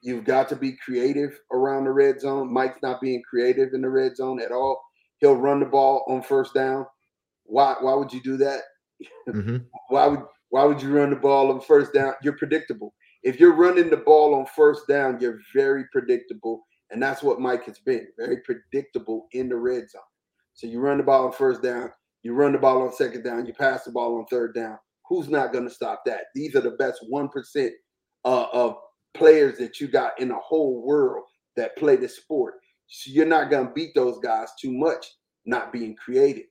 You've 0.00 0.24
got 0.24 0.48
to 0.50 0.56
be 0.56 0.76
creative 0.84 1.38
around 1.52 1.84
the 1.84 1.92
red 1.92 2.20
zone. 2.20 2.52
Mike's 2.52 2.82
not 2.82 3.00
being 3.00 3.22
creative 3.28 3.72
in 3.72 3.80
the 3.80 3.88
red 3.88 4.16
zone 4.16 4.40
at 4.40 4.52
all. 4.52 4.82
He'll 5.18 5.36
run 5.36 5.60
the 5.60 5.66
ball 5.66 6.04
on 6.08 6.22
first 6.22 6.54
down. 6.54 6.86
Why 7.44 7.76
why 7.80 7.94
would 7.94 8.12
you 8.12 8.22
do 8.22 8.36
that? 8.38 8.62
Mm-hmm. 9.28 9.56
why 9.88 10.06
would 10.06 10.22
why 10.50 10.64
would 10.64 10.80
you 10.80 10.96
run 10.96 11.10
the 11.10 11.16
ball 11.16 11.50
on 11.50 11.60
first 11.60 11.92
down? 11.92 12.14
You're 12.22 12.36
predictable. 12.36 12.94
If 13.22 13.40
you're 13.40 13.56
running 13.56 13.88
the 13.90 13.96
ball 13.96 14.34
on 14.34 14.46
first 14.54 14.86
down, 14.86 15.18
you're 15.20 15.40
very 15.54 15.84
predictable. 15.90 16.62
And 16.90 17.02
that's 17.02 17.22
what 17.22 17.40
Mike 17.40 17.64
has 17.64 17.78
been 17.78 18.06
very 18.18 18.38
predictable 18.42 19.26
in 19.32 19.48
the 19.48 19.56
red 19.56 19.90
zone. 19.90 20.02
So 20.54 20.66
you 20.66 20.80
run 20.80 20.98
the 20.98 21.04
ball 21.04 21.26
on 21.26 21.32
first 21.32 21.62
down, 21.62 21.90
you 22.22 22.32
run 22.32 22.52
the 22.52 22.58
ball 22.58 22.82
on 22.82 22.92
second 22.92 23.24
down, 23.24 23.46
you 23.46 23.52
pass 23.52 23.84
the 23.84 23.92
ball 23.92 24.16
on 24.18 24.26
third 24.26 24.54
down. 24.54 24.78
Who's 25.08 25.28
not 25.28 25.52
going 25.52 25.64
to 25.68 25.74
stop 25.74 26.02
that? 26.06 26.22
These 26.34 26.56
are 26.56 26.60
the 26.60 26.72
best 26.72 27.04
1% 27.12 27.70
uh, 28.24 28.46
of 28.52 28.76
players 29.12 29.58
that 29.58 29.80
you 29.80 29.88
got 29.88 30.18
in 30.20 30.28
the 30.28 30.36
whole 30.36 30.82
world 30.86 31.24
that 31.56 31.76
play 31.76 31.96
the 31.96 32.08
sport. 32.08 32.54
So 32.86 33.10
you're 33.10 33.26
not 33.26 33.50
going 33.50 33.66
to 33.66 33.72
beat 33.72 33.94
those 33.94 34.18
guys 34.18 34.48
too 34.60 34.72
much 34.72 35.06
not 35.46 35.72
being 35.72 35.94
creative, 35.96 36.46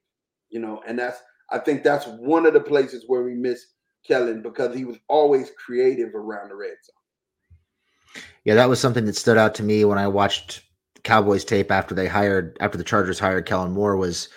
you 0.50 0.60
know, 0.60 0.82
and 0.88 0.98
that's 0.98 1.20
I 1.50 1.60
think 1.60 1.84
that's 1.84 2.06
one 2.06 2.46
of 2.46 2.54
the 2.54 2.60
places 2.60 3.06
where 3.08 3.24
we 3.24 3.34
miss 3.34 3.66
Kellen 4.08 4.42
because 4.42 4.76
he 4.76 4.86
was 4.86 4.98
always 5.08 5.52
creative 5.63 6.16
around 6.16 6.50
the 6.50 6.56
red 6.56 6.70
zone. 6.84 8.24
Yeah, 8.44 8.56
that 8.56 8.70
was 8.70 8.80
something 8.80 9.06
that 9.06 9.16
stood 9.16 9.38
out 9.38 9.56
to 9.56 9.63
me 9.63 9.86
when 9.86 9.98
I 9.98 10.08
watched 10.08 10.62
Cowboys 11.04 11.46
tape 11.46 11.72
after 11.72 11.94
they 11.94 12.08
hired 12.08 12.58
after 12.60 12.78
the 12.78 12.84
Chargers 12.84 13.20
hired 13.20 13.46
Kellen 13.46 13.72
Moore 13.72 13.98
was 13.98 14.30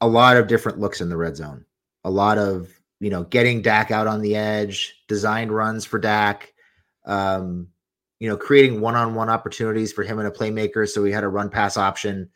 a 0.00 0.08
lot 0.08 0.36
of 0.36 0.46
different 0.46 0.78
looks 0.78 1.00
in 1.00 1.08
the 1.08 1.16
red 1.16 1.36
zone. 1.36 1.64
A 2.04 2.10
lot 2.10 2.38
of 2.38 2.78
you 3.00 3.10
know, 3.10 3.24
getting 3.24 3.62
Dak 3.62 3.90
out 3.90 4.06
on 4.06 4.20
the 4.20 4.34
edge, 4.34 5.02
designed 5.06 5.52
runs 5.52 5.84
for 5.84 5.98
Dak, 5.98 6.52
um, 7.06 7.68
you 8.18 8.28
know, 8.28 8.36
creating 8.36 8.80
one-on-one 8.80 9.28
opportunities 9.30 9.92
for 9.92 10.02
him 10.02 10.18
and 10.18 10.26
a 10.26 10.32
playmaker. 10.32 10.88
So 10.88 11.02
we 11.02 11.12
had 11.12 11.24
a 11.24 11.28
run 11.28 11.48
pass 11.48 11.76
option. 11.76 12.28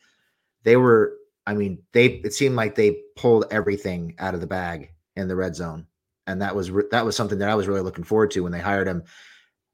They 0.63 0.77
were, 0.77 1.17
I 1.45 1.53
mean, 1.53 1.83
they 1.91 2.05
it 2.05 2.33
seemed 2.33 2.55
like 2.55 2.75
they 2.75 3.01
pulled 3.17 3.45
everything 3.51 4.15
out 4.19 4.33
of 4.33 4.41
the 4.41 4.47
bag 4.47 4.91
in 5.17 5.27
the 5.27 5.35
red 5.35 5.55
zone, 5.55 5.85
and 6.25 6.41
that 6.41 6.55
was 6.55 6.71
that 6.91 7.05
was 7.05 7.17
something 7.17 7.39
that 7.39 7.49
I 7.49 7.55
was 7.55 7.67
really 7.67 7.81
looking 7.81 8.05
forward 8.05 8.31
to 8.31 8.41
when 8.41 8.53
they 8.53 8.61
hired 8.61 8.87
him. 8.87 9.03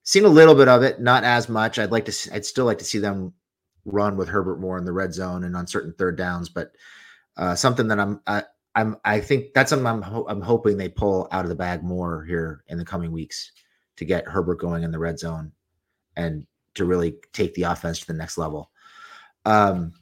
Seen 0.10 0.26
a 0.26 0.28
little 0.28 0.56
bit 0.56 0.67
of 0.67 0.82
it, 0.82 1.00
not 1.00 1.24
as 1.24 1.48
much. 1.48 1.78
I'd 1.78 1.91
like 1.91 2.06
to, 2.06 2.30
I'd 2.34 2.43
still 2.43 2.65
like 2.65 2.80
to 2.80 2.84
see 2.84 2.98
them 2.98 3.32
run 3.86 4.17
with 4.17 4.28
Herbert 4.28 4.60
more 4.60 4.76
in 4.80 4.84
the 4.84 4.91
red 4.91 5.13
zone 5.13 5.43
and 5.43 5.56
on 5.56 5.67
certain 5.67 5.93
third 5.93 6.17
downs, 6.17 6.50
but 6.50 6.72
uh, 7.38 7.54
something 7.54 7.88
that 7.89 8.00
I'm 8.00 8.19
I, 8.26 8.41
I'm 8.74 8.98
I 9.06 9.19
think 9.19 9.54
that's 9.54 9.69
something 9.69 9.86
I'm 9.86 10.02
ho- 10.02 10.26
I'm 10.28 10.41
hoping 10.41 10.78
they 10.78 10.89
pull 10.89 11.28
out 11.32 11.45
of 11.45 11.50
the 11.50 11.56
bag 11.56 11.84
more 11.84 12.26
here 12.26 12.63
in 12.69 12.80
the 12.80 12.86
coming 12.86 13.12
weeks 13.12 13.52
to 13.98 14.04
get 14.04 14.28
Herbert 14.28 14.60
going 14.60 14.82
in 14.82 14.89
the 14.89 14.98
red 14.98 15.19
zone 15.19 15.52
and 16.17 16.48
to 16.74 16.86
really 16.86 17.13
take 17.32 17.54
the 17.54 17.62
offense 17.62 18.00
to 18.00 18.08
the 18.08 18.13
next 18.13 18.39
level. 18.39 18.72
Um, 19.45 19.93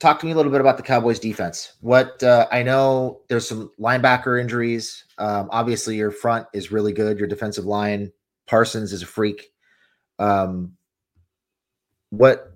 talk 0.00 0.18
to 0.18 0.26
me 0.26 0.32
a 0.32 0.34
little 0.34 0.50
bit 0.50 0.60
about 0.60 0.76
the 0.76 0.82
Cowboys 0.82 1.20
defense. 1.20 1.74
What 1.82 2.20
uh, 2.24 2.48
I 2.50 2.64
know, 2.64 3.20
there's 3.28 3.48
some 3.48 3.70
linebacker 3.78 4.40
injuries. 4.40 5.04
Um, 5.18 5.48
obviously, 5.52 5.94
your 5.94 6.10
front 6.10 6.48
is 6.52 6.72
really 6.72 6.92
good. 6.92 7.16
Your 7.16 7.28
defensive 7.28 7.64
line, 7.64 8.10
Parsons 8.46 8.92
is 8.92 9.02
a 9.02 9.06
freak. 9.06 9.50
Um, 10.18 10.72
what 12.10 12.52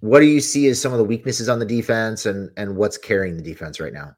what 0.00 0.20
do 0.20 0.26
you 0.26 0.40
see 0.40 0.66
as 0.68 0.80
some 0.80 0.92
of 0.92 0.98
the 0.98 1.04
weaknesses 1.04 1.48
on 1.48 1.58
the 1.58 1.66
defense, 1.66 2.26
and 2.26 2.50
and 2.56 2.76
what's 2.76 2.98
carrying 2.98 3.36
the 3.36 3.42
defense 3.42 3.80
right 3.80 3.92
now? 3.92 4.16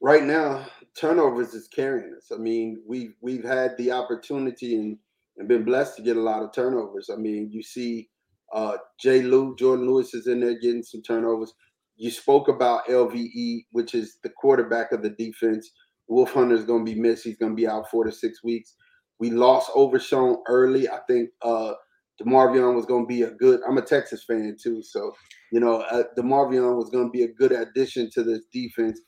Right 0.00 0.22
now, 0.22 0.66
turnovers 0.98 1.54
is 1.54 1.68
carrying 1.68 2.14
us. 2.16 2.30
I 2.32 2.38
mean, 2.38 2.82
we've 2.86 3.14
we've 3.20 3.44
had 3.44 3.76
the 3.76 3.92
opportunity 3.92 4.76
and 4.76 4.98
and 5.36 5.48
been 5.48 5.64
blessed 5.64 5.96
to 5.96 6.02
get 6.02 6.16
a 6.16 6.20
lot 6.20 6.42
of 6.42 6.52
turnovers. 6.52 7.10
I 7.12 7.16
mean, 7.16 7.50
you 7.50 7.62
see 7.62 8.08
uh, 8.52 8.76
Jay 8.98 9.22
Lou, 9.22 9.54
Jourdan 9.56 9.86
Lewis 9.86 10.14
is 10.14 10.26
in 10.26 10.40
there 10.40 10.58
getting 10.58 10.82
some 10.82 11.02
turnovers. 11.02 11.52
You 11.96 12.10
spoke 12.10 12.48
about 12.48 12.86
LVE, 12.86 13.66
which 13.72 13.94
is 13.94 14.18
the 14.22 14.30
quarterback 14.30 14.92
of 14.92 15.02
the 15.02 15.10
defense. 15.10 15.70
Wolf 16.08 16.32
Hunter 16.32 16.54
is 16.54 16.64
going 16.64 16.84
to 16.84 16.94
be 16.94 16.98
missed. 16.98 17.24
He's 17.24 17.38
going 17.38 17.52
to 17.52 17.56
be 17.56 17.66
out 17.66 17.90
four 17.90 18.04
to 18.04 18.12
six 18.12 18.44
weeks. 18.44 18.74
We 19.18 19.30
lost 19.30 19.70
Overshown 19.74 20.38
early. 20.46 20.88
I 20.88 20.98
think 21.08 21.30
uh, 21.42 21.72
DeMarvion 22.20 22.74
was 22.74 22.86
going 22.86 23.04
to 23.04 23.08
be 23.08 23.22
a 23.22 23.30
good. 23.30 23.60
I'm 23.66 23.78
a 23.78 23.82
Texas 23.82 24.24
fan 24.24 24.56
too, 24.62 24.82
so 24.82 25.12
you 25.52 25.60
know 25.60 25.82
uh, 25.82 26.04
DeMarvion 26.18 26.76
was 26.76 26.90
going 26.90 27.06
to 27.06 27.10
be 27.10 27.24
a 27.24 27.32
good 27.32 27.52
addition 27.52 28.10
to 28.14 28.22
this 28.22 28.42
defense. 28.52 29.00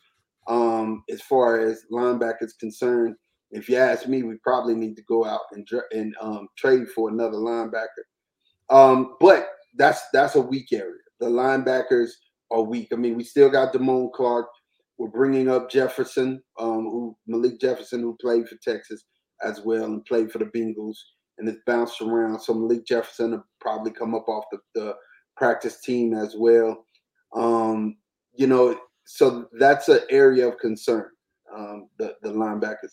Um, 0.46 1.02
as 1.10 1.20
far 1.22 1.60
as 1.60 1.84
linebackers 1.92 2.58
concerned, 2.58 3.16
if 3.50 3.68
you 3.68 3.76
ask 3.76 4.08
me, 4.08 4.22
we 4.22 4.36
probably 4.42 4.74
need 4.74 4.96
to 4.96 5.02
go 5.02 5.24
out 5.24 5.42
and 5.52 5.66
and 5.92 6.14
um, 6.20 6.48
trade 6.56 6.88
for 6.88 7.10
another 7.10 7.36
linebacker. 7.36 8.04
Um, 8.70 9.16
but 9.20 9.48
that's 9.76 10.02
that's 10.12 10.34
a 10.34 10.40
weak 10.40 10.72
area. 10.72 10.94
The 11.20 11.26
linebackers 11.26 12.10
are 12.50 12.62
weak. 12.62 12.88
I 12.92 12.96
mean, 12.96 13.16
we 13.16 13.24
still 13.24 13.50
got 13.50 13.72
Damone 13.72 14.12
Clark. 14.12 14.46
We're 14.98 15.08
bringing 15.08 15.48
up 15.48 15.70
Jefferson, 15.70 16.42
um, 16.58 16.84
who 16.84 17.16
Malik 17.26 17.60
Jefferson, 17.60 18.00
who 18.00 18.16
played 18.20 18.48
for 18.48 18.56
Texas 18.56 19.04
as 19.42 19.60
well 19.60 19.84
and 19.84 20.04
played 20.04 20.30
for 20.30 20.38
the 20.38 20.46
Bengals 20.46 20.96
and 21.38 21.48
it's 21.48 21.60
bounced 21.66 22.00
around. 22.00 22.40
So 22.40 22.54
Malik 22.54 22.86
Jefferson 22.86 23.30
will 23.32 23.46
probably 23.60 23.92
come 23.92 24.14
up 24.14 24.28
off 24.28 24.44
the, 24.50 24.58
the 24.74 24.94
practice 25.36 25.80
team 25.80 26.14
as 26.14 26.34
well. 26.36 26.84
Um, 27.34 27.96
you 28.34 28.46
know, 28.46 28.78
so 29.06 29.46
that's 29.58 29.88
an 29.88 30.00
area 30.10 30.46
of 30.48 30.58
concern. 30.58 31.06
Um, 31.56 31.88
the 31.98 32.14
the 32.22 32.30
linebackers. 32.30 32.92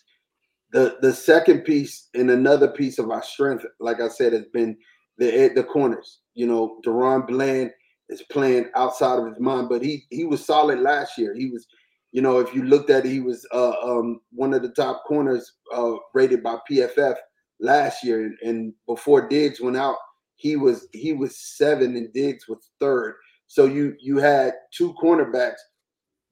The 0.71 0.97
the 1.01 1.13
second 1.13 1.62
piece 1.62 2.08
and 2.13 2.31
another 2.31 2.69
piece 2.69 2.99
of 2.99 3.12
our 3.12 3.23
strength, 3.23 3.65
like 3.79 3.99
I 3.99 4.08
said, 4.08 4.34
has 4.34 4.45
been 4.53 4.77
the 5.17 5.51
the 5.55 5.63
corners. 5.63 6.19
You 6.34 6.47
know, 6.47 6.79
DaRon 6.86 7.27
Bland 7.27 7.71
is 8.10 8.21
playing 8.31 8.69
outside 8.75 9.19
of 9.19 9.27
his 9.27 9.39
mind, 9.39 9.69
but 9.69 9.84
he 9.84 10.05
he 10.10 10.25
was 10.25 10.45
solid 10.45 10.79
last 10.79 11.17
year. 11.17 11.34
He 11.36 11.49
was, 11.49 11.67
you 12.15 12.21
know, 12.21 12.39
if 12.39 12.56
you 12.56 12.63
looked 12.63 12.89
at 12.89 13.06
it, 13.06 13.12
he 13.12 13.19
was 13.19 13.45
uh, 13.54 13.73
um, 13.84 14.21
one 14.32 14.54
of 14.54 14.62
the 14.62 14.69
top 14.69 15.04
corners 15.06 15.51
uh, 15.75 15.95
rated 16.13 16.41
by 16.41 16.56
PFF 16.71 17.15
last 17.60 18.06
year, 18.06 18.23
and, 18.23 18.38
and 18.41 18.73
before 18.88 19.28
Diggs 19.28 19.60
went 19.60 19.75
out, 19.75 19.97
he 20.38 20.56
was 20.56 20.88
he 20.93 21.12
was 21.12 21.38
seven, 21.58 21.97
and 21.97 22.13
Diggs 22.13 22.47
was 22.47 22.71
third. 22.80 23.15
So 23.47 23.65
you 23.65 23.97
you 23.99 24.17
had 24.17 24.54
two 24.73 24.93
cornerbacks 24.93 25.60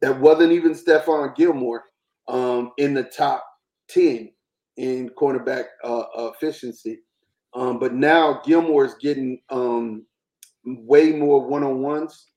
that 0.01 0.17
wasn't 0.17 0.53
even 0.53 0.71
Stephon 0.71 1.35
Gilmore 1.35 1.83
um, 2.29 2.71
in 2.77 2.93
the 2.93 3.03
top 3.03 3.45
ten 3.89 4.31
in 4.77 5.09
cornerback 5.19 5.65
uh, 5.83 6.03
efficiency. 6.17 6.99
Um, 7.55 7.77
but 7.77 7.93
now 7.93 8.41
Gilmore 8.45 8.85
is 8.85 8.95
getting 9.01 9.41
um, 9.49 10.05
way 10.65 11.11
more 11.11 11.45
one 11.45 11.65
on 11.65 11.81
ones, 11.81 12.27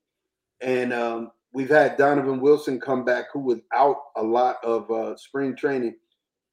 and 0.61 0.93
um, 0.93 1.31
we've 1.57 1.71
had 1.71 1.97
Donovan 1.97 2.41
Wilson 2.41 2.79
come 2.79 3.05
back, 3.05 3.27
who 3.33 3.41
was 3.41 3.59
out 3.75 3.97
a 4.17 4.23
lot 4.23 4.57
of 4.63 4.91
uh, 4.91 5.17
spring 5.17 5.57
training. 5.57 5.95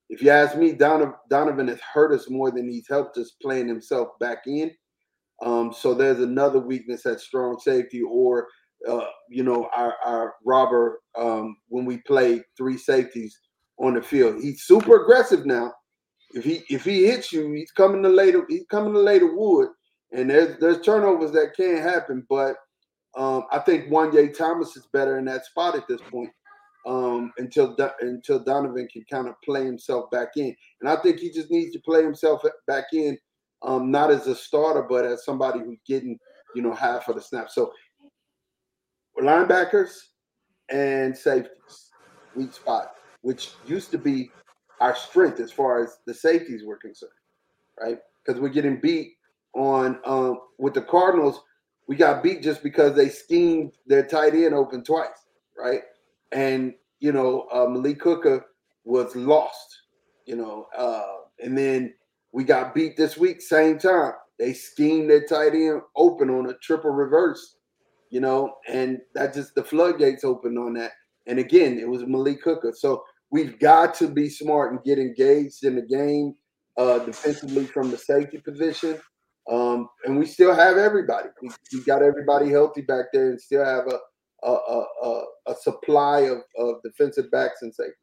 If 0.09 0.21
you 0.21 0.29
ask 0.29 0.55
me, 0.55 0.71
Donovan, 0.71 1.15
Donovan 1.29 1.67
has 1.67 1.79
hurt 1.81 2.13
us 2.13 2.29
more 2.29 2.51
than 2.51 2.69
he's 2.69 2.87
helped 2.87 3.17
us 3.17 3.33
playing 3.41 3.67
himself 3.67 4.09
back 4.19 4.39
in. 4.47 4.71
Um, 5.43 5.73
so 5.73 5.93
there's 5.93 6.19
another 6.19 6.59
weakness 6.59 7.05
at 7.05 7.19
strong 7.19 7.59
safety, 7.59 8.01
or 8.01 8.47
uh, 8.89 9.07
you 9.29 9.43
know, 9.43 9.69
our, 9.75 9.95
our 10.05 10.35
robber 10.45 11.01
um, 11.17 11.57
when 11.67 11.85
we 11.85 11.97
play 11.97 12.41
three 12.57 12.77
safeties 12.77 13.37
on 13.79 13.95
the 13.95 14.01
field. 14.01 14.41
He's 14.41 14.63
super 14.63 15.03
aggressive 15.03 15.45
now, 15.45 15.73
if 16.33 16.43
he 16.43 16.63
if 16.69 16.83
he 16.83 17.05
hits 17.05 17.31
you, 17.31 17.51
he's 17.53 17.71
coming 17.71 18.01
to 18.03 18.09
later. 18.09 18.45
He's 18.49 18.65
coming 18.69 18.93
to 18.93 18.99
later 18.99 19.35
wood, 19.35 19.69
and 20.11 20.29
there's 20.29 20.57
there's 20.59 20.81
turnovers 20.81 21.31
that 21.31 21.53
can 21.55 21.77
happen. 21.77 22.25
But 22.27 22.55
um, 23.15 23.43
I 23.51 23.59
think 23.59 23.89
Juanyeh 23.89 24.35
Thomas 24.35 24.75
is 24.75 24.87
better 24.91 25.17
in 25.19 25.25
that 25.25 25.45
spot 25.45 25.75
at 25.75 25.87
this 25.87 26.01
point 26.09 26.31
um, 26.85 27.31
until 27.37 27.75
until 28.01 28.39
Donovan 28.39 28.87
can 28.91 29.03
kind 29.09 29.27
of 29.27 29.35
play 29.43 29.65
himself 29.65 30.09
back 30.11 30.29
in. 30.35 30.55
And 30.81 30.89
I 30.89 30.95
think 30.97 31.19
he 31.19 31.31
just 31.31 31.51
needs 31.51 31.73
to 31.73 31.79
play 31.79 32.03
himself 32.03 32.41
back 32.67 32.85
in, 32.93 33.17
um, 33.61 33.91
not 33.91 34.11
as 34.11 34.27
a 34.27 34.35
starter, 34.35 34.83
but 34.83 35.05
as 35.05 35.25
somebody 35.25 35.59
who's 35.59 35.79
getting 35.87 36.17
you 36.55 36.61
know 36.61 36.73
half 36.73 37.07
of 37.07 37.15
the 37.15 37.21
snap. 37.21 37.49
So 37.49 37.71
linebackers 39.21 39.91
and 40.69 41.15
safeties, 41.15 41.91
weak 42.35 42.53
spot, 42.53 42.95
which 43.21 43.51
used 43.67 43.91
to 43.91 43.97
be 43.97 44.31
our 44.81 44.95
strength 44.95 45.39
as 45.39 45.51
far 45.51 45.81
as 45.81 45.99
the 46.05 46.13
safeties 46.13 46.63
were 46.65 46.77
concerned, 46.77 47.11
right? 47.79 47.99
Because 48.25 48.41
we're 48.41 48.49
getting 48.49 48.81
beat 48.81 49.13
on 49.55 49.99
um, 50.05 50.39
with 50.57 50.73
the 50.73 50.81
Cardinals. 50.81 51.41
We 51.87 51.95
got 51.95 52.23
beat 52.23 52.41
just 52.41 52.63
because 52.63 52.95
they 52.95 53.09
schemed 53.09 53.73
their 53.87 54.05
tight 54.05 54.33
end 54.33 54.53
open 54.53 54.83
twice, 54.83 55.09
right? 55.57 55.81
And 56.31 56.73
you 56.99 57.11
know, 57.11 57.47
uh, 57.51 57.67
Malik 57.67 58.01
Hooker 58.01 58.45
was 58.85 59.15
lost, 59.15 59.81
you 60.25 60.35
know, 60.37 60.67
uh, 60.77 61.03
and 61.39 61.57
then 61.57 61.93
we 62.31 62.43
got 62.45 62.73
beat 62.73 62.95
this 62.95 63.17
week, 63.17 63.41
same 63.41 63.77
time. 63.77 64.13
They 64.39 64.53
schemed 64.53 65.09
their 65.09 65.25
tight 65.25 65.53
end 65.53 65.81
open 65.95 66.29
on 66.29 66.49
a 66.49 66.53
triple 66.55 66.91
reverse, 66.91 67.57
you 68.09 68.21
know, 68.21 68.55
and 68.67 68.99
that 69.15 69.33
just 69.33 69.53
the 69.55 69.63
floodgates 69.63 70.23
opened 70.23 70.57
on 70.57 70.73
that. 70.75 70.91
And 71.27 71.39
again, 71.39 71.77
it 71.77 71.87
was 71.87 72.05
Malik 72.05 72.43
Hooker. 72.43 72.73
So 72.75 73.03
we've 73.31 73.59
got 73.59 73.93
to 73.95 74.07
be 74.07 74.29
smart 74.29 74.71
and 74.71 74.83
get 74.83 74.99
engaged 74.99 75.63
in 75.63 75.75
the 75.75 75.81
game 75.81 76.35
uh, 76.77 76.99
defensively 76.99 77.65
from 77.65 77.91
the 77.91 77.97
safety 77.97 78.39
position. 78.39 78.99
Um, 79.49 79.89
and 80.05 80.17
we 80.17 80.25
still 80.25 80.55
have 80.55 80.77
everybody. 80.77 81.29
We, 81.41 81.49
we, 81.73 81.83
got 81.83 82.01
everybody 82.01 82.49
healthy 82.49 82.81
back 82.81 83.07
there 83.11 83.29
and 83.29 83.41
still 83.41 83.65
have 83.65 83.87
a 83.87 83.99
a, 84.45 84.83
a, 85.03 85.23
a 85.47 85.55
supply 85.55 86.19
of, 86.21 86.39
of 86.57 86.75
defensive 86.83 87.31
backs 87.31 87.61
and 87.61 87.73
safeties. 87.73 87.95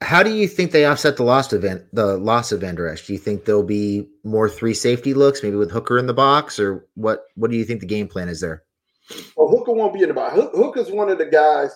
How 0.00 0.22
do 0.22 0.30
you 0.30 0.46
think 0.46 0.70
they 0.70 0.86
offset 0.86 1.16
the 1.16 1.24
loss 1.24 1.52
event 1.52 1.84
the 1.92 2.16
loss 2.18 2.52
of 2.52 2.60
Vander 2.60 2.94
Do 2.94 3.12
you 3.12 3.18
think 3.18 3.44
there'll 3.44 3.64
be 3.64 4.08
more 4.22 4.48
three 4.48 4.74
safety 4.74 5.12
looks, 5.12 5.42
maybe 5.42 5.56
with 5.56 5.72
Hooker 5.72 5.98
in 5.98 6.06
the 6.06 6.14
box, 6.14 6.60
or 6.60 6.86
what? 6.94 7.24
What 7.34 7.50
do 7.50 7.56
you 7.56 7.64
think 7.64 7.80
the 7.80 7.86
game 7.86 8.06
plan 8.06 8.28
is 8.28 8.40
there? 8.40 8.62
Well, 9.36 9.48
Hooker 9.48 9.72
won't 9.72 9.92
be 9.92 10.02
in 10.02 10.08
the 10.08 10.14
box. 10.14 10.36
Hooker's 10.36 10.90
one 10.90 11.10
of 11.10 11.18
the 11.18 11.26
guys 11.26 11.70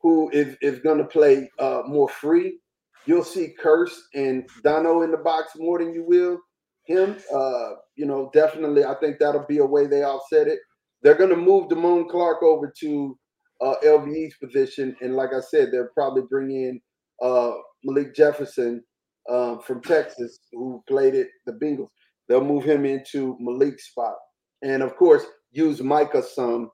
who 0.00 0.28
is, 0.30 0.56
is 0.60 0.80
going 0.80 0.98
to 0.98 1.04
play 1.04 1.50
uh, 1.58 1.82
more 1.86 2.08
free. 2.08 2.58
You'll 3.06 3.24
see 3.24 3.54
Kearse 3.62 3.96
and 4.14 4.48
Dono 4.62 5.02
in 5.02 5.10
the 5.10 5.18
box 5.18 5.52
more 5.56 5.78
than 5.78 5.92
you 5.92 6.04
will 6.06 6.38
him. 6.86 7.16
Uh, 7.32 7.70
you 7.96 8.06
know, 8.06 8.30
definitely, 8.32 8.84
I 8.84 8.94
think 9.00 9.18
that'll 9.18 9.46
be 9.46 9.58
a 9.58 9.64
way 9.66 9.86
they 9.86 10.02
offset 10.04 10.48
it. 10.48 10.58
They're 11.02 11.16
going 11.16 11.30
to 11.30 11.36
move 11.36 11.68
Damone 11.68 12.08
Clark 12.08 12.42
over 12.42 12.72
to 12.80 13.18
uh, 13.60 13.74
LVE's 13.84 14.36
position, 14.36 14.96
and 15.00 15.14
like 15.16 15.30
I 15.34 15.40
said, 15.40 15.70
they'll 15.70 15.88
probably 15.94 16.22
bring 16.28 16.50
in 16.50 16.80
uh, 17.22 17.52
Malik 17.84 18.14
Jefferson 18.14 18.82
uh, 19.30 19.58
from 19.58 19.82
Texas, 19.82 20.38
who 20.52 20.82
played 20.88 21.14
at 21.14 21.26
the 21.46 21.52
Bengals. 21.52 21.88
They'll 22.28 22.44
move 22.44 22.64
him 22.64 22.84
into 22.84 23.36
Malik's 23.40 23.90
spot, 23.90 24.16
and 24.62 24.82
of 24.82 24.96
course, 24.96 25.24
use 25.52 25.82
Micah 25.82 26.22
some 26.22 26.70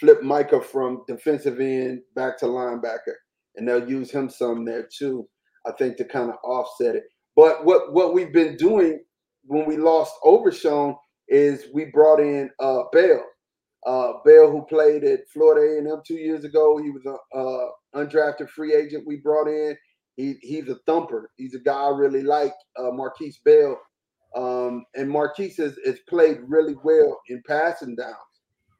flip 0.00 0.22
Micah 0.22 0.60
from 0.60 1.02
defensive 1.06 1.60
end 1.60 2.00
back 2.16 2.38
to 2.38 2.46
linebacker, 2.46 3.14
and 3.56 3.68
they'll 3.68 3.88
use 3.88 4.10
him 4.10 4.28
some 4.28 4.64
there 4.64 4.88
too. 4.96 5.28
I 5.66 5.72
think 5.72 5.96
to 5.96 6.04
kind 6.04 6.30
of 6.30 6.36
offset 6.44 6.96
it. 6.96 7.04
But 7.36 7.64
what 7.64 7.92
what 7.92 8.14
we've 8.14 8.32
been 8.32 8.56
doing 8.56 9.00
when 9.44 9.66
we 9.66 9.76
lost 9.76 10.14
Overshown 10.22 10.96
is 11.28 11.66
we 11.72 11.86
brought 11.86 12.20
in 12.20 12.50
uh, 12.60 12.82
Bell. 12.92 13.24
Uh, 13.86 14.14
Bell, 14.24 14.50
who 14.50 14.64
played 14.66 15.04
at 15.04 15.28
Florida 15.30 15.60
A&M 15.76 16.00
two 16.06 16.14
years 16.14 16.44
ago, 16.44 16.78
he 16.78 16.90
was 16.90 17.04
a 17.04 17.36
uh, 17.36 17.68
undrafted 17.94 18.48
free 18.48 18.74
agent. 18.74 19.06
We 19.06 19.16
brought 19.16 19.48
in. 19.48 19.76
He 20.16 20.36
he's 20.40 20.68
a 20.68 20.76
thumper. 20.86 21.30
He's 21.36 21.54
a 21.54 21.58
guy 21.58 21.74
I 21.74 21.88
really 21.90 22.22
like, 22.22 22.54
uh, 22.78 22.90
Markquese 22.92 23.42
Bell. 23.44 23.78
Um, 24.36 24.84
and 24.94 25.08
Markquese 25.08 25.56
has, 25.58 25.78
has 25.84 25.98
played 26.08 26.38
really 26.46 26.76
well 26.82 27.20
in 27.28 27.42
passing 27.46 27.94
downs 27.94 28.16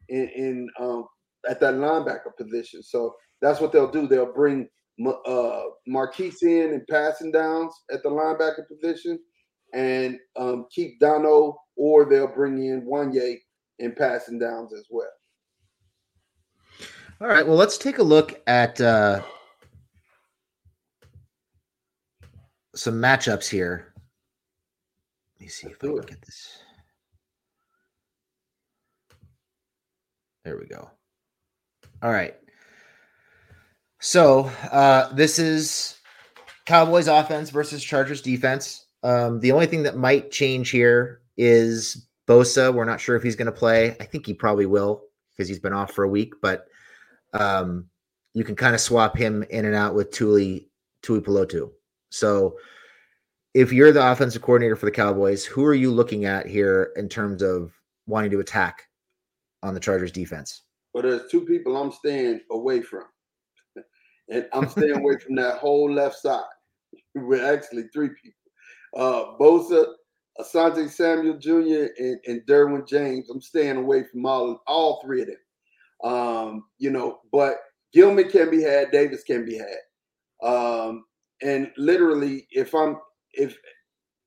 in, 0.09 0.29
in 0.35 0.69
um, 0.81 1.07
at 1.49 1.61
that 1.61 1.75
linebacker 1.75 2.37
position. 2.37 2.83
So 2.83 3.15
that's 3.41 3.61
what 3.61 3.73
they'll 3.73 3.91
do. 3.91 4.07
They'll 4.07 4.33
bring 4.33 4.69
uh, 5.01 5.63
Markquese 5.89 6.43
in 6.43 6.73
and 6.73 6.87
passing 6.89 7.33
downs 7.33 7.73
at 7.93 8.03
the 8.03 8.09
linebacker 8.09 8.67
position, 8.69 9.19
and 9.73 10.19
um, 10.37 10.67
keep 10.71 11.01
Dono, 11.01 11.57
or 11.77 12.05
they'll 12.05 12.29
bring 12.29 12.65
in 12.65 12.83
Juanyeh 12.83 13.39
in 13.79 13.93
passing 13.93 14.39
downs 14.39 14.73
as 14.73 14.87
well. 14.91 15.09
All 17.21 17.29
right. 17.29 17.47
Well, 17.47 17.57
let's 17.57 17.79
take 17.79 17.99
a 17.99 18.03
look 18.03 18.41
at 18.47 18.81
uh, 18.81 19.23
some 22.75 22.95
matchups 22.95 23.49
here. 23.49 23.95
Let 25.35 25.41
me 25.41 25.49
see 25.49 25.69
if 25.69 25.77
I 25.83 25.87
can 25.87 25.97
get 25.97 26.23
this. 26.23 26.59
There 30.45 30.59
we 30.59 30.67
go. 30.67 30.91
All 32.03 32.11
right. 32.11 32.35
So 34.05 34.51
uh, 34.71 35.11
this 35.15 35.39
is 35.39 35.97
Cowboys 36.67 37.09
offense 37.09 37.49
versus 37.49 37.83
Chargers 37.83 38.21
defense. 38.21 38.85
Um, 39.03 39.41
the 39.41 39.51
only 39.51 39.65
thing 39.65 39.83
that 39.85 39.97
might 39.97 40.31
change 40.31 40.69
here 40.69 41.23
is 41.39 42.07
Bosa. 42.29 42.73
We're 42.73 42.85
not 42.85 43.01
sure 43.01 43.17
if 43.17 43.23
he's 43.23 43.35
going 43.35 43.47
to 43.47 43.53
play. 43.53 43.97
I 44.01 44.05
think 44.05 44.27
he 44.27 44.35
probably 44.35 44.67
will 44.67 45.05
because 45.31 45.49
he's 45.49 45.59
been 45.59 45.73
off 45.73 45.93
for 45.93 46.05
a 46.05 46.09
week, 46.09 46.35
but 46.43 46.67
um, 47.33 47.87
you 48.35 48.45
can 48.45 48.55
kind 48.55 48.75
of 48.75 48.83
swap 48.83 49.17
him 49.17 49.43
in 49.49 49.65
and 49.65 49.75
out 49.75 49.95
with 49.95 50.11
Tuli 50.11 50.69
Tuipulotu. 51.03 51.71
So 52.11 52.59
if 53.55 53.73
you're 53.73 53.91
the 53.91 54.13
offensive 54.13 54.43
coordinator 54.43 54.77
for 54.77 54.85
the 54.85 54.93
Cowboys, 54.93 55.47
who 55.47 55.65
are 55.65 55.73
you 55.73 55.91
looking 55.91 56.27
at 56.27 56.47
here 56.47 56.93
in 56.97 57.09
terms 57.09 57.41
of 57.41 57.73
wanting 58.07 58.33
to 58.33 58.41
attack 58.41 58.83
on 59.63 59.73
the 59.73 59.81
Chargers 59.81 60.13
defense? 60.13 60.61
Well, 60.93 61.05
there's 61.05 61.31
two 61.31 61.47
people 61.47 61.75
I'm 61.79 61.91
staying 61.91 62.43
away 62.51 62.83
from. 62.83 63.05
And 64.31 64.47
I'm 64.53 64.69
staying 64.69 64.97
away 64.97 65.17
from 65.19 65.35
that 65.37 65.59
whole 65.59 65.91
left 65.91 66.17
side. 66.17 66.43
We're 67.15 67.55
actually 67.55 67.85
three 67.93 68.09
people. 68.09 68.41
Uh 68.97 69.37
Bosa, 69.39 69.87
Asante 70.41 70.89
Samuel 70.89 71.39
Jr. 71.39 71.89
and, 71.99 72.19
and 72.27 72.43
Derwin 72.47 72.89
James. 72.89 73.29
I'm 73.31 73.41
staying 73.41 73.77
away 73.77 74.05
from 74.11 74.27
all 74.27 74.63
all 74.67 75.03
three 75.05 75.23
of 75.23 75.29
them. 75.29 76.13
Um, 76.13 76.65
you 76.79 76.91
know, 76.91 77.21
but 77.33 77.57
Gilman 77.93 78.29
can 78.29 78.51
be 78.51 78.63
had, 78.63 78.91
Davis 78.91 79.23
can 79.23 79.45
be 79.45 79.57
had. 79.57 80.47
Um, 80.47 81.05
and 81.43 81.71
literally, 81.77 82.47
if 82.51 82.75
I'm 82.75 82.97
if 83.33 83.57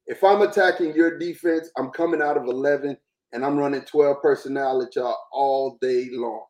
if 0.08 0.24
I'm 0.24 0.42
attacking 0.42 0.96
your 0.96 1.18
defense, 1.18 1.70
I'm 1.78 1.90
coming 1.90 2.22
out 2.22 2.38
of 2.38 2.46
11 2.46 2.98
and 3.34 3.46
I'm 3.46 3.58
running 3.58 3.82
12 3.82 4.22
personnel 4.22 4.82
at 4.82 4.96
y'all 4.96 5.18
all 5.34 5.78
day 5.82 6.08
long. 6.12 6.46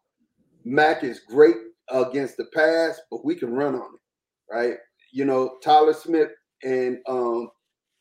Mack 0.63 1.03
is 1.03 1.21
great 1.27 1.55
against 1.89 2.37
the 2.37 2.45
pass, 2.53 2.99
but 3.11 3.25
we 3.25 3.35
can 3.35 3.53
run 3.53 3.75
on 3.75 3.93
it, 3.93 4.53
right? 4.53 4.75
You 5.11 5.25
know, 5.25 5.57
Tyler 5.63 5.93
Smith 5.93 6.29
and 6.63 6.99
um, 7.07 7.49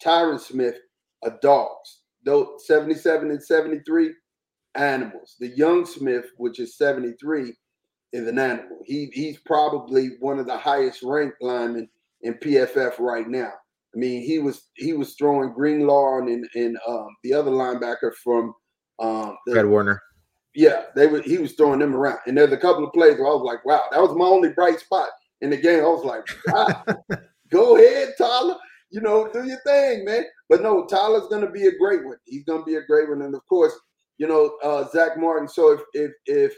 Tyron 0.04 0.40
Smith 0.40 0.76
are 1.24 1.38
dogs. 1.42 2.00
Though 2.24 2.56
77 2.64 3.30
and 3.30 3.42
73, 3.42 4.10
animals. 4.76 5.36
The 5.40 5.48
young 5.48 5.86
Smith, 5.86 6.26
which 6.36 6.60
is 6.60 6.76
73, 6.76 7.54
is 8.12 8.28
an 8.28 8.38
animal. 8.38 8.78
He 8.84 9.10
he's 9.12 9.38
probably 9.38 10.10
one 10.20 10.38
of 10.38 10.46
the 10.46 10.56
highest 10.56 11.02
ranked 11.02 11.42
linemen 11.42 11.88
in 12.22 12.34
PFF 12.34 12.98
right 12.98 13.28
now. 13.28 13.52
I 13.94 13.98
mean, 13.98 14.22
he 14.22 14.38
was 14.38 14.68
he 14.74 14.92
was 14.92 15.14
throwing 15.14 15.52
Greenlaw 15.52 16.18
and 16.18 16.46
and 16.54 16.76
um, 16.86 17.08
the 17.24 17.32
other 17.32 17.50
linebacker 17.50 18.12
from 18.22 18.54
um, 18.98 19.36
the, 19.46 19.52
Fred 19.52 19.66
Warner. 19.66 20.02
Yeah, 20.56 20.84
they 20.94 21.06
were. 21.06 21.20
He 21.20 21.36
was 21.36 21.52
throwing 21.52 21.80
them 21.80 21.94
around, 21.94 22.20
and 22.26 22.36
there's 22.36 22.52
a 22.52 22.56
couple 22.56 22.84
of 22.84 22.92
plays 22.94 23.18
where 23.18 23.26
I 23.26 23.34
was 23.34 23.44
like, 23.44 23.64
"Wow, 23.66 23.82
that 23.90 24.00
was 24.00 24.16
my 24.16 24.24
only 24.24 24.48
bright 24.48 24.80
spot 24.80 25.10
in 25.42 25.50
the 25.50 25.56
game." 25.56 25.80
I 25.80 25.88
was 25.88 26.04
like, 26.04 26.26
wow, 26.46 27.18
"Go 27.50 27.76
ahead, 27.76 28.14
Tyler. 28.16 28.56
You 28.90 29.02
know, 29.02 29.28
do 29.30 29.44
your 29.44 29.60
thing, 29.66 30.06
man." 30.06 30.24
But 30.48 30.62
no, 30.62 30.86
Tyler's 30.86 31.28
going 31.28 31.44
to 31.44 31.50
be 31.50 31.66
a 31.66 31.78
great 31.78 32.06
one. 32.06 32.16
He's 32.24 32.44
going 32.44 32.60
to 32.60 32.64
be 32.64 32.76
a 32.76 32.86
great 32.86 33.08
one, 33.08 33.20
and 33.20 33.34
of 33.34 33.46
course, 33.46 33.74
you 34.16 34.26
know, 34.26 34.56
uh, 34.62 34.88
Zack 34.90 35.18
Martin. 35.18 35.46
So 35.46 35.72
if 35.72 35.80
if 35.92 36.12
if 36.24 36.54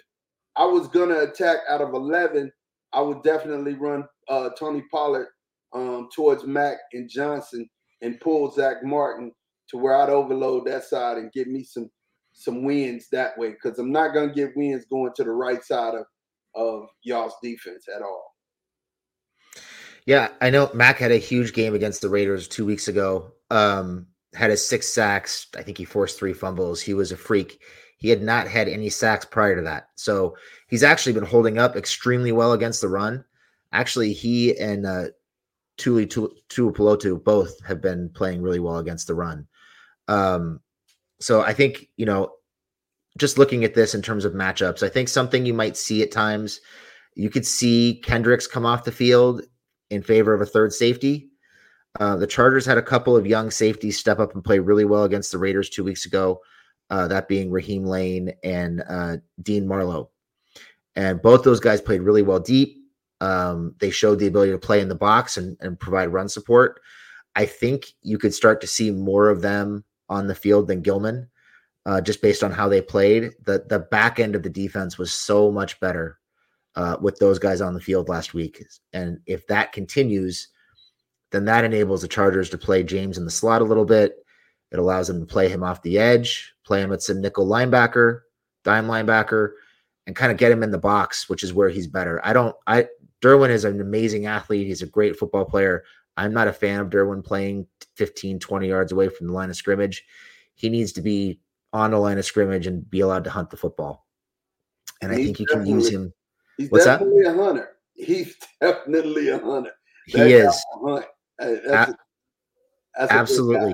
I 0.56 0.64
was 0.64 0.87
going 0.87 1.08
to 1.08 1.22
attack 1.22 1.58
out 1.68 1.82
of 1.82 1.92
eleven, 1.92 2.52
I 2.92 3.00
would 3.00 3.24
definitely 3.24 3.74
run 3.74 4.04
uh, 4.28 4.50
Tony 4.56 4.84
Pollard 4.92 5.26
um, 5.74 6.08
towards 6.14 6.44
Mack 6.44 6.78
and 6.92 7.11
Johnson 7.11 7.68
and 8.02 8.20
pull 8.20 8.50
Zack 8.52 8.84
Martin 8.84 9.32
to 9.70 9.76
where 9.76 9.96
I'd 9.96 10.08
overload 10.08 10.66
that 10.66 10.84
side 10.84 11.18
and 11.18 11.32
get 11.32 11.48
me 11.48 11.64
some 11.64 11.90
some 12.38 12.62
wins 12.64 13.09
that 13.11 13.37
way 13.37 13.51
because 13.51 13.79
I'm 13.79 13.92
not 13.92 14.14
gonna 14.14 14.33
get 14.33 14.57
wins 14.57 14.85
going 14.87 15.12
to 15.16 15.24
the 15.24 15.31
right 15.31 15.62
side 15.62 15.94
of 15.94 16.05
of 16.55 16.88
y'all's 17.03 17.35
defense 17.42 17.87
at 17.94 18.03
all. 18.03 18.35
Yeah, 20.07 20.29
I 20.40 20.51
know 20.51 20.70
Mack 20.72 20.98
had 20.98 21.12
a 21.12 21.18
huge 21.18 21.53
game 21.53 21.74
against 21.74 22.01
the 22.01 22.09
Raiders 22.09 22.48
two 22.48 22.64
weeks 22.64 22.88
ago. 22.88 23.33
Um, 23.51 24.07
had 24.35 24.51
his 24.51 24.66
six 24.66 24.88
sacks. 24.88 25.48
I 25.57 25.62
think 25.62 25.77
he 25.77 25.85
forced 25.85 26.18
three 26.18 26.33
fumbles. 26.33 26.81
He 26.81 26.94
was 26.94 27.12
a 27.12 27.16
freak. 27.16 27.61
He 27.98 28.09
had 28.09 28.22
not 28.22 28.48
had 28.48 28.68
any 28.68 28.88
sacks 28.88 29.24
prior 29.24 29.57
to 29.57 29.62
that. 29.62 29.88
So 29.96 30.37
he's 30.68 30.83
actually 30.83 31.12
been 31.12 31.24
holding 31.24 31.59
up 31.59 31.77
extremely 31.77 32.33
well 32.33 32.53
against 32.53 32.81
the 32.81 32.88
run. 32.88 33.24
Actually, 33.72 34.12
he 34.12 34.59
and 34.59 34.87
uh, 34.87 35.05
Tuli 35.77 36.07
Tuipulotu 36.07 37.22
both 37.22 37.62
have 37.64 37.83
been 37.83 38.09
playing 38.11 38.40
really 38.40 38.61
well 38.61 38.79
against 38.79 39.09
the 39.09 39.14
run. 39.14 39.46
Um, 40.07 40.61
so 41.20 41.42
I 41.42 41.52
think, 41.52 41.88
you 41.96 42.07
know, 42.07 42.33
just 43.16 43.38
looking 43.38 43.64
at 43.64 43.74
this 43.74 43.94
in 43.94 44.02
terms 44.02 44.24
of 44.24 44.33
matchups, 44.33 44.83
I 44.83 44.88
think 44.88 45.09
something 45.09 45.44
you 45.44 45.54
might 45.54 45.76
see 45.76 46.02
at 46.02 46.12
times, 46.12 46.61
you 47.14 47.31
could 47.31 47.46
see 47.46 48.00
Kendricks 48.04 48.46
come 48.46 48.64
off 48.64 48.85
the 48.85 48.92
field 48.92 49.42
in 49.90 50.02
favor 50.02 50.33
of 50.33 50.40
a 50.40 50.46
third 50.46 50.72
safety. 50.72 51.28
Uh, 51.98 52.16
the 52.16 52.26
Chargers 52.26 52.66
had 52.66 52.78
a 52.78 52.83
couple 52.83 53.16
of 53.16 53.26
young 53.26 53.50
safeties 53.50 53.98
step 53.98 54.20
up 54.20 54.35
and 54.35 54.44
play 54.44 54.59
really 54.59 54.85
well 54.85 55.04
against 55.04 55.33
the 55.33 55.38
Raiders 55.38 55.68
two 55.68 55.83
weeks 55.83 56.07
ago, 56.07 56.40
uh, 56.90 57.09
that 57.09 57.26
being 57.26 57.50
Raheem 57.50 57.85
Layne 57.85 58.33
and 58.44 58.85
uh, 58.88 59.16
Dean 59.42 59.66
Marlowe. 59.66 60.11
And 60.94 61.20
both 61.20 61.42
those 61.42 61.61
guys 61.61 61.81
played 61.81 62.02
really 62.02 62.22
well 62.22 62.40
deep. 62.40 62.76
Um, 63.20 63.74
they 63.81 63.90
showed 63.90 64.20
the 64.20 64.28
ability 64.28 64.52
to 64.52 64.59
play 64.59 64.81
in 64.81 64.88
the 64.88 64.94
box 64.94 65.37
and, 65.37 65.57
and 65.61 65.81
provide 65.81 66.12
run 66.12 66.28
support. 66.28 66.81
I 67.35 67.46
think 67.46 67.87
you 68.02 68.18
could 68.18 68.35
start 68.35 68.61
to 68.61 68.66
see 68.66 68.92
more 68.92 69.28
of 69.28 69.40
them 69.40 69.85
on 70.08 70.26
the 70.26 70.34
field 70.34 70.66
than 70.66 70.82
Gilman, 70.82 71.28
uh, 71.86 72.00
just 72.00 72.22
based 72.22 72.42
on 72.42 72.52
how 72.52 72.68
they 72.68 72.80
played. 72.80 73.32
The 73.44 73.64
the 73.68 73.80
back 73.80 74.20
end 74.20 74.34
of 74.34 74.42
the 74.42 74.50
defense 74.50 74.98
was 74.98 75.12
so 75.12 75.50
much 75.50 75.78
better 75.80 76.18
uh, 76.76 76.96
with 77.00 77.18
those 77.18 77.38
guys 77.38 77.60
on 77.60 77.74
the 77.74 77.80
field 77.80 78.08
last 78.08 78.34
week, 78.34 78.62
and 78.92 79.20
if 79.26 79.46
that 79.48 79.72
continues, 79.72 80.48
then 81.30 81.44
that 81.46 81.64
enables 81.64 82.02
the 82.02 82.08
Chargers 82.08 82.50
to 82.50 82.58
play 82.58 82.82
James 82.82 83.18
in 83.18 83.24
the 83.24 83.30
slot 83.30 83.62
a 83.62 83.64
little 83.64 83.84
bit. 83.84 84.16
It 84.70 84.78
allows 84.78 85.08
them 85.08 85.20
to 85.20 85.26
play 85.26 85.48
him 85.48 85.62
off 85.62 85.82
the 85.82 85.98
edge, 85.98 86.52
play 86.64 86.82
him 86.82 86.92
at 86.92 87.02
some 87.02 87.20
nickel 87.20 87.46
linebacker, 87.46 88.20
dime 88.64 88.86
linebacker, 88.86 89.52
and 90.06 90.14
kind 90.14 90.30
of 90.30 90.38
get 90.38 90.52
him 90.52 90.62
in 90.62 90.70
the 90.70 90.78
box, 90.78 91.28
which 91.28 91.42
is 91.42 91.54
where 91.54 91.68
he's 91.68 91.86
better. 91.86 92.20
I 92.24 92.32
don't. 92.32 92.54
I 92.66 92.88
Derwin 93.22 93.50
is 93.50 93.64
an 93.64 93.80
amazing 93.80 94.26
athlete. 94.26 94.66
He's 94.66 94.82
a 94.82 94.86
great 94.86 95.16
football 95.16 95.44
player. 95.44 95.84
I'm 96.18 96.35
not 96.35 96.48
a 96.48 96.52
fan 96.52 96.81
of 96.81 96.90
Derwin 96.90 97.24
playing 97.24 97.66
15, 97.94 98.40
20 98.40 98.68
yards 98.68 98.90
away 98.90 99.09
from 99.09 99.28
the 99.28 99.33
line 99.33 99.50
of 99.50 99.57
scrimmage. 99.57 100.04
He 100.57 100.68
needs 100.68 100.92
to 100.94 101.00
be 101.00 101.40
on 101.72 101.92
the 101.92 101.98
line 101.98 102.18
of 102.18 102.24
scrimmage 102.24 102.66
and 102.66 102.88
be 102.90 103.00
allowed 103.00 103.22
to 103.24 103.31
hunt 103.31 103.50
the 103.50 103.57
football. 103.57 104.04
And 105.00 105.12
he's 105.12 105.20
I 105.20 105.24
think 105.24 105.38
you 105.38 105.46
can 105.46 105.64
use 105.64 105.88
him. 105.88 106.12
He's 106.57 106.70
What's 106.70 106.87
definitely 106.87 107.22
that? 107.22 107.38
a 107.38 107.44
hunter. 107.44 107.68
He's 107.94 108.35
definitely 108.61 109.28
a 109.28 109.38
hunter. 109.38 109.70
He 110.07 110.20
is. 110.20 110.61
That's 111.38 111.90
a, 111.90 111.96
that's 112.98 113.12
Absolutely. 113.12 113.72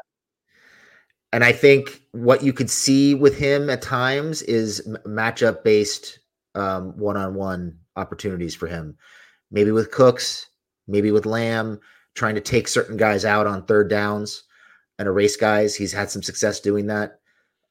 And 1.33 1.43
I 1.43 1.53
think 1.53 2.03
what 2.13 2.43
you 2.43 2.53
could 2.53 2.69
see 2.69 3.15
with 3.15 3.39
him 3.39 3.71
at 3.71 3.81
times 3.81 4.43
is 4.43 4.87
matchup 5.07 5.65
based 5.65 6.19
one 6.53 7.17
on 7.17 7.35
one 7.35 7.79
opportunities 7.97 8.55
for 8.55 8.67
him. 8.67 8.99
Maybe 9.51 9.71
with 9.71 9.91
Cooks, 9.93 10.49
maybe 10.87 11.11
with 11.11 11.25
Lamb, 11.25 11.81
trying 12.15 12.35
to 12.35 12.41
take 12.41 12.69
certain 12.69 12.97
guys 12.97 13.25
out 13.25 13.47
on 13.47 13.65
third 13.65 13.91
downs 13.91 14.45
and 14.99 15.09
erase 15.09 15.37
guys. 15.37 15.75
He's 15.75 15.93
had 15.93 16.11
some 16.11 16.23
success 16.23 16.61
doing 16.61 16.87
that. 16.87 17.19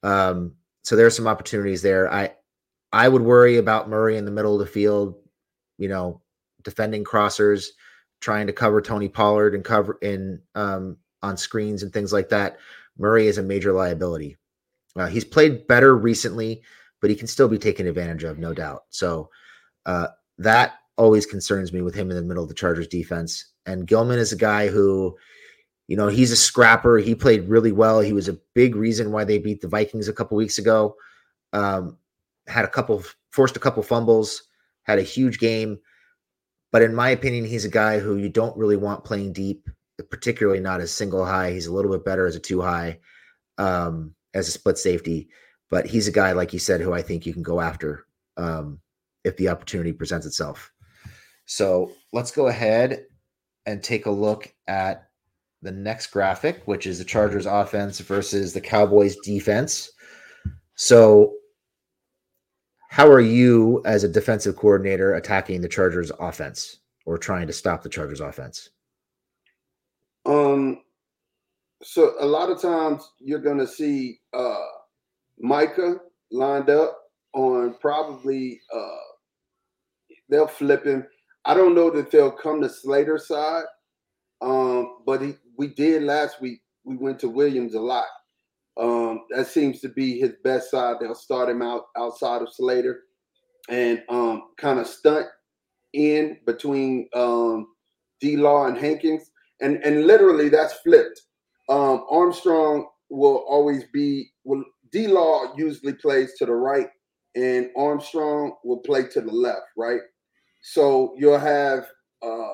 Um, 0.04 0.56
so 0.84 0.96
there 0.96 1.06
are 1.06 1.12
some 1.12 1.28
opportunities 1.28 1.82
there. 1.82 2.12
I 2.12 2.34
I 2.92 3.08
would 3.08 3.22
worry 3.22 3.58
about 3.58 3.90
Murray 3.90 4.18
in 4.18 4.26
the 4.26 4.32
middle 4.32 4.54
of 4.54 4.60
the 4.60 4.72
field, 4.72 5.16
you 5.78 5.88
know, 5.88 6.22
defending 6.64 7.04
crossers, 7.04 7.68
trying 8.20 8.48
to 8.48 8.54
cover 8.54 8.82
Tony 8.82 9.10
Pollard 9.10 9.56
and 9.56 9.64
cover 9.64 9.98
in 10.02 10.42
um, 10.56 10.98
on 11.22 11.38
screens 11.38 11.84
and 11.84 11.92
things 11.92 12.14
like 12.14 12.30
that. 12.30 12.58
Murray 12.98 13.28
is 13.28 13.38
a 13.38 13.44
major 13.44 13.74
liability. 13.74 14.38
Uh, 14.96 15.08
he's 15.08 15.26
played 15.26 15.66
better 15.66 15.96
recently, 15.96 16.62
but 17.02 17.10
he 17.10 17.16
can 17.16 17.28
still 17.28 17.48
be 17.48 17.58
taken 17.58 17.88
advantage 17.88 18.24
of, 18.24 18.38
no 18.38 18.54
doubt. 18.54 18.84
So 18.90 19.30
uh, 19.88 20.10
that 20.38 20.76
always 20.98 21.26
concerns 21.26 21.74
me 21.74 21.82
with 21.82 21.96
him 21.96 22.10
in 22.10 22.16
the 22.16 22.22
middle 22.22 22.44
of 22.44 22.50
the 22.50 22.56
Chargers 22.56 22.88
defense. 22.88 23.52
And 23.66 23.88
Gilman 23.88 24.20
is 24.20 24.32
a 24.32 24.38
guy 24.38 24.68
who, 24.68 25.18
you 25.88 25.98
know, 25.98 26.08
he's 26.08 26.32
a 26.32 26.36
scrapper. 26.36 26.98
He 26.98 27.16
played 27.16 27.50
really 27.50 27.72
well. 27.72 28.00
He 28.00 28.14
was 28.14 28.28
a 28.28 28.38
big 28.54 28.76
reason 28.76 29.12
why 29.12 29.24
they 29.24 29.38
beat 29.38 29.62
the 29.62 29.68
Vikings 29.68 30.08
a 30.08 30.14
couple 30.14 30.38
weeks 30.38 30.58
ago. 30.58 30.96
Um, 31.54 31.98
had 32.48 32.66
a 32.66 32.70
couple, 32.70 33.04
forced 33.32 33.56
a 33.56 33.60
couple 33.60 33.84
fumbles, 33.84 34.44
had 34.84 35.00
a 35.00 35.04
huge 35.04 35.40
game. 35.40 35.80
But 36.72 36.82
in 36.82 36.96
my 36.96 37.10
opinion, 37.10 37.46
he's 37.46 37.66
a 37.66 37.70
guy 37.70 38.00
who 38.00 38.18
you 38.18 38.30
don't 38.30 38.58
really 38.58 38.78
want 38.78 39.04
playing 39.06 39.34
deep, 39.34 39.70
particularly 40.10 40.60
not 40.60 40.82
as 40.82 40.92
single 40.92 41.24
high. 41.26 41.52
He's 41.52 41.68
a 41.68 41.74
little 41.74 41.92
bit 41.92 42.04
better 42.04 42.26
as 42.26 42.36
a 42.36 42.40
two 42.40 42.62
high, 42.62 43.00
um, 43.58 44.16
as 44.34 44.48
a 44.48 44.52
split 44.52 44.78
safety. 44.78 45.30
but 45.70 45.88
he's 45.88 46.08
a 46.08 46.12
guy, 46.12 46.34
like 46.34 46.54
you 46.54 46.60
said, 46.60 46.82
who 46.82 46.94
I 46.94 47.02
think 47.02 47.26
you 47.26 47.34
can 47.34 47.44
go 47.44 47.62
after 47.62 48.06
um, 48.38 48.80
if 49.24 49.38
the 49.38 49.50
opportunity 49.50 49.94
presents 49.94 50.26
itself. 50.26 50.73
So 51.46 51.92
let's 52.12 52.32
go 52.32 52.48
ahead 52.48 53.06
and 53.66 53.84
take 53.84 54.06
a 54.06 54.12
look 54.12 54.54
at 54.68 55.10
the 55.62 55.72
next 55.72 56.08
graphic, 56.08 56.62
which 56.66 56.86
is 56.86 57.00
the 57.00 57.06
Chargers 57.06 57.46
offense 57.46 58.00
versus 58.00 58.54
the 58.54 58.62
Cowboys 58.62 59.16
defense. 59.18 59.92
So, 60.76 61.34
how 62.90 63.08
are 63.08 63.22
you 63.22 63.82
as 63.86 64.04
a 64.04 64.10
defensive 64.10 64.56
coordinator 64.56 65.16
attacking 65.16 65.62
the 65.62 65.70
Chargers 65.70 66.12
offense 66.20 66.80
or 67.06 67.18
trying 67.18 67.48
to 67.48 67.54
stop 67.54 67.82
the 67.82 67.90
Chargers 67.90 68.20
offense? 68.20 68.70
Um, 70.26 70.82
so 71.82 72.14
a 72.20 72.26
lot 72.26 72.50
of 72.50 72.62
times 72.62 73.12
you're 73.20 73.40
going 73.40 73.58
to 73.58 73.68
see 73.68 74.20
uh, 74.34 74.66
Micah 75.40 75.98
lined 76.32 76.70
up 76.70 76.98
on 77.34 77.76
probably 77.82 78.62
uh, 78.74 78.98
they'll 80.30 80.48
flip 80.48 80.86
him. 80.86 81.06
I 81.46 81.54
don't 81.54 81.76
know 81.76 81.90
that 81.92 82.12
they'll 82.12 82.32
come 82.32 82.62
to 82.62 82.70
Slater's 82.70 83.28
side, 83.28 83.66
um, 84.42 84.98
but 85.06 85.22
he, 85.22 85.36
we 85.58 85.68
did 85.68 86.04
last 86.04 86.42
week. 86.42 86.62
We 86.86 86.96
went 86.96 87.20
to 87.20 87.30
Williams 87.30 87.76
a 87.76 87.80
lot. 87.80 88.06
Um, 88.80 89.22
that 89.30 89.48
seems 89.48 89.80
to 89.82 89.90
be 89.90 90.20
his 90.20 90.34
best 90.44 90.72
side. 90.72 90.98
They'll 91.00 91.16
start 91.16 91.50
him 91.50 91.62
out 91.62 91.84
outside 91.98 92.42
of 92.42 92.54
Slater 92.54 93.02
and 93.70 94.02
um, 94.10 94.50
kind 94.58 94.80
of 94.80 94.88
stunt 94.88 95.28
in 95.94 96.38
between 96.46 97.08
um, 97.14 97.68
D 98.20 98.36
Law 98.36 98.66
and 98.68 98.78
Hankins. 98.78 99.30
And, 99.62 99.78
and 99.84 100.08
literally 100.08 100.50
that's 100.50 100.74
flipped. 100.76 101.22
Um, 101.70 102.06
Armstrong 102.10 102.88
will 103.10 103.46
always 103.48 103.84
be, 103.94 104.32
will 104.44 104.64
D 104.92 105.08
Law 105.08 105.54
usually 105.56 105.94
plays 105.94 106.34
to 106.38 106.46
the 106.46 106.54
right, 106.54 106.88
and 107.36 107.70
Armstrong 107.78 108.56
will 108.64 108.80
play 108.80 109.08
to 109.10 109.22
the 109.22 109.32
left, 109.32 109.68
right? 109.78 110.02
So 110.64 111.14
you'll 111.18 111.38
have 111.38 111.86
uh, 112.22 112.48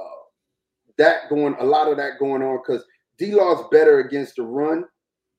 that 0.98 1.30
going, 1.30 1.56
a 1.60 1.64
lot 1.64 1.88
of 1.88 1.98
that 1.98 2.20
going 2.20 2.42
on 2.42 2.58
because 2.58 2.84
D 3.18 3.34
Law's 3.34 3.68
better 3.72 4.00
against 4.00 4.36
the 4.36 4.44
run 4.44 4.84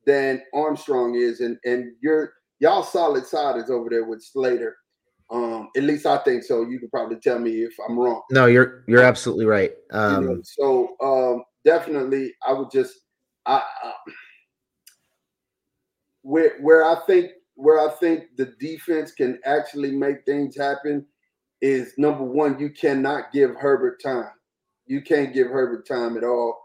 than 0.07 0.41
Armstrong 0.55 1.17
is, 1.17 1.41
and 1.41 1.59
and 1.65 1.93
you're 2.01 2.33
y'all 2.61 2.85
solid 2.85 3.27
side 3.27 3.57
is 3.57 3.71
over 3.71 3.91
there 3.91 4.05
with 4.05 4.23
Slater. 4.23 4.77
Um, 5.33 5.69
at 5.77 5.83
least 5.83 6.07
I 6.07 6.19
think 6.19 6.45
so. 6.45 6.63
You 6.63 6.79
can 6.79 6.89
probably 6.91 7.17
tell 7.17 7.39
me 7.39 7.63
if 7.63 7.75
I'm 7.89 7.99
wrong. 7.99 8.23
No, 8.31 8.47
you're 8.47 8.85
you're 8.87 9.03
absolutely 9.03 9.47
right. 9.47 9.73
Um, 9.91 10.23
you 10.23 10.29
know, 10.29 10.43
so 10.45 10.97
um, 11.03 11.45
definitely, 11.65 12.35
I 12.47 12.53
would 12.53 12.71
just 12.71 13.01
I, 13.47 13.63
I 13.83 13.93
where 16.23 16.59
where 16.61 16.85
I 16.85 17.01
think 17.07 17.33
where 17.55 17.81
I 17.81 17.93
think 17.95 18.37
the 18.37 18.55
defense 18.61 19.11
can 19.11 19.41
actually 19.45 19.91
make 19.91 20.25
things 20.25 20.57
happen 20.57 21.05
is 21.61 21.93
number 21.99 22.25
one, 22.25 22.59
you 22.59 22.71
cannot 22.71 23.33
give 23.33 23.55
Herbert 23.57 24.03
time. 24.03 24.31
You 24.87 25.03
can't 25.03 25.35
give 25.35 25.49
Herbert 25.49 25.87
time 25.87 26.17
at 26.17 26.25
all. 26.25 26.59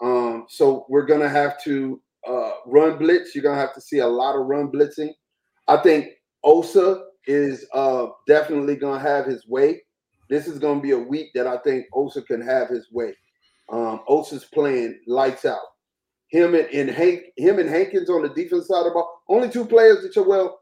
Um, 0.00 0.46
so 0.48 0.86
we're 0.88 1.06
gonna 1.06 1.28
have 1.28 1.62
to 1.64 2.00
uh, 2.26 2.50
run 2.66 2.98
blitz. 2.98 3.34
You're 3.34 3.44
gonna 3.44 3.60
have 3.60 3.74
to 3.74 3.80
see 3.80 3.98
a 3.98 4.06
lot 4.06 4.36
of 4.36 4.46
run 4.46 4.70
blitzing. 4.70 5.10
I 5.66 5.76
think 5.78 6.08
Osa 6.44 7.04
is 7.26 7.66
uh, 7.74 8.06
definitely 8.26 8.76
gonna 8.76 9.00
have 9.00 9.26
his 9.26 9.46
way. 9.46 9.82
This 10.30 10.46
is 10.46 10.58
gonna 10.58 10.80
be 10.80 10.92
a 10.92 10.98
week 10.98 11.28
that 11.34 11.46
I 11.46 11.58
think 11.58 11.86
Osa 11.94 12.22
can 12.22 12.40
have 12.40 12.68
his 12.68 12.86
way. 12.92 13.14
Um, 13.70 14.00
Osa's 14.08 14.44
playing 14.44 14.98
lights 15.06 15.44
out. 15.44 15.60
Him 16.30 16.54
and, 16.54 16.68
and 16.68 16.90
Hank, 16.90 17.22
him 17.36 17.58
and 17.58 17.68
Hankins 17.68 18.10
on 18.10 18.22
the 18.22 18.28
defense 18.28 18.68
side 18.68 18.80
of 18.80 18.84
the 18.84 18.90
ball. 18.90 19.22
Only 19.28 19.48
two 19.48 19.64
players 19.64 20.02
that 20.02 20.14
you 20.14 20.28
well, 20.28 20.60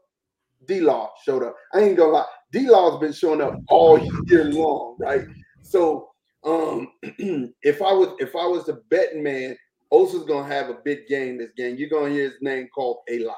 D 0.65 0.79
Law 0.81 1.11
showed 1.23 1.43
up. 1.43 1.55
I 1.73 1.81
ain't 1.81 1.97
gonna 1.97 2.11
lie. 2.11 2.25
D 2.51 2.67
Law's 2.69 2.99
been 2.99 3.13
showing 3.13 3.41
up 3.41 3.55
all 3.69 3.99
year 4.27 4.45
long, 4.45 4.95
right? 4.99 5.25
So 5.61 6.09
um 6.43 6.91
if 7.03 7.81
I 7.81 7.91
was 7.91 8.15
if 8.19 8.35
I 8.35 8.45
was 8.45 8.65
the 8.65 8.81
betting 8.89 9.23
man, 9.23 9.57
Osa's 9.91 10.23
gonna 10.23 10.47
have 10.47 10.69
a 10.69 10.77
big 10.83 11.07
game 11.07 11.37
this 11.37 11.51
game. 11.57 11.75
You're 11.77 11.89
gonna 11.89 12.13
hear 12.13 12.25
his 12.25 12.41
name 12.41 12.67
called 12.73 12.97
a 13.09 13.19
lot. 13.19 13.37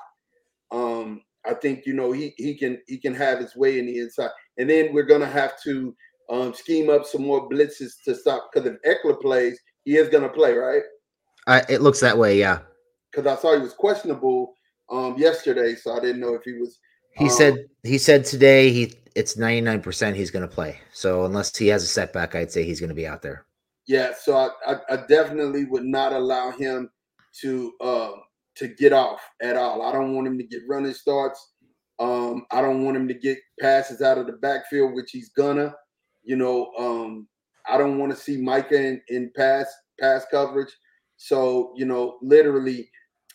Um, 0.72 1.22
I 1.46 1.54
think 1.54 1.86
you 1.86 1.94
know 1.94 2.12
he 2.12 2.34
he 2.38 2.56
can 2.56 2.80
he 2.88 2.98
can 2.98 3.14
have 3.16 3.40
his 3.40 3.56
way 3.56 3.80
in 3.80 3.86
the 3.86 4.00
inside, 4.00 4.32
and 4.58 4.70
then 4.70 4.94
we're 4.94 5.04
gonna 5.04 5.30
have 5.30 5.62
to 5.64 5.96
um, 6.30 6.54
scheme 6.54 6.90
up 6.90 7.06
some 7.06 7.24
more 7.24 7.50
blitzes 7.50 7.94
to 8.06 8.16
stop 8.16 8.50
because 8.54 8.70
if 8.70 9.04
Ekeler 9.04 9.20
plays, 9.20 9.60
he 9.86 9.98
is 9.98 10.10
gonna 10.10 10.30
play, 10.30 10.54
right? 10.54 10.84
I, 11.48 11.64
it 11.70 11.82
looks 11.82 12.00
that 12.02 12.18
way, 12.18 12.38
yeah. 12.38 12.60
Because 13.12 13.26
I 13.26 13.42
saw 13.42 13.56
he 13.56 13.62
was 13.62 13.74
questionable 13.74 14.54
um, 14.92 15.18
yesterday, 15.18 15.76
so 15.76 15.96
I 15.96 16.00
didn't 16.00 16.22
know 16.22 16.36
if 16.36 16.44
he 16.44 16.54
was. 16.54 16.80
He 17.12 17.26
um, 17.26 17.30
said 17.30 17.66
he 17.84 17.98
said 17.98 18.26
today 18.26 18.72
he 18.72 18.94
it's 19.16 19.38
ninety 19.38 19.62
nine 19.62 19.82
percent 19.82 20.16
he's 20.16 20.32
going 20.32 20.48
to 20.48 20.54
play. 20.54 20.80
So 20.94 21.26
unless 21.26 21.56
he 21.56 21.68
has 21.68 21.84
a 21.84 21.88
setback, 21.88 22.36
I'd 22.36 22.52
say 22.52 22.64
he's 22.64 22.80
going 22.80 22.90
to 22.90 22.96
be 22.96 23.08
out 23.08 23.22
there. 23.22 23.46
Yeah, 23.88 24.12
so 24.20 24.36
I, 24.36 24.50
I, 24.74 24.76
I 24.92 24.98
definitely 25.08 25.66
would 25.66 25.84
not 25.84 26.14
allow 26.14 26.52
him 26.52 26.90
to 27.42 27.74
uh, 27.82 28.12
to 28.56 28.68
get 28.68 28.94
off 28.94 29.22
at 29.42 29.58
all. 29.58 29.82
I 29.82 29.92
don't 29.92 30.14
want 30.14 30.28
him 30.28 30.38
to 30.38 30.44
get 30.44 30.62
running 30.68 30.94
starts. 30.94 31.54
Um, 32.00 32.46
I 32.52 32.62
don't 32.62 32.84
want 32.84 32.96
him 32.96 33.08
to 33.08 33.14
get 33.14 33.38
passes 33.60 34.02
out 34.02 34.18
of 34.18 34.28
the 34.28 34.34
backfield, 34.34 34.94
which 34.94 35.12
he's 35.12 35.30
gonna. 35.30 35.74
You 36.24 36.36
know, 36.36 36.72
um, 36.78 37.28
I 37.68 37.78
don't 37.78 37.98
want 37.98 38.12
to 38.12 38.18
see 38.18 38.38
Micah 38.38 38.82
in, 38.82 39.02
in 39.10 39.32
pass 39.36 39.66
pass 40.00 40.26
coverage. 40.32 40.76
So, 41.18 41.74
you 41.76 41.86
know, 41.86 42.18
literally, 42.22 42.90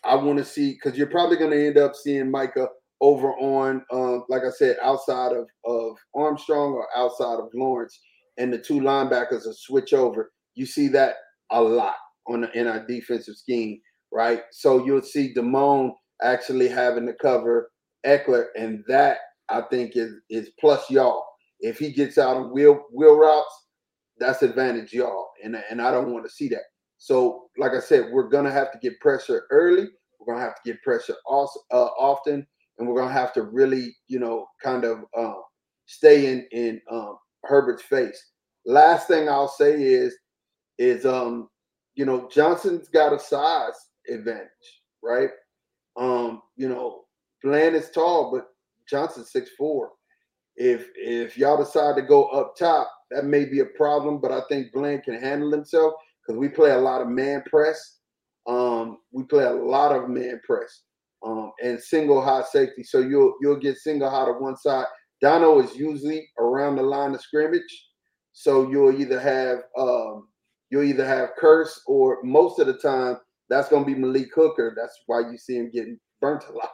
I 0.05 0.15
want 0.15 0.39
to 0.39 0.45
see 0.45 0.73
because 0.73 0.97
you're 0.97 1.07
probably 1.07 1.37
going 1.37 1.51
to 1.51 1.67
end 1.67 1.79
up 1.79 1.95
seeing 1.95 2.31
Micah 2.31 2.69
over 3.05 3.35
on, 3.35 3.85
uh, 3.93 4.21
like 4.31 4.45
I 4.45 4.51
said, 4.51 4.79
outside 4.83 5.33
of, 5.33 5.47
of 5.67 5.99
Armstrong 6.15 6.73
or 6.73 6.89
outside 6.97 7.39
of 7.39 7.51
Lawrence, 7.53 8.01
and 8.39 8.51
the 8.51 8.57
two 8.57 8.81
linebackers 8.81 9.45
will 9.45 9.53
switch 9.53 9.93
over. 9.93 10.33
You 10.55 10.65
see 10.65 10.89
that 10.89 11.17
a 11.51 11.61
lot 11.61 11.97
on 12.27 12.41
the, 12.41 12.59
in 12.59 12.67
our 12.67 12.85
defensive 12.87 13.37
scheme, 13.37 13.79
right? 14.11 14.41
So 14.53 14.83
you'll 14.87 15.03
see 15.03 15.35
Damone 15.35 15.93
actually 16.23 16.67
having 16.67 17.05
to 17.05 17.13
cover 17.21 17.71
Ekeler, 18.07 18.47
and 18.57 18.83
that 18.89 19.19
I 19.51 19.61
think 19.71 19.97
is 19.97 20.15
is 20.31 20.51
plus 20.59 20.91
y'all. 20.91 21.27
If 21.61 21.79
he 21.79 21.93
gets 21.93 22.17
out 22.17 22.39
of 22.39 22.53
wheel 22.53 22.85
wheel 22.91 23.19
routes, 23.19 23.55
that's 24.19 24.43
advantage 24.43 24.95
y'all, 24.95 25.29
and 25.45 25.63
and 25.71 25.83
I 25.83 25.91
don't 25.91 26.11
want 26.11 26.25
to 26.25 26.31
see 26.31 26.49
that. 26.49 26.65
So, 26.97 27.49
like 27.59 27.73
I 27.73 27.81
said, 27.81 28.07
we're 28.13 28.31
gonna 28.31 28.51
have 28.51 28.73
to 28.73 28.79
get 28.79 28.99
pressure 29.01 29.45
early. 29.51 29.89
We're 30.19 30.33
gonna 30.33 30.45
have 30.45 30.55
to 30.55 30.73
get 30.73 30.83
pressure 30.83 31.17
also, 31.27 31.61
uh, 31.71 31.91
often, 31.99 32.47
and 32.79 32.89
we're 32.89 33.01
gonna 33.01 33.13
have 33.13 33.33
to 33.35 33.43
really, 33.43 33.97
you 34.09 34.19
know, 34.19 34.47
kind 34.63 34.85
of 34.85 35.05
uh, 35.17 35.41
stay 35.87 36.33
in 36.33 36.47
in 36.53 36.81
um, 36.91 37.19
Herbert's 37.45 37.83
face. 37.83 38.33
Last 38.67 39.09
thing 39.09 39.29
I'll 39.29 39.49
say 39.49 39.83
is, 39.83 40.17
is 40.79 41.07
um, 41.07 41.49
you 41.95 42.05
know, 42.05 42.29
Johnson's 42.33 42.89
got 42.89 43.13
a 43.13 43.19
size 43.19 43.75
advantage, 44.09 44.49
right? 45.03 45.31
Um, 45.97 46.43
you 46.57 46.69
know, 46.69 47.05
Bland 47.43 47.77
is 47.77 47.91
tall, 47.91 48.33
but 48.33 48.49
Johnson's 48.89 49.31
six 49.31 49.51
four. 49.57 49.93
If 50.57 50.89
if 50.97 51.37
y'all 51.37 51.63
decide 51.63 51.97
to 51.97 52.03
go 52.03 52.27
up 52.27 52.57
top, 52.57 52.91
that 53.11 53.25
may 53.25 53.45
be 53.45 53.61
a 53.61 53.67
problem, 53.67 54.21
but 54.21 54.33
I 54.33 54.43
think 54.49 54.73
Bland 54.73 55.05
can 55.05 55.21
handle 55.21 55.51
himself 55.51 55.95
because 56.27 56.39
we 56.39 56.49
play 56.49 56.71
a 56.71 56.79
lot 56.79 57.03
of 57.03 57.09
man 57.09 57.43
press. 57.49 57.99
Um, 58.47 58.99
we 59.13 59.25
play 59.25 59.45
a 59.45 59.53
lot 59.53 59.93
of 59.93 60.09
man 60.09 60.41
press 60.45 60.83
and 61.65 61.81
single 61.81 62.23
high 62.23 62.43
safety. 62.43 62.85
So 62.85 63.01
you'll 63.01 63.35
you'll 63.41 63.57
get 63.57 63.79
single 63.79 64.11
high 64.11 64.27
to 64.27 64.33
one 64.33 64.57
side. 64.57 64.87
Dono 65.21 65.61
is 65.61 65.75
usually 65.75 66.29
around 66.39 66.77
the 66.77 66.83
line 66.83 67.15
of 67.15 67.21
scrimmage, 67.21 67.63
so 68.33 68.71
you'll 68.71 69.01
either 69.01 69.19
have 69.19 69.61
um, 69.79 70.29
you'll 70.71 70.85
either 70.85 71.07
have 71.07 71.31
Kearse 71.41 71.79
or 71.87 72.19
most 72.23 72.61
of 72.61 72.67
the 72.67 72.75
time 72.75 73.17
that's 73.49 73.69
going 73.69 73.85
to 73.85 73.95
be 73.95 73.99
Malik 73.99 74.29
Hooker. 74.35 74.75
That's 74.77 74.97
why 75.07 75.21
you 75.21 75.39
see 75.39 75.57
him 75.57 75.71
getting 75.73 75.99
burnt 76.21 76.45
a 76.49 76.53
lot. 76.53 76.73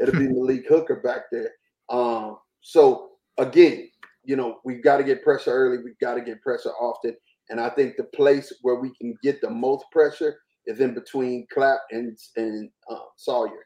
It'll 0.00 0.18
be 0.18 0.28
Malik 0.32 0.66
Hooker 0.68 0.96
back 0.96 1.24
there. 1.30 1.50
Um, 1.90 2.38
so 2.62 3.10
again, 3.38 3.90
you 4.24 4.36
know 4.36 4.60
we've 4.64 4.82
got 4.82 4.96
to 4.96 5.04
get 5.04 5.22
pressure 5.22 5.52
early. 5.52 5.78
We've 5.84 5.98
got 6.00 6.14
to 6.14 6.22
get 6.22 6.42
pressure 6.42 6.72
often. 6.80 7.14
And 7.50 7.60
I 7.60 7.68
think 7.68 7.96
the 7.96 8.04
place 8.04 8.52
where 8.62 8.76
we 8.76 8.92
can 9.00 9.16
get 9.22 9.40
the 9.40 9.50
most 9.50 9.84
pressure 9.92 10.38
is 10.66 10.80
in 10.80 10.94
between 10.94 11.46
Clapp 11.52 11.80
and 11.90 12.16
and 12.36 12.70
um, 12.90 13.06
Salyer. 13.16 13.64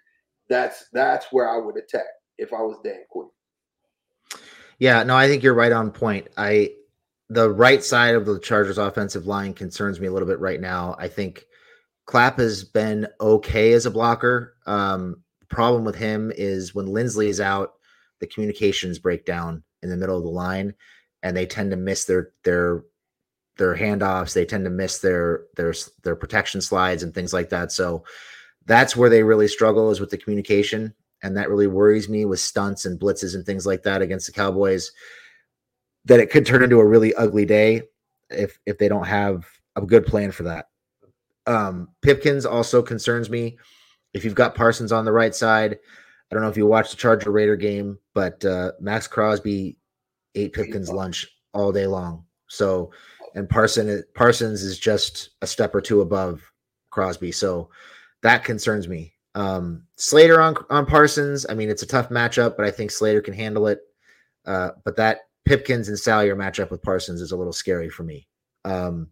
That's 0.49 0.87
that's 0.93 1.27
where 1.31 1.49
I 1.49 1.59
would 1.59 1.77
attack 1.77 2.07
if 2.39 2.53
I 2.53 2.63
was 2.63 2.79
Dan 2.85 3.05
Quinn. 3.11 3.29
Yeah, 4.79 5.03
no, 5.03 5.17
I 5.17 5.29
think 5.29 5.43
you're 5.43 5.55
right 5.55 5.73
on 5.73 5.91
point. 5.91 6.29
I 6.37 6.71
the 7.31 7.51
right 7.51 7.83
side 7.83 8.15
of 8.15 8.27
the 8.27 8.39
Chargers 8.39 8.79
offensive 8.79 9.27
line 9.27 9.55
concerns 9.55 10.01
me 10.01 10.07
a 10.07 10.13
little 10.13 10.29
bit 10.29 10.41
right 10.41 10.61
now. 10.61 10.95
I 10.99 11.09
think 11.09 11.45
Clapp 12.07 12.39
has 12.39 12.65
been 12.65 13.07
okay 13.21 13.73
as 13.73 13.87
a 13.87 13.91
blocker. 13.91 14.57
Um, 14.67 15.23
problem 15.49 15.85
with 15.85 15.95
him 15.95 16.33
is 16.35 16.75
when 16.75 16.87
Linsley 16.87 17.29
is 17.29 17.41
out, 17.41 17.75
the 18.21 18.27
communications 18.27 18.99
break 18.99 19.25
down 19.25 19.63
in 19.83 19.89
the 19.89 19.97
middle 19.97 20.17
of 20.17 20.25
the 20.25 20.31
line, 20.31 20.75
and 21.23 21.37
they 21.37 21.47
tend 21.47 21.71
to 21.71 21.77
miss 21.77 22.05
their 22.05 22.31
their 22.43 22.85
their 23.57 23.77
handoffs. 23.77 24.35
They 24.35 24.45
tend 24.45 24.65
to 24.65 24.71
miss 24.71 24.99
their 24.99 25.45
their 25.57 25.75
their 26.03 26.17
protection 26.17 26.61
slides 26.61 27.03
and 27.03 27.15
things 27.15 27.33
like 27.33 27.51
that. 27.51 27.73
So 27.73 28.05
that's 28.67 28.97
where 28.97 29.11
they 29.11 29.23
really 29.23 29.49
struggle 29.49 29.91
is 29.91 30.01
with 30.01 30.11
the 30.11 30.19
communication. 30.19 30.95
and 31.23 31.37
that 31.37 31.49
really 31.49 31.67
worries 31.67 32.09
me 32.09 32.27
with 32.27 32.39
stunts 32.39 32.85
and 32.85 33.01
blitzes 33.01 33.35
and 33.35 33.47
things 33.47 33.65
like 33.67 33.83
that 33.83 34.03
against 34.03 34.27
the 34.27 34.33
Cowboys. 34.33 34.93
That 36.05 36.21
it 36.21 36.31
could 36.31 36.45
turn 36.45 36.63
into 36.63 36.81
a 36.81 36.87
really 36.87 37.15
ugly 37.15 37.47
day 37.47 37.83
if 38.29 38.59
if 38.67 38.77
they 38.77 38.89
don't 38.89 39.07
have 39.07 39.47
a 39.75 39.81
good 39.81 40.05
plan 40.05 40.31
for 40.33 40.43
that. 40.43 40.69
Um, 41.47 41.89
Pipkins 42.03 42.45
also 42.45 42.83
concerns 42.83 43.31
me. 43.31 43.57
If 44.13 44.25
you've 44.25 44.35
got 44.35 44.55
Parsons 44.55 44.93
on 44.93 45.07
the 45.07 45.13
right 45.13 45.35
side, 45.35 45.79
I 46.31 46.35
don't 46.35 46.43
know 46.43 46.51
if 46.51 46.57
you 46.57 46.67
watched 46.67 46.91
the 46.91 46.97
Charger 46.99 47.31
Raider 47.31 47.57
game, 47.57 47.99
but 48.13 48.45
uh, 48.45 48.73
Maxx 48.81 49.07
Crosby 49.07 49.79
ate 50.35 50.53
Pipkins 50.53 50.91
lunch 50.91 51.27
all 51.53 51.73
day 51.73 51.87
long. 51.87 52.25
So, 52.49 52.91
and 53.35 53.49
Parson 53.49 54.05
Parsons 54.15 54.63
is 54.63 54.79
just 54.79 55.31
a 55.41 55.47
step 55.47 55.75
or 55.75 55.81
two 55.81 56.03
above 56.03 56.43
Crosby. 56.91 57.33
So 57.33 57.71
that 58.25 58.43
concerns 58.43 58.89
me. 58.89 59.13
Um, 59.37 59.85
Slater 59.97 60.41
on 60.41 60.57
on 60.71 60.87
Parsons. 60.87 61.47
I 61.49 61.55
mean, 61.55 61.71
it's 61.71 61.83
a 61.83 61.87
tough 61.87 62.09
matchup, 62.09 62.57
but 62.57 62.67
I 62.67 62.71
think 62.71 62.91
Slater 62.91 63.21
can 63.21 63.35
handle 63.35 63.69
it. 63.69 63.81
Uh, 64.47 64.71
but 64.85 64.97
that 64.97 65.21
Pipkins 65.45 65.89
and 65.89 65.99
Salyer 65.99 66.35
matchup 66.35 66.71
with 66.71 66.83
Parsons 66.83 67.21
is 67.21 67.33
a 67.33 67.37
little 67.37 67.53
scary 67.53 67.91
for 67.91 68.03
me. 68.03 68.27
Um, 68.65 69.11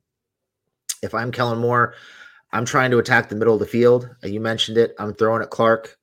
if 1.03 1.15
I'm 1.15 1.31
Kellen 1.31 1.59
Moore, 1.59 1.95
I'm 2.53 2.65
trying 2.65 2.91
to 2.93 2.99
attack 2.99 3.29
the 3.29 3.37
middle 3.37 3.55
of 3.55 3.61
the 3.61 3.67
field. 3.67 4.09
Uh, 4.25 4.29
you 4.29 4.41
mentioned 4.41 4.79
it. 4.79 4.95
I'm 4.99 5.15
throwing 5.15 5.43
at 5.43 5.51
Clark. 5.51 5.97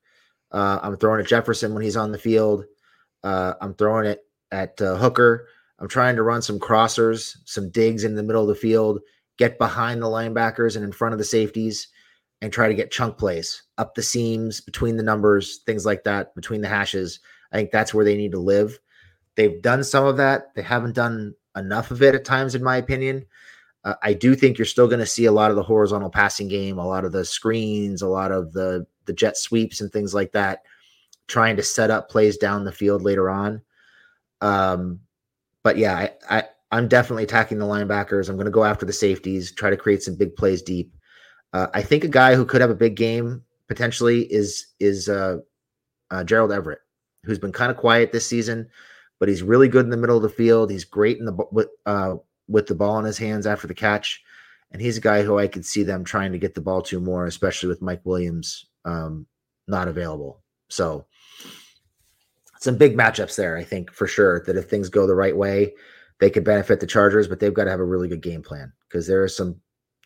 Uh, 0.51 0.79
I'm 0.81 0.97
throwing 0.97 1.19
at 1.19 1.27
Jefferson 1.27 1.73
when 1.73 1.83
he's 1.83 1.97
on 1.97 2.11
the 2.11 2.17
field. 2.17 2.65
Uh, 3.23 3.53
I'm 3.59 3.73
throwing 3.73 4.05
it 4.05 4.21
at 4.51 4.79
uh, 4.81 4.95
Hooker. 4.95 5.47
I'm 5.79 5.87
trying 5.87 6.15
to 6.15 6.23
run 6.23 6.41
some 6.41 6.59
crossers, 6.59 7.37
some 7.45 7.69
digs 7.71 8.03
in 8.03 8.15
the 8.15 8.23
middle 8.23 8.41
of 8.41 8.49
the 8.49 8.55
field, 8.55 8.99
get 9.37 9.57
behind 9.57 10.01
the 10.01 10.07
linebackers 10.07 10.75
and 10.75 10.83
in 10.83 10.91
front 10.91 11.13
of 11.13 11.19
the 11.19 11.25
safeties, 11.25 11.87
and 12.41 12.53
try 12.53 12.67
to 12.67 12.73
get 12.73 12.91
chunk 12.91 13.17
plays 13.17 13.63
up 13.77 13.95
the 13.95 14.03
seams, 14.03 14.61
between 14.61 14.97
the 14.97 15.03
numbers, 15.03 15.57
things 15.65 15.85
like 15.85 16.03
that, 16.03 16.33
between 16.35 16.61
the 16.61 16.67
hashes. 16.67 17.19
I 17.51 17.57
think 17.57 17.71
that's 17.71 17.93
where 17.93 18.05
they 18.05 18.15
need 18.15 18.31
to 18.31 18.39
live. 18.39 18.79
They've 19.35 19.61
done 19.61 19.83
some 19.83 20.05
of 20.05 20.17
that. 20.17 20.53
They 20.55 20.61
haven't 20.61 20.95
done 20.95 21.35
enough 21.55 21.91
of 21.91 22.01
it 22.01 22.15
at 22.15 22.25
times, 22.25 22.55
in 22.55 22.63
my 22.63 22.77
opinion. 22.77 23.25
Uh, 23.83 23.95
I 24.03 24.13
do 24.13 24.35
think 24.35 24.57
you're 24.57 24.65
still 24.65 24.87
going 24.87 24.99
to 24.99 25.05
see 25.05 25.25
a 25.25 25.31
lot 25.31 25.51
of 25.51 25.55
the 25.55 25.63
horizontal 25.63 26.09
passing 26.09 26.47
game, 26.47 26.77
a 26.77 26.87
lot 26.87 27.05
of 27.05 27.11
the 27.11 27.23
screens, 27.23 28.01
a 28.01 28.07
lot 28.07 28.31
of 28.31 28.53
the 28.53 28.85
the 29.05 29.13
jet 29.13 29.37
sweeps 29.37 29.81
and 29.81 29.91
things 29.91 30.13
like 30.13 30.31
that, 30.33 30.63
trying 31.27 31.55
to 31.55 31.63
set 31.63 31.89
up 31.89 32.09
plays 32.09 32.37
down 32.37 32.63
the 32.63 32.71
field 32.71 33.01
later 33.01 33.29
on. 33.29 33.61
Um, 34.41 34.99
but 35.63 35.77
yeah, 35.77 35.95
I, 35.95 36.11
I 36.29 36.43
I'm 36.71 36.87
definitely 36.87 37.23
attacking 37.23 37.57
the 37.57 37.65
linebackers. 37.65 38.29
I'm 38.29 38.35
going 38.35 38.45
to 38.45 38.51
go 38.51 38.63
after 38.65 38.85
the 38.85 38.93
safeties, 38.93 39.51
try 39.51 39.69
to 39.69 39.77
create 39.77 40.03
some 40.03 40.15
big 40.15 40.35
plays 40.35 40.61
deep. 40.61 40.93
Uh, 41.53 41.67
I 41.73 41.81
think 41.81 42.03
a 42.03 42.09
guy 42.09 42.35
who 42.35 42.45
could 42.45 42.61
have 42.61 42.69
a 42.69 42.75
big 42.75 42.95
game 42.95 43.43
potentially 43.67 44.21
is 44.31 44.67
is 44.79 45.09
uh, 45.09 45.37
uh, 46.11 46.23
Gerald 46.23 46.51
Everett, 46.51 46.79
who's 47.23 47.39
been 47.39 47.51
kind 47.51 47.71
of 47.71 47.77
quiet 47.77 48.11
this 48.11 48.27
season, 48.27 48.67
but 49.19 49.29
he's 49.29 49.43
really 49.43 49.67
good 49.67 49.85
in 49.85 49.91
the 49.91 49.97
middle 49.97 50.17
of 50.17 50.23
the 50.23 50.29
field. 50.29 50.71
He's 50.71 50.85
great 50.85 51.17
in 51.17 51.25
the 51.25 51.37
with 51.51 51.69
uh, 51.85 52.15
with 52.47 52.67
the 52.67 52.75
ball 52.75 52.99
in 52.99 53.05
his 53.05 53.17
hands 53.17 53.47
after 53.47 53.67
the 53.67 53.73
catch, 53.73 54.21
and 54.71 54.81
he's 54.81 54.97
a 54.97 55.01
guy 55.01 55.23
who 55.23 55.37
I 55.39 55.47
could 55.47 55.65
see 55.65 55.83
them 55.83 56.03
trying 56.03 56.31
to 56.31 56.39
get 56.39 56.55
the 56.55 56.61
ball 56.61 56.81
to 56.83 56.99
more, 56.99 57.25
especially 57.25 57.69
with 57.69 57.81
Mike 57.81 58.01
Williams 58.03 58.65
um, 58.85 59.25
not 59.67 59.87
available. 59.87 60.41
So 60.69 61.05
some 62.59 62.77
big 62.77 62.97
matchups 62.97 63.35
there, 63.35 63.57
I 63.57 63.63
think 63.63 63.91
for 63.91 64.07
sure. 64.07 64.43
That 64.45 64.57
if 64.57 64.69
things 64.69 64.89
go 64.89 65.07
the 65.07 65.15
right 65.15 65.35
way, 65.35 65.73
they 66.19 66.29
could 66.29 66.43
benefit 66.43 66.79
the 66.79 66.87
Chargers, 66.87 67.27
but 67.27 67.39
they've 67.39 67.53
got 67.53 67.63
to 67.65 67.71
have 67.71 67.79
a 67.79 67.85
really 67.85 68.07
good 68.07 68.21
game 68.21 68.41
plan 68.41 68.71
because 68.87 69.07
there 69.07 69.23
are 69.23 69.29
some. 69.29 69.55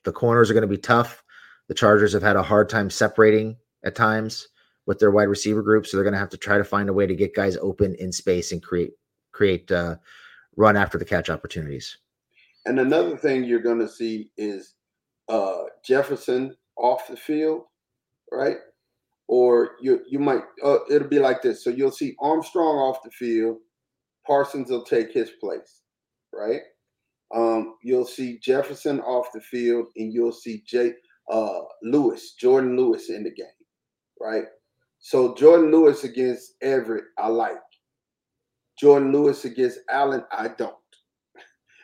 The 0.04 0.12
corners 0.12 0.50
are 0.50 0.54
going 0.54 0.64
to 0.64 0.68
be 0.68 0.78
tough. 0.78 1.24
The 1.68 1.74
Chargers 1.74 2.14
have 2.14 2.24
had 2.24 2.36
a 2.36 2.44
hard 2.44 2.70
time 2.70 2.90
separating 2.90 3.58
at 3.84 3.96
times 3.96 4.48
with 4.86 5.00
their 5.00 5.12
wide 5.12 5.30
receiver 5.30 5.62
group, 5.62 5.86
so 5.86 5.96
they're 5.96 6.04
going 6.04 6.14
to 6.14 6.20
have 6.20 6.30
to 6.30 6.38
try 6.38 6.58
to 6.58 6.64
find 6.64 6.90
a 6.90 6.94
way 6.94 7.08
to 7.08 7.16
get 7.16 7.36
guys 7.36 7.58
open 7.58 7.96
in 7.96 8.12
space 8.12 8.52
and 8.52 8.62
create 8.62 8.92
create 9.32 9.72
uh, 9.72 9.96
run 10.56 10.78
after 10.78 10.98
the 10.98 11.06
catch 11.06 11.30
opportunities. 11.30 11.98
And 12.66 12.80
another 12.80 13.18
thing 13.18 13.44
you're 13.44 13.60
going 13.60 13.80
to 13.80 13.90
see 13.90 14.32
is 14.38 14.76
uh, 15.30 15.64
Jefferson 15.86 16.56
off 16.78 17.08
the 17.08 17.18
field, 17.18 17.64
right? 18.32 18.58
Or 19.28 19.72
you 19.82 20.02
you 20.08 20.20
might 20.20 20.44
uh, 20.64 20.80
it'll 20.90 21.08
be 21.08 21.20
like 21.20 21.42
this. 21.42 21.64
So 21.64 21.70
you'll 21.70 21.92
see 21.92 22.16
Armstrong 22.20 22.78
off 22.78 23.04
the 23.04 23.12
field. 23.12 23.58
Parsons 24.28 24.70
will 24.70 24.84
take 24.84 25.12
his 25.12 25.32
place, 25.42 25.82
right? 26.34 26.62
Um, 27.34 27.76
you'll 27.82 28.06
see 28.06 28.38
Jefferson 28.40 29.00
off 29.02 29.32
the 29.34 29.42
field, 29.42 29.88
and 29.96 30.14
you'll 30.14 30.32
see 30.32 30.64
Jay 30.68 30.94
uh, 31.32 31.62
Lewis, 31.82 32.36
Jourdan 32.42 32.78
Lewis 32.78 33.10
in 33.10 33.24
the 33.24 33.32
game, 33.32 33.46
right? 34.20 34.46
So 35.00 35.34
Jourdan 35.34 35.72
Lewis 35.72 36.04
against 36.04 36.54
Everett, 36.62 37.06
I 37.18 37.28
like. 37.28 37.58
Jourdan 38.82 39.12
Lewis 39.12 39.46
against 39.46 39.80
Allen, 39.90 40.24
I 40.32 40.50
don't. 40.50 40.76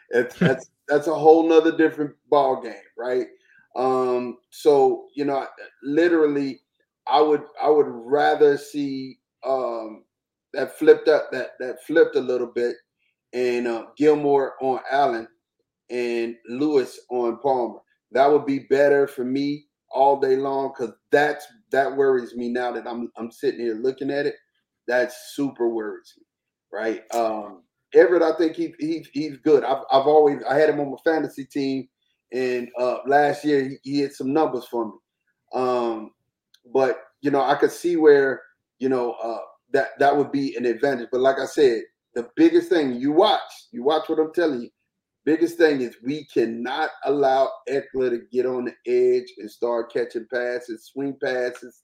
It's, 0.09 0.35
that's 0.39 0.69
that's 0.87 1.07
a 1.07 1.13
whole 1.13 1.47
nother 1.47 1.75
different 1.75 2.15
ball 2.29 2.61
game, 2.61 2.73
right? 2.97 3.27
Um, 3.75 4.37
so 4.49 5.05
you 5.15 5.25
know, 5.25 5.45
literally, 5.83 6.61
I 7.07 7.21
would 7.21 7.43
I 7.61 7.69
would 7.69 7.87
rather 7.87 8.57
see 8.57 9.19
um, 9.45 10.03
that 10.53 10.77
flipped 10.77 11.07
up 11.07 11.31
that 11.31 11.51
that 11.59 11.83
flipped 11.85 12.15
a 12.15 12.21
little 12.21 12.47
bit, 12.47 12.75
and 13.33 13.67
uh, 13.67 13.85
Gilmore 13.97 14.55
on 14.61 14.79
Allen 14.91 15.27
and 15.89 16.35
Lewis 16.49 16.99
on 17.09 17.39
Palmer. 17.39 17.79
That 18.11 18.31
would 18.31 18.45
be 18.45 18.59
better 18.59 19.07
for 19.07 19.23
me 19.23 19.65
all 19.91 20.19
day 20.19 20.35
long 20.35 20.69
because 20.69 20.93
that's 21.11 21.45
that 21.71 21.95
worries 21.95 22.35
me 22.35 22.49
now 22.49 22.71
that 22.71 22.87
I'm 22.87 23.11
I'm 23.17 23.31
sitting 23.31 23.59
here 23.61 23.75
looking 23.75 24.11
at 24.11 24.25
it. 24.25 24.35
That 24.87 25.11
super 25.13 25.69
worries 25.69 26.13
me, 26.17 26.25
right? 26.71 27.03
Um, 27.13 27.63
Everett, 27.93 28.21
I 28.23 28.35
think 28.37 28.55
he, 28.55 28.73
he 28.79 29.05
he's 29.13 29.37
good. 29.37 29.63
I've, 29.63 29.83
I've 29.91 30.07
always 30.07 30.41
I 30.49 30.55
had 30.55 30.69
him 30.69 30.79
on 30.79 30.91
my 30.91 30.97
fantasy 31.03 31.45
team, 31.45 31.87
and 32.31 32.69
uh, 32.79 32.97
last 33.07 33.43
year 33.43 33.63
he, 33.63 33.77
he 33.83 33.99
hit 33.99 34.13
some 34.13 34.33
numbers 34.33 34.65
for 34.65 34.87
me. 34.87 34.93
Um, 35.53 36.11
but 36.73 36.99
you 37.21 37.31
know, 37.31 37.41
I 37.41 37.55
could 37.55 37.71
see 37.71 37.95
where 37.95 38.41
you 38.79 38.89
know 38.89 39.13
uh, 39.13 39.39
that 39.71 39.89
that 39.99 40.15
would 40.15 40.31
be 40.31 40.55
an 40.55 40.65
advantage. 40.65 41.09
But 41.11 41.21
like 41.21 41.37
I 41.39 41.45
said, 41.45 41.81
the 42.15 42.29
biggest 42.35 42.69
thing 42.69 42.95
you 42.95 43.11
watch, 43.11 43.39
you 43.71 43.83
watch 43.83 44.07
what 44.09 44.19
I'm 44.19 44.33
telling 44.33 44.61
you. 44.61 44.69
Biggest 45.29 45.59
thing 45.59 45.81
is 45.81 45.95
we 46.03 46.25
cannot 46.25 46.89
allow 47.05 47.51
Ekeler 47.69 48.09
to 48.09 48.21
get 48.31 48.47
on 48.47 48.65
the 48.65 48.73
edge 48.87 49.27
and 49.37 49.51
start 49.51 49.93
catching 49.93 50.25
passes, 50.33 50.89
swing 50.91 51.15
passes, 51.23 51.83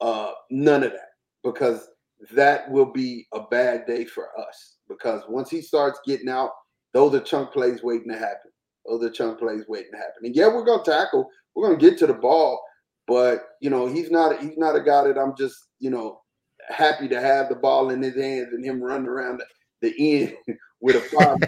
uh, 0.00 0.32
none 0.50 0.82
of 0.82 0.90
that, 0.90 1.10
because 1.44 1.86
that 2.32 2.68
will 2.68 2.90
be 2.90 3.28
a 3.32 3.42
bad 3.42 3.86
day 3.86 4.04
for 4.04 4.36
us 4.36 4.78
because 4.88 5.22
once 5.28 5.48
he 5.48 5.62
starts 5.62 6.00
getting 6.04 6.28
out, 6.28 6.50
those 6.92 7.14
are 7.14 7.20
chunk 7.20 7.52
plays 7.52 7.80
waiting 7.84 8.10
to 8.10 8.18
happen. 8.18 8.50
Those 8.84 9.04
are 9.04 9.10
chunk 9.10 9.38
plays 9.38 9.66
waiting 9.68 9.92
to 9.92 9.98
happen. 9.98 10.24
And 10.24 10.34
yeah, 10.34 10.48
we're 10.48 10.64
gonna 10.64 10.82
tackle, 10.82 11.28
we're 11.54 11.68
gonna 11.68 11.78
get 11.78 11.96
to 11.98 12.08
the 12.08 12.14
ball, 12.14 12.60
but 13.06 13.50
you 13.60 13.70
know, 13.70 13.86
he's 13.86 14.10
not 14.10 14.40
he's 14.40 14.58
not 14.58 14.74
a 14.74 14.82
guy 14.82 15.04
that 15.04 15.16
I'm 15.16 15.36
just, 15.36 15.54
you 15.78 15.90
know, 15.90 16.22
happy 16.68 17.06
to 17.06 17.20
have 17.20 17.50
the 17.50 17.54
ball 17.54 17.90
in 17.90 18.02
his 18.02 18.16
hands 18.16 18.48
and 18.52 18.64
him 18.64 18.82
running 18.82 19.06
around 19.06 19.38
the, 19.38 19.46
the 19.88 20.22
end 20.22 20.34
with 20.80 20.96
a 20.96 21.00
five 21.02 21.38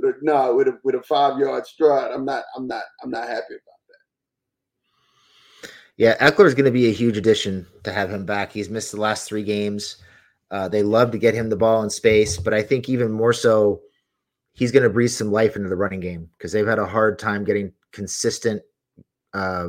with 0.00 0.16
a, 0.16 0.18
no, 0.22 0.54
with 0.54 0.68
a 0.68 0.78
with 0.84 0.94
a 0.94 1.02
five 1.02 1.38
yard 1.38 1.66
stride. 1.66 2.10
I'm 2.12 2.24
not 2.24 2.44
I'm 2.56 2.66
not 2.66 2.82
I'm 3.02 3.10
not 3.10 3.28
happy 3.28 3.54
about 3.54 3.80
that. 5.62 5.70
Yeah, 5.96 6.16
Ekeler 6.18 6.46
is 6.46 6.54
going 6.54 6.64
to 6.64 6.70
be 6.70 6.88
a 6.88 6.92
huge 6.92 7.16
addition 7.16 7.66
to 7.84 7.92
have 7.92 8.10
him 8.10 8.24
back. 8.24 8.52
He's 8.52 8.70
missed 8.70 8.92
the 8.92 9.00
last 9.00 9.28
three 9.28 9.44
games. 9.44 9.96
Uh, 10.50 10.68
they 10.68 10.82
love 10.82 11.10
to 11.12 11.18
get 11.18 11.34
him 11.34 11.48
the 11.48 11.56
ball 11.56 11.82
in 11.82 11.90
space, 11.90 12.36
but 12.36 12.52
I 12.52 12.62
think 12.62 12.88
even 12.88 13.12
more 13.12 13.32
so, 13.32 13.82
he's 14.52 14.72
going 14.72 14.82
to 14.82 14.90
breathe 14.90 15.10
some 15.10 15.30
life 15.30 15.54
into 15.54 15.68
the 15.68 15.76
running 15.76 16.00
game 16.00 16.28
because 16.36 16.50
they've 16.50 16.66
had 16.66 16.80
a 16.80 16.86
hard 16.86 17.20
time 17.20 17.44
getting 17.44 17.72
consistent 17.92 18.60
uh, 19.32 19.68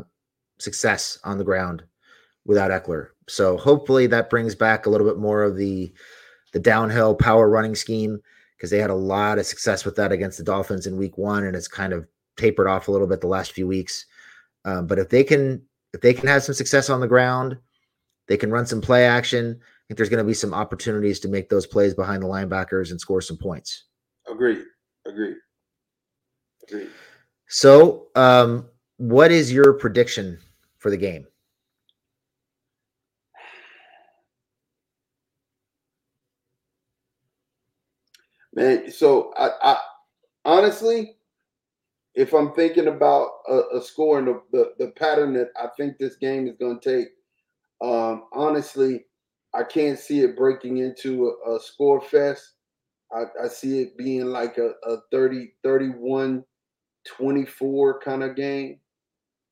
success 0.59 1.19
on 1.23 1.37
the 1.37 1.43
ground 1.43 1.83
without 2.45 2.71
Ekeler. 2.71 3.09
So 3.27 3.57
hopefully 3.57 4.07
that 4.07 4.31
brings 4.31 4.55
back 4.55 4.85
a 4.85 4.89
little 4.89 5.07
bit 5.07 5.19
more 5.19 5.43
of 5.43 5.55
the 5.55 5.93
the 6.53 6.59
downhill 6.59 7.15
power 7.15 7.49
running 7.49 7.75
scheme 7.75 8.19
because 8.61 8.69
they 8.69 8.77
had 8.77 8.91
a 8.91 8.95
lot 8.95 9.39
of 9.39 9.47
success 9.47 9.83
with 9.85 9.95
that 9.95 10.11
against 10.11 10.37
the 10.37 10.43
Dolphins 10.43 10.85
in 10.85 10.95
Week 10.95 11.17
One, 11.17 11.45
and 11.45 11.55
it's 11.55 11.67
kind 11.67 11.93
of 11.93 12.07
tapered 12.37 12.67
off 12.67 12.87
a 12.87 12.91
little 12.91 13.07
bit 13.07 13.19
the 13.19 13.25
last 13.25 13.53
few 13.53 13.65
weeks. 13.65 14.05
Um, 14.65 14.85
but 14.85 14.99
if 14.99 15.09
they 15.09 15.23
can 15.23 15.63
if 15.93 16.01
they 16.01 16.13
can 16.13 16.27
have 16.27 16.43
some 16.43 16.53
success 16.53 16.87
on 16.87 16.99
the 16.99 17.07
ground, 17.07 17.57
they 18.27 18.37
can 18.37 18.51
run 18.51 18.67
some 18.67 18.79
play 18.79 19.05
action 19.05 19.59
I 19.59 19.83
think 19.87 19.97
there's 19.97 20.09
going 20.09 20.23
to 20.23 20.27
be 20.27 20.35
some 20.35 20.53
opportunities 20.53 21.19
to 21.21 21.27
make 21.27 21.49
those 21.49 21.65
plays 21.65 21.95
behind 21.95 22.21
the 22.21 22.27
linebackers 22.27 22.91
and 22.91 23.01
score 23.01 23.19
some 23.19 23.35
points. 23.35 23.85
Agree. 24.29 24.63
Agree. 25.07 25.35
Agree. 26.69 26.87
So, 27.47 28.09
um, 28.15 28.67
what 28.97 29.31
is 29.31 29.51
your 29.51 29.73
prediction 29.73 30.37
for 30.77 30.91
the 30.91 30.97
game? 30.97 31.25
Man, 38.53 38.91
so 38.91 39.33
I, 39.37 39.49
I 39.61 39.77
honestly, 40.43 41.15
if 42.15 42.33
I'm 42.33 42.53
thinking 42.53 42.87
about 42.87 43.29
a, 43.47 43.77
a 43.77 43.81
score 43.81 44.19
and 44.19 44.27
the, 44.27 44.41
the, 44.51 44.73
the 44.77 44.91
pattern 44.91 45.33
that 45.33 45.51
I 45.57 45.67
think 45.77 45.97
this 45.97 46.17
game 46.17 46.47
is 46.47 46.57
going 46.57 46.79
to 46.79 46.97
take, 46.97 47.07
um, 47.81 48.25
honestly, 48.33 49.05
I 49.53 49.63
can't 49.63 49.97
see 49.97 50.21
it 50.21 50.37
breaking 50.37 50.77
into 50.77 51.33
a, 51.45 51.55
a 51.55 51.59
score 51.59 52.01
fest. 52.01 52.53
I, 53.13 53.23
I, 53.43 53.47
see 53.47 53.81
it 53.81 53.97
being 53.97 54.25
like 54.25 54.57
a, 54.57 54.71
a 54.89 54.97
30, 55.11 55.53
31, 55.63 56.43
24 57.05 57.99
kind 57.99 58.23
of 58.23 58.35
game, 58.35 58.79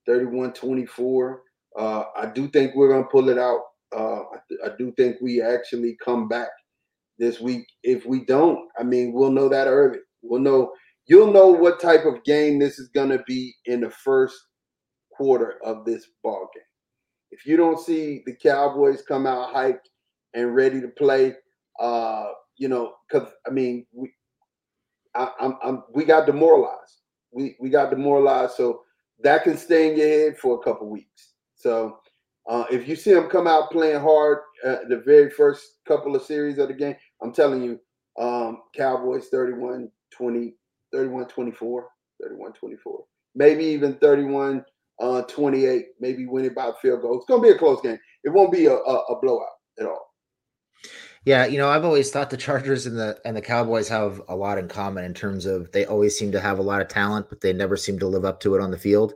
31, 0.06 0.54
24. 0.54 1.41
Uh, 1.78 2.04
I 2.16 2.26
do 2.28 2.47
think 2.50 2.76
we're 2.76 2.89
going 2.89 3.04
to 3.04 3.10
pull 3.10 3.30
it 3.30 3.38
out. 3.38 3.62
Uh, 3.95 4.22
I, 4.22 4.68
I 4.68 4.70
do 4.78 4.93
think 4.93 5.18
we 5.22 5.41
actually 5.41 5.97
come 6.04 6.28
back 6.30 6.50
this 7.20 7.39
week. 7.39 7.67
If 7.84 8.05
we 8.05 8.26
don't, 8.26 8.67
I 8.80 8.84
mean, 8.84 9.13
we'll 9.13 9.32
know 9.32 9.49
that 9.49 9.67
early. 9.67 9.99
We'll 10.22 10.41
know, 10.41 10.72
you'll 11.05 11.32
know 11.32 11.47
what 11.47 11.82
type 11.82 12.05
of 12.05 12.24
game 12.24 12.57
this 12.57 12.80
is 12.80 12.89
going 12.89 13.09
to 13.09 13.24
be 13.28 13.53
in 13.65 13.82
the 13.82 13.91
first 13.91 14.36
quarter 15.15 15.59
of 15.63 15.86
this 15.86 16.07
ball 16.24 16.49
game. 16.53 16.63
If 17.32 17.45
you 17.45 17.57
don't 17.57 17.80
see 17.80 18.24
the 18.26 18.36
Cowboys 18.41 19.03
come 19.07 19.28
out 19.28 19.53
hyped 19.53 19.88
and 20.34 20.55
ready 20.55 20.82
to 20.82 20.88
play, 20.88 21.36
uh, 21.80 22.30
you 22.57 22.67
know, 22.67 22.93
because 23.09 23.30
I 23.45 23.51
mean, 23.51 23.86
we, 23.93 24.11
I, 25.15 25.30
I'm, 25.39 25.55
I'm, 25.63 25.84
we 25.93 26.05
got 26.05 26.26
demoralized. 26.26 27.01
We 27.32 27.55
we 27.59 27.70
got 27.70 27.91
demoralized, 27.91 28.53
so 28.53 28.82
that 29.22 29.43
can 29.43 29.57
stay 29.57 29.91
in 29.91 29.97
your 29.97 30.07
head 30.07 30.38
for 30.38 30.55
a 30.55 30.63
couple 30.63 30.89
weeks. 30.89 31.34
So 31.55 31.99
uh, 32.49 32.65
if 32.72 32.88
you 32.88 32.95
see 32.95 33.13
them 33.13 33.30
come 33.30 33.45
out 33.47 33.72
playing 33.72 33.99
hard 33.99 34.39
uh, 34.65 34.78
the 34.88 35.03
very 35.05 35.30
first 35.30 35.63
couple 35.88 36.15
of 36.15 36.24
series 36.24 36.57
of 36.57 36.67
the 36.70 36.74
game, 36.74 36.95
I'm 37.22 37.34
telling 37.34 37.63
you, 37.63 37.80
um, 38.20 38.61
Cowboys 38.76 39.28
31 39.30 39.89
20, 40.11 40.53
31 40.93 41.28
24, 41.28 41.88
31 42.22 42.53
24, 42.53 43.03
maybe 43.36 43.63
even 43.63 43.95
31 43.95 44.63
uh, 44.99 45.22
28, 45.24 45.86
maybe 45.99 46.26
win 46.26 46.45
it 46.45 46.55
by 46.55 46.72
field 46.82 47.01
goal. 47.01 47.17
It's 47.17 47.26
going 47.26 47.41
to 47.41 47.47
be 47.47 47.55
a 47.55 47.57
close 47.57 47.82
game. 47.82 47.97
It 48.24 48.30
won't 48.30 48.51
be 48.51 48.65
a, 48.65 48.74
a, 48.74 48.76
a 48.76 49.20
blowout 49.22 49.47
at 49.80 49.86
all. 49.86 50.09
Yeah, 51.26 51.45
you 51.45 51.57
know, 51.57 51.70
I've 51.70 51.86
always 51.86 52.11
thought 52.11 52.30
the 52.30 52.38
Chargers 52.38 52.86
and 52.86 52.97
the 52.97 53.20
and 53.26 53.36
the 53.36 53.41
Cowboys 53.41 53.89
have 53.89 54.22
a 54.30 54.36
lot 54.36 54.57
in 54.57 54.67
common 54.67 55.03
in 55.03 55.13
terms 55.13 55.45
of 55.45 55.72
they 55.72 55.86
always 55.86 56.17
seem 56.17 56.32
to 56.32 56.39
have 56.39 56.59
a 56.59 56.63
lot 56.63 56.82
of 56.82 56.88
talent, 56.88 57.28
but 57.30 57.41
they 57.41 57.51
never 57.51 57.76
seem 57.76 57.99
to 57.99 58.07
live 58.07 58.26
up 58.26 58.39
to 58.41 58.55
it 58.55 58.61
on 58.61 58.72
the 58.72 58.78
field. 58.78 59.13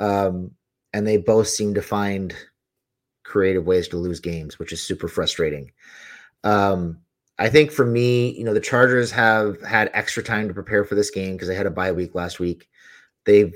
Um, 0.00 0.52
and 0.92 1.06
they 1.06 1.18
both 1.18 1.48
seem 1.48 1.74
to 1.74 1.82
find 1.82 2.34
creative 3.24 3.64
ways 3.64 3.86
to 3.88 3.96
lose 3.96 4.18
games, 4.18 4.58
which 4.58 4.72
is 4.72 4.82
super 4.82 5.06
frustrating. 5.06 5.70
Um, 6.42 6.98
I 7.40 7.48
think 7.48 7.72
for 7.72 7.86
me, 7.86 8.32
you 8.32 8.44
know, 8.44 8.52
the 8.52 8.60
Chargers 8.60 9.10
have 9.12 9.60
had 9.62 9.90
extra 9.94 10.22
time 10.22 10.46
to 10.46 10.54
prepare 10.54 10.84
for 10.84 10.94
this 10.94 11.10
game 11.10 11.32
because 11.32 11.48
they 11.48 11.54
had 11.54 11.66
a 11.66 11.70
bye 11.70 11.90
week 11.90 12.14
last 12.14 12.38
week. 12.38 12.68
They've 13.24 13.54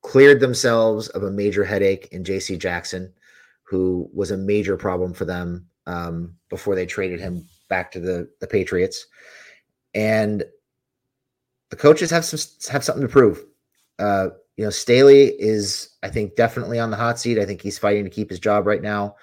cleared 0.00 0.40
themselves 0.40 1.08
of 1.08 1.24
a 1.24 1.30
major 1.30 1.62
headache 1.62 2.08
in 2.10 2.24
JC 2.24 2.58
Jackson, 2.58 3.12
who 3.64 4.08
was 4.14 4.30
a 4.30 4.36
major 4.38 4.78
problem 4.78 5.12
for 5.12 5.26
them 5.26 5.66
um, 5.86 6.36
before 6.48 6.74
they 6.74 6.86
traded 6.86 7.20
him 7.20 7.46
back 7.68 7.92
to 7.92 8.00
the, 8.00 8.30
the 8.40 8.46
Patriots. 8.46 9.08
And 9.94 10.42
the 11.68 11.76
coaches 11.76 12.10
have 12.10 12.24
some 12.24 12.38
have 12.72 12.82
something 12.82 13.06
to 13.06 13.12
prove. 13.12 13.44
Uh, 13.98 14.28
you 14.56 14.64
know, 14.64 14.70
Staley 14.70 15.34
is, 15.38 15.90
I 16.02 16.08
think, 16.08 16.34
definitely 16.34 16.78
on 16.78 16.90
the 16.90 16.96
hot 16.96 17.18
seat. 17.18 17.38
I 17.38 17.44
think 17.44 17.60
he's 17.60 17.78
fighting 17.78 18.04
to 18.04 18.10
keep 18.10 18.30
his 18.30 18.40
job 18.40 18.66
right 18.66 18.82
now. 18.82 19.16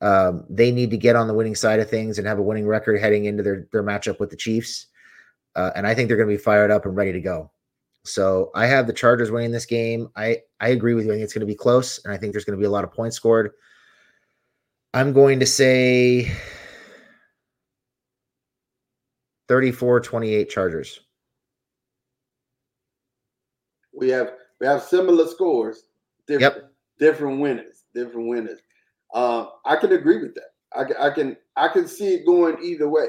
Um, 0.00 0.44
they 0.48 0.70
need 0.70 0.90
to 0.90 0.96
get 0.96 1.16
on 1.16 1.26
the 1.26 1.34
winning 1.34 1.54
side 1.54 1.80
of 1.80 1.90
things 1.90 2.18
and 2.18 2.26
have 2.26 2.38
a 2.38 2.42
winning 2.42 2.66
record 2.66 3.00
heading 3.00 3.24
into 3.24 3.42
their 3.42 3.66
their 3.72 3.82
matchup 3.82 4.20
with 4.20 4.30
the 4.30 4.36
Chiefs. 4.36 4.86
Uh, 5.56 5.70
and 5.74 5.86
I 5.86 5.94
think 5.94 6.08
they're 6.08 6.16
going 6.16 6.28
to 6.28 6.34
be 6.34 6.42
fired 6.42 6.70
up 6.70 6.86
and 6.86 6.94
ready 6.94 7.12
to 7.12 7.20
go. 7.20 7.50
So 8.04 8.50
I 8.54 8.66
have 8.66 8.86
the 8.86 8.92
Chargers 8.92 9.30
winning 9.30 9.50
this 9.50 9.66
game. 9.66 10.08
I 10.16 10.38
I 10.60 10.68
agree 10.68 10.94
with 10.94 11.06
you. 11.06 11.12
I 11.12 11.14
think 11.16 11.24
it's 11.24 11.32
going 11.32 11.40
to 11.40 11.46
be 11.46 11.54
close, 11.54 12.02
and 12.04 12.12
I 12.12 12.16
think 12.16 12.32
there's 12.32 12.44
going 12.44 12.56
to 12.56 12.60
be 12.60 12.66
a 12.66 12.70
lot 12.70 12.84
of 12.84 12.92
points 12.92 13.16
scored. 13.16 13.52
I'm 14.94 15.12
going 15.12 15.40
to 15.40 15.46
say 15.46 16.32
34 19.48 20.00
28 20.00 20.48
Chargers. 20.48 21.00
We 23.92 24.08
have 24.10 24.32
we 24.60 24.66
have 24.66 24.82
similar 24.82 25.26
scores, 25.26 25.84
different 26.26 26.54
yep. 26.54 26.72
different 26.98 27.40
winners, 27.40 27.84
different 27.94 28.28
winners. 28.28 28.60
Um, 29.14 29.50
I 29.64 29.76
can 29.76 29.92
agree 29.92 30.18
with 30.18 30.34
that. 30.34 30.50
I, 30.74 31.08
I 31.08 31.10
can 31.10 31.36
I 31.56 31.68
can 31.68 31.88
see 31.88 32.14
it 32.14 32.26
going 32.26 32.62
either 32.62 32.88
way. 32.88 33.06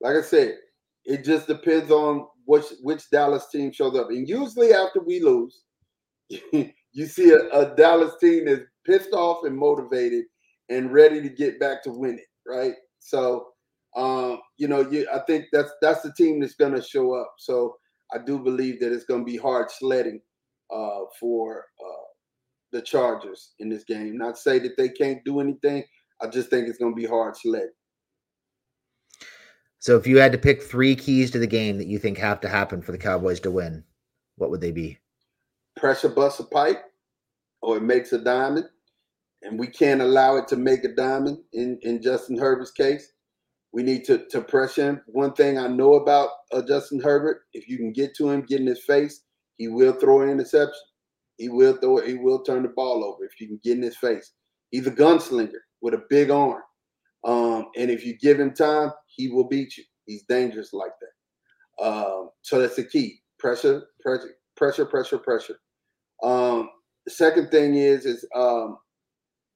Like 0.00 0.16
I 0.16 0.22
said, 0.22 0.56
it 1.04 1.24
just 1.24 1.46
depends 1.46 1.90
on 1.90 2.26
which 2.46 2.64
which 2.82 3.10
Dallas 3.10 3.48
team 3.50 3.72
shows 3.72 3.96
up. 3.96 4.08
And 4.08 4.28
usually 4.28 4.72
after 4.72 5.00
we 5.00 5.20
lose, 5.20 5.62
you 6.30 7.06
see 7.06 7.30
a, 7.30 7.48
a 7.50 7.74
Dallas 7.76 8.14
team 8.20 8.46
that's 8.46 8.62
pissed 8.86 9.12
off 9.12 9.44
and 9.44 9.56
motivated 9.56 10.24
and 10.70 10.92
ready 10.92 11.20
to 11.20 11.28
get 11.28 11.60
back 11.60 11.82
to 11.84 11.90
winning, 11.90 12.24
right? 12.46 12.74
So 13.00 13.48
um, 13.96 14.40
you 14.58 14.66
know, 14.66 14.88
you 14.90 15.06
I 15.12 15.20
think 15.26 15.46
that's 15.52 15.70
that's 15.80 16.02
the 16.02 16.12
team 16.12 16.40
that's 16.40 16.54
gonna 16.54 16.82
show 16.82 17.14
up. 17.14 17.34
So 17.38 17.76
I 18.12 18.18
do 18.18 18.38
believe 18.38 18.80
that 18.80 18.92
it's 18.92 19.04
gonna 19.04 19.24
be 19.24 19.36
hard 19.36 19.70
sledding 19.70 20.20
uh, 20.74 21.00
for 21.20 21.66
uh, 21.80 22.03
the 22.74 22.82
Chargers 22.82 23.54
in 23.60 23.70
this 23.70 23.84
game. 23.84 24.18
Not 24.18 24.36
say 24.36 24.58
that 24.58 24.76
they 24.76 24.90
can't 24.90 25.24
do 25.24 25.40
anything. 25.40 25.84
I 26.20 26.26
just 26.26 26.50
think 26.50 26.68
it's 26.68 26.78
gonna 26.78 26.94
be 26.94 27.06
hard 27.06 27.36
sledding. 27.36 27.70
So 29.78 29.96
if 29.96 30.06
you 30.06 30.18
had 30.18 30.32
to 30.32 30.38
pick 30.38 30.62
three 30.62 30.96
keys 30.96 31.30
to 31.30 31.38
the 31.38 31.46
game 31.46 31.78
that 31.78 31.86
you 31.86 31.98
think 31.98 32.18
have 32.18 32.40
to 32.40 32.48
happen 32.48 32.82
for 32.82 32.92
the 32.92 32.98
Cowboys 32.98 33.40
to 33.40 33.50
win, 33.50 33.84
what 34.36 34.50
would 34.50 34.60
they 34.60 34.72
be? 34.72 34.98
Pressure 35.76 36.08
bust 36.08 36.40
a 36.40 36.44
pipe, 36.44 36.82
or 37.62 37.76
it 37.78 37.82
makes 37.82 38.12
a 38.12 38.18
diamond 38.18 38.66
and 39.44 39.58
we 39.58 39.66
can't 39.66 40.00
allow 40.00 40.36
it 40.36 40.48
to 40.48 40.56
make 40.56 40.84
a 40.84 40.94
diamond 40.94 41.38
in, 41.52 41.78
in 41.82 42.02
Justin 42.02 42.38
Herbert's 42.38 42.72
case. 42.72 43.12
We 43.72 43.82
need 43.82 44.04
to, 44.04 44.26
to 44.30 44.40
press 44.40 44.74
him. 44.74 45.02
One 45.06 45.34
thing 45.34 45.58
I 45.58 45.68
know 45.68 45.94
about 45.94 46.30
uh, 46.52 46.62
Justin 46.62 47.00
Herbert, 47.00 47.42
if 47.52 47.68
you 47.68 47.76
can 47.76 47.92
get 47.92 48.16
to 48.16 48.30
him, 48.30 48.42
get 48.42 48.60
in 48.60 48.66
his 48.66 48.84
face, 48.84 49.22
he 49.58 49.68
will 49.68 49.92
throw 49.92 50.22
an 50.22 50.30
interception. 50.30 50.80
He 51.36 51.48
will 51.48 51.76
throw 51.76 51.98
it. 51.98 52.08
He 52.08 52.14
will 52.14 52.42
turn 52.42 52.62
the 52.62 52.68
ball 52.68 53.04
over 53.04 53.24
if 53.24 53.40
you 53.40 53.48
can 53.48 53.60
get 53.62 53.76
in 53.76 53.82
his 53.82 53.96
face. 53.96 54.32
He's 54.70 54.86
a 54.86 54.90
gunslinger 54.92 55.50
with 55.82 55.94
a 55.94 56.02
big 56.08 56.30
arm. 56.30 56.62
Um, 57.24 57.66
and 57.76 57.90
if 57.90 58.04
you 58.04 58.16
give 58.18 58.38
him 58.38 58.52
time, 58.52 58.90
he 59.06 59.28
will 59.28 59.48
beat 59.48 59.76
you. 59.76 59.84
He's 60.06 60.24
dangerous 60.28 60.72
like 60.72 60.92
that. 61.00 61.84
Um, 61.84 62.30
so 62.42 62.60
that's 62.60 62.76
the 62.76 62.84
key. 62.84 63.20
Pressure, 63.38 63.84
pressure, 64.00 64.34
pressure, 64.56 64.86
pressure, 64.86 65.18
pressure. 65.18 65.56
Um, 66.22 66.70
the 67.06 67.12
second 67.12 67.50
thing 67.50 67.74
is 67.74 68.06
is 68.06 68.26
um, 68.34 68.78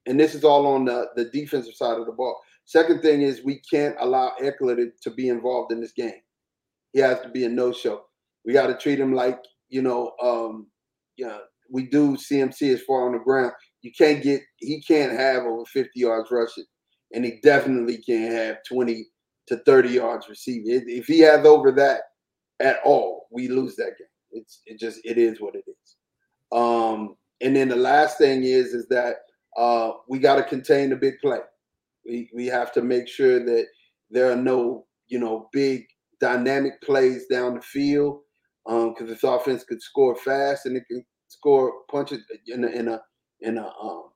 and 0.06 0.18
this 0.18 0.34
is 0.34 0.44
all 0.44 0.66
on 0.66 0.86
the, 0.86 1.08
the 1.16 1.26
defensive 1.26 1.74
side 1.74 1.98
of 1.98 2.06
the 2.06 2.12
ball. 2.12 2.40
Second 2.64 3.02
thing 3.02 3.22
is 3.22 3.44
we 3.44 3.60
can't 3.70 3.94
allow 4.00 4.32
Ekeler 4.42 4.76
to, 4.76 4.90
to 5.02 5.10
be 5.10 5.28
involved 5.28 5.72
in 5.72 5.80
this 5.80 5.92
game. 5.92 6.20
He 6.92 7.00
has 7.00 7.20
to 7.20 7.28
be 7.28 7.44
a 7.44 7.48
no-show. 7.48 8.02
We 8.44 8.52
got 8.52 8.68
to 8.68 8.76
treat 8.76 8.98
him 8.98 9.12
like, 9.12 9.38
you 9.68 9.82
know, 9.82 10.12
um, 10.22 10.68
yeah, 11.16 11.38
we 11.70 11.86
do 11.86 12.16
CMC 12.16 12.74
as 12.74 12.82
far 12.82 13.06
on 13.06 13.12
the 13.12 13.18
ground. 13.18 13.52
You 13.82 13.92
can't 13.96 14.22
get 14.22 14.42
he 14.56 14.82
can't 14.82 15.12
have 15.12 15.44
over 15.44 15.64
50 15.66 15.90
yards 15.94 16.30
rushing, 16.30 16.64
and 17.12 17.24
he 17.24 17.38
definitely 17.42 17.98
can't 17.98 18.32
have 18.32 18.58
20 18.68 19.06
to 19.48 19.56
30 19.64 19.88
yards 19.90 20.28
receiving. 20.28 20.84
If 20.86 21.06
he 21.06 21.20
has 21.20 21.46
over 21.46 21.72
that 21.72 22.02
at 22.60 22.78
all, 22.84 23.28
we 23.30 23.48
lose 23.48 23.76
that 23.76 23.94
game. 23.98 24.08
It's 24.32 24.62
it 24.66 24.78
just 24.78 25.00
it 25.04 25.18
is 25.18 25.40
what 25.40 25.54
it 25.54 25.64
is. 25.66 25.96
Um, 26.52 27.16
and 27.40 27.54
then 27.54 27.68
the 27.68 27.76
last 27.76 28.18
thing 28.18 28.42
is 28.44 28.74
is 28.74 28.86
that 28.88 29.16
uh, 29.56 29.92
we 30.08 30.18
got 30.18 30.36
to 30.36 30.42
contain 30.42 30.90
the 30.90 30.96
big 30.96 31.14
play. 31.20 31.40
We 32.04 32.30
we 32.34 32.46
have 32.46 32.72
to 32.72 32.82
make 32.82 33.08
sure 33.08 33.44
that 33.44 33.66
there 34.10 34.30
are 34.30 34.36
no 34.36 34.86
you 35.06 35.18
know 35.18 35.48
big 35.52 35.84
dynamic 36.20 36.80
plays 36.82 37.26
down 37.30 37.54
the 37.54 37.62
field 37.62 38.20
because 38.66 39.00
um, 39.00 39.06
this 39.06 39.24
offense 39.24 39.64
could 39.64 39.80
score 39.80 40.16
fast 40.16 40.66
and 40.66 40.76
it 40.76 40.84
can 40.90 41.04
score 41.28 41.72
punches 41.90 42.20
in 42.46 42.64
a 42.64 42.68
in 42.68 42.88
a 42.88 43.00
in 43.40 43.58
a 43.58 43.66
um, 43.80 44.10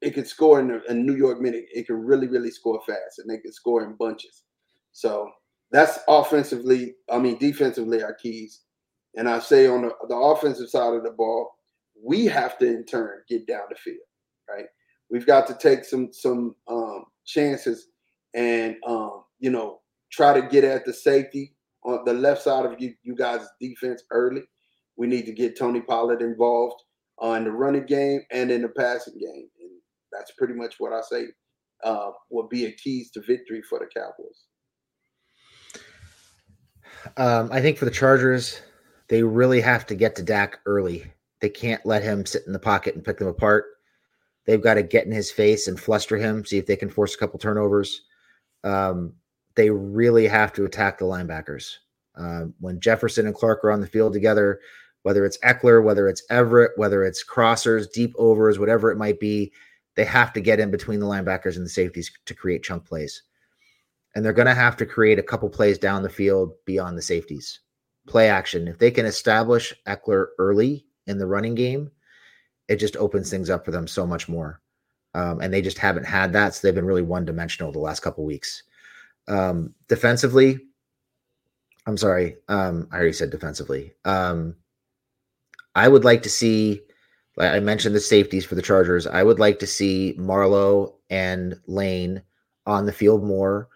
it 0.00 0.14
could 0.14 0.28
score 0.28 0.60
in 0.60 0.80
a, 0.88 0.94
New 0.94 1.16
York 1.16 1.40
minute. 1.40 1.66
It 1.72 1.86
can 1.86 1.96
really 1.96 2.28
really 2.28 2.50
score 2.50 2.80
fast 2.86 3.18
and 3.18 3.28
they 3.28 3.38
can 3.38 3.52
score 3.52 3.84
in 3.84 3.94
bunches. 3.96 4.44
So 4.92 5.30
that's 5.70 5.98
offensively. 6.08 6.94
I 7.10 7.18
mean 7.18 7.38
defensively 7.38 8.02
our 8.02 8.14
keys. 8.14 8.62
And 9.16 9.28
I 9.28 9.40
say 9.40 9.66
on 9.66 9.82
the, 9.82 9.90
the 10.08 10.14
offensive 10.14 10.68
side 10.68 10.94
of 10.94 11.02
the 11.02 11.10
ball, 11.10 11.50
we 12.00 12.26
have 12.26 12.58
to 12.58 12.66
in 12.66 12.84
turn 12.84 13.22
get 13.28 13.46
down 13.46 13.64
the 13.70 13.74
field 13.74 13.98
right? 14.48 14.66
We've 15.10 15.26
got 15.26 15.46
to 15.48 15.54
take 15.54 15.84
some 15.84 16.12
some 16.12 16.54
um, 16.68 17.04
chances 17.24 17.88
and 18.34 18.76
um, 18.86 19.24
you 19.38 19.50
know 19.50 19.80
try 20.10 20.38
to 20.38 20.46
get 20.48 20.64
at 20.64 20.84
the 20.84 20.92
safety 20.92 21.54
on 21.84 22.04
the 22.04 22.12
left 22.12 22.42
side 22.42 22.66
of 22.66 22.80
you 22.80 22.94
you 23.02 23.14
guys' 23.14 23.46
defense 23.60 24.02
early. 24.10 24.42
We 24.98 25.06
need 25.06 25.26
to 25.26 25.32
get 25.32 25.58
Tony 25.58 25.80
Pollard 25.80 26.20
involved 26.20 26.82
uh, 27.22 27.30
in 27.32 27.44
the 27.44 27.50
running 27.50 27.86
game 27.86 28.20
and 28.30 28.50
in 28.50 28.62
the 28.62 28.68
passing 28.68 29.18
game, 29.18 29.48
and 29.60 29.70
that's 30.12 30.32
pretty 30.32 30.54
much 30.54 30.74
what 30.78 30.92
I 30.92 31.00
say 31.00 31.28
uh, 31.84 32.10
will 32.30 32.48
be 32.48 32.66
a 32.66 32.72
keys 32.72 33.10
to 33.12 33.22
victory 33.22 33.62
for 33.62 33.78
the 33.78 33.86
Cowboys. 33.86 34.44
Um, 37.16 37.50
I 37.52 37.60
think 37.60 37.78
for 37.78 37.86
the 37.86 37.90
Chargers, 37.90 38.60
they 39.08 39.22
really 39.22 39.60
have 39.60 39.86
to 39.86 39.94
get 39.94 40.16
to 40.16 40.22
Dak 40.22 40.58
early. 40.66 41.10
They 41.40 41.48
can't 41.48 41.86
let 41.86 42.02
him 42.02 42.26
sit 42.26 42.42
in 42.46 42.52
the 42.52 42.58
pocket 42.58 42.96
and 42.96 43.04
pick 43.04 43.18
them 43.18 43.28
apart 43.28 43.66
They've 44.48 44.62
got 44.62 44.74
to 44.74 44.82
get 44.82 45.04
in 45.04 45.12
his 45.12 45.30
face 45.30 45.68
and 45.68 45.78
fluster 45.78 46.16
him, 46.16 46.42
see 46.42 46.56
if 46.56 46.64
they 46.64 46.74
can 46.74 46.88
force 46.88 47.14
a 47.14 47.18
couple 47.18 47.38
turnovers. 47.38 48.00
Um, 48.64 49.12
they 49.56 49.68
really 49.68 50.26
have 50.26 50.54
to 50.54 50.64
attack 50.64 50.96
the 50.96 51.04
linebackers. 51.04 51.70
Um, 52.16 52.54
when 52.58 52.80
Jefferson 52.80 53.26
and 53.26 53.34
Clark 53.34 53.62
are 53.62 53.70
on 53.70 53.82
the 53.82 53.86
field 53.86 54.14
together, 54.14 54.60
whether 55.02 55.24
it's 55.24 55.38
Ekeler, 55.38 55.82
whether 55.82 56.08
it's 56.08 56.22
Everett, 56.30 56.72
whether 56.76 57.04
it's 57.04 57.24
crossers, 57.24 57.90
deep 57.90 58.14
overs, 58.18 58.58
whatever 58.58 58.90
it 58.90 58.98
might 58.98 59.20
be, 59.20 59.52
they 59.96 60.04
have 60.04 60.32
to 60.32 60.40
get 60.40 60.60
in 60.60 60.70
between 60.70 61.00
the 61.00 61.06
linebackers 61.06 61.56
and 61.56 61.64
the 61.64 61.70
safeties 61.70 62.10
to 62.26 62.34
create 62.34 62.62
chunk 62.62 62.84
plays. 62.84 63.22
And 64.14 64.24
they're 64.24 64.32
going 64.32 64.46
to 64.46 64.54
have 64.54 64.76
to 64.78 64.86
create 64.86 65.18
a 65.18 65.22
couple 65.22 65.48
plays 65.48 65.78
down 65.78 66.02
the 66.02 66.08
field 66.08 66.52
beyond 66.64 66.96
the 66.96 67.02
safeties. 67.02 67.60
Play 68.06 68.28
action. 68.28 68.68
If 68.68 68.78
they 68.78 68.90
can 68.90 69.06
establish 69.06 69.74
Ekeler 69.86 70.28
early 70.38 70.86
in 71.06 71.18
the 71.18 71.26
running 71.26 71.54
game, 71.54 71.90
it 72.68 72.76
just 72.76 72.96
opens 72.96 73.30
things 73.30 73.50
up 73.50 73.64
for 73.64 73.70
them 73.70 73.86
so 73.86 74.06
much 74.06 74.28
more. 74.28 74.60
Um, 75.14 75.40
and 75.40 75.52
they 75.52 75.62
just 75.62 75.78
haven't 75.78 76.06
had 76.06 76.32
that. 76.32 76.54
So 76.54 76.66
they've 76.66 76.74
been 76.74 76.84
really 76.84 77.02
one 77.02 77.24
dimensional 77.24 77.72
the 77.72 77.78
last 77.78 78.00
couple 78.00 78.24
weeks. 78.24 78.62
Um, 79.26 79.74
defensively, 79.88 80.58
I'm 81.86 81.96
sorry. 81.96 82.36
Um, 82.48 82.88
I 82.92 82.96
already 82.96 83.12
said 83.12 83.30
defensively. 83.30 83.94
Um, 84.04 84.54
I 85.78 85.86
would 85.86 86.04
like 86.04 86.24
to 86.24 86.28
see, 86.28 86.80
like 87.36 87.52
I 87.52 87.60
mentioned 87.60 87.94
the 87.94 88.00
safeties 88.00 88.44
for 88.44 88.56
the 88.56 88.62
Chargers. 88.62 89.06
I 89.06 89.22
would 89.22 89.38
like 89.38 89.60
to 89.60 89.66
see 89.66 90.16
Marlowe 90.18 90.96
and 91.08 91.54
Layne 91.68 92.20
on 92.66 92.84
the 92.84 92.92
field 92.92 93.22
more, 93.22 93.68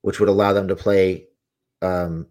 which 0.00 0.18
would 0.18 0.28
allow 0.28 0.52
them 0.52 0.66
to 0.66 0.74
play 0.74 1.28
um, 1.80 2.26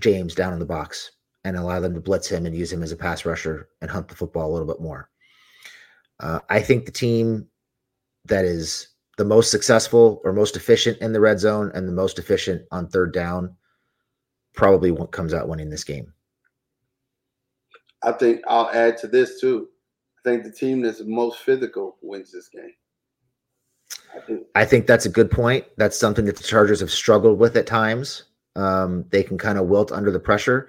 James 0.00 0.34
down 0.34 0.54
in 0.54 0.58
the 0.58 0.64
box 0.64 1.10
and 1.44 1.54
allow 1.54 1.80
them 1.80 1.92
to 1.92 2.00
blitz 2.00 2.28
him 2.28 2.46
and 2.46 2.56
use 2.56 2.72
him 2.72 2.82
as 2.82 2.92
a 2.92 2.96
pass 2.96 3.26
rusher 3.26 3.68
and 3.82 3.90
hunt 3.90 4.08
the 4.08 4.14
football 4.14 4.50
a 4.50 4.52
little 4.52 4.66
bit 4.66 4.80
more. 4.80 5.10
Uh, 6.18 6.40
I 6.48 6.60
think 6.60 6.86
the 6.86 6.92
team 6.92 7.46
that 8.24 8.46
is 8.46 8.88
the 9.18 9.24
most 9.26 9.50
successful 9.50 10.22
or 10.24 10.32
most 10.32 10.56
efficient 10.56 10.96
in 11.02 11.12
the 11.12 11.20
red 11.20 11.40
zone 11.40 11.70
and 11.74 11.86
the 11.86 11.92
most 11.92 12.18
efficient 12.18 12.62
on 12.70 12.88
third 12.88 13.12
down 13.12 13.54
probably 14.54 14.96
comes 15.10 15.34
out 15.34 15.48
winning 15.48 15.68
this 15.68 15.84
game. 15.84 16.14
I 18.02 18.12
think 18.12 18.42
I'll 18.46 18.70
add 18.70 18.96
to 18.98 19.08
this 19.08 19.40
too. 19.40 19.68
I 20.18 20.28
think 20.28 20.44
the 20.44 20.52
team 20.52 20.82
that's 20.82 21.02
most 21.04 21.40
physical 21.40 21.96
wins 22.02 22.32
this 22.32 22.48
game. 22.48 22.72
I 24.14 24.20
think. 24.20 24.46
I 24.54 24.64
think 24.64 24.86
that's 24.86 25.06
a 25.06 25.10
good 25.10 25.30
point. 25.30 25.64
That's 25.76 25.98
something 25.98 26.24
that 26.26 26.36
the 26.36 26.42
Chargers 26.42 26.80
have 26.80 26.90
struggled 26.90 27.38
with 27.38 27.56
at 27.56 27.66
times. 27.66 28.24
Um, 28.56 29.04
they 29.10 29.22
can 29.22 29.38
kind 29.38 29.58
of 29.58 29.66
wilt 29.66 29.92
under 29.92 30.10
the 30.10 30.20
pressure. 30.20 30.68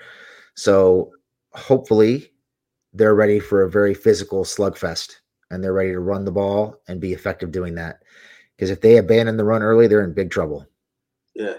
So 0.56 1.12
hopefully 1.54 2.32
they're 2.94 3.16
ready 3.16 3.40
for 3.40 3.64
a 3.64 3.70
very 3.70 3.94
physical 3.94 4.44
slugfest 4.44 5.16
and 5.52 5.64
they're 5.64 5.74
ready 5.74 5.92
to 5.92 6.00
run 6.00 6.26
the 6.26 6.32
ball 6.32 6.82
and 6.88 7.00
be 7.00 7.14
effective 7.14 7.52
doing 7.52 7.76
that. 7.76 8.04
Because 8.56 8.70
if 8.70 8.82
they 8.82 8.98
abandon 8.98 9.38
the 9.38 9.44
run 9.44 9.64
early, 9.64 9.88
they're 9.88 10.04
in 10.04 10.14
big 10.14 10.32
trouble. 10.32 10.68
Yeah. 11.34 11.56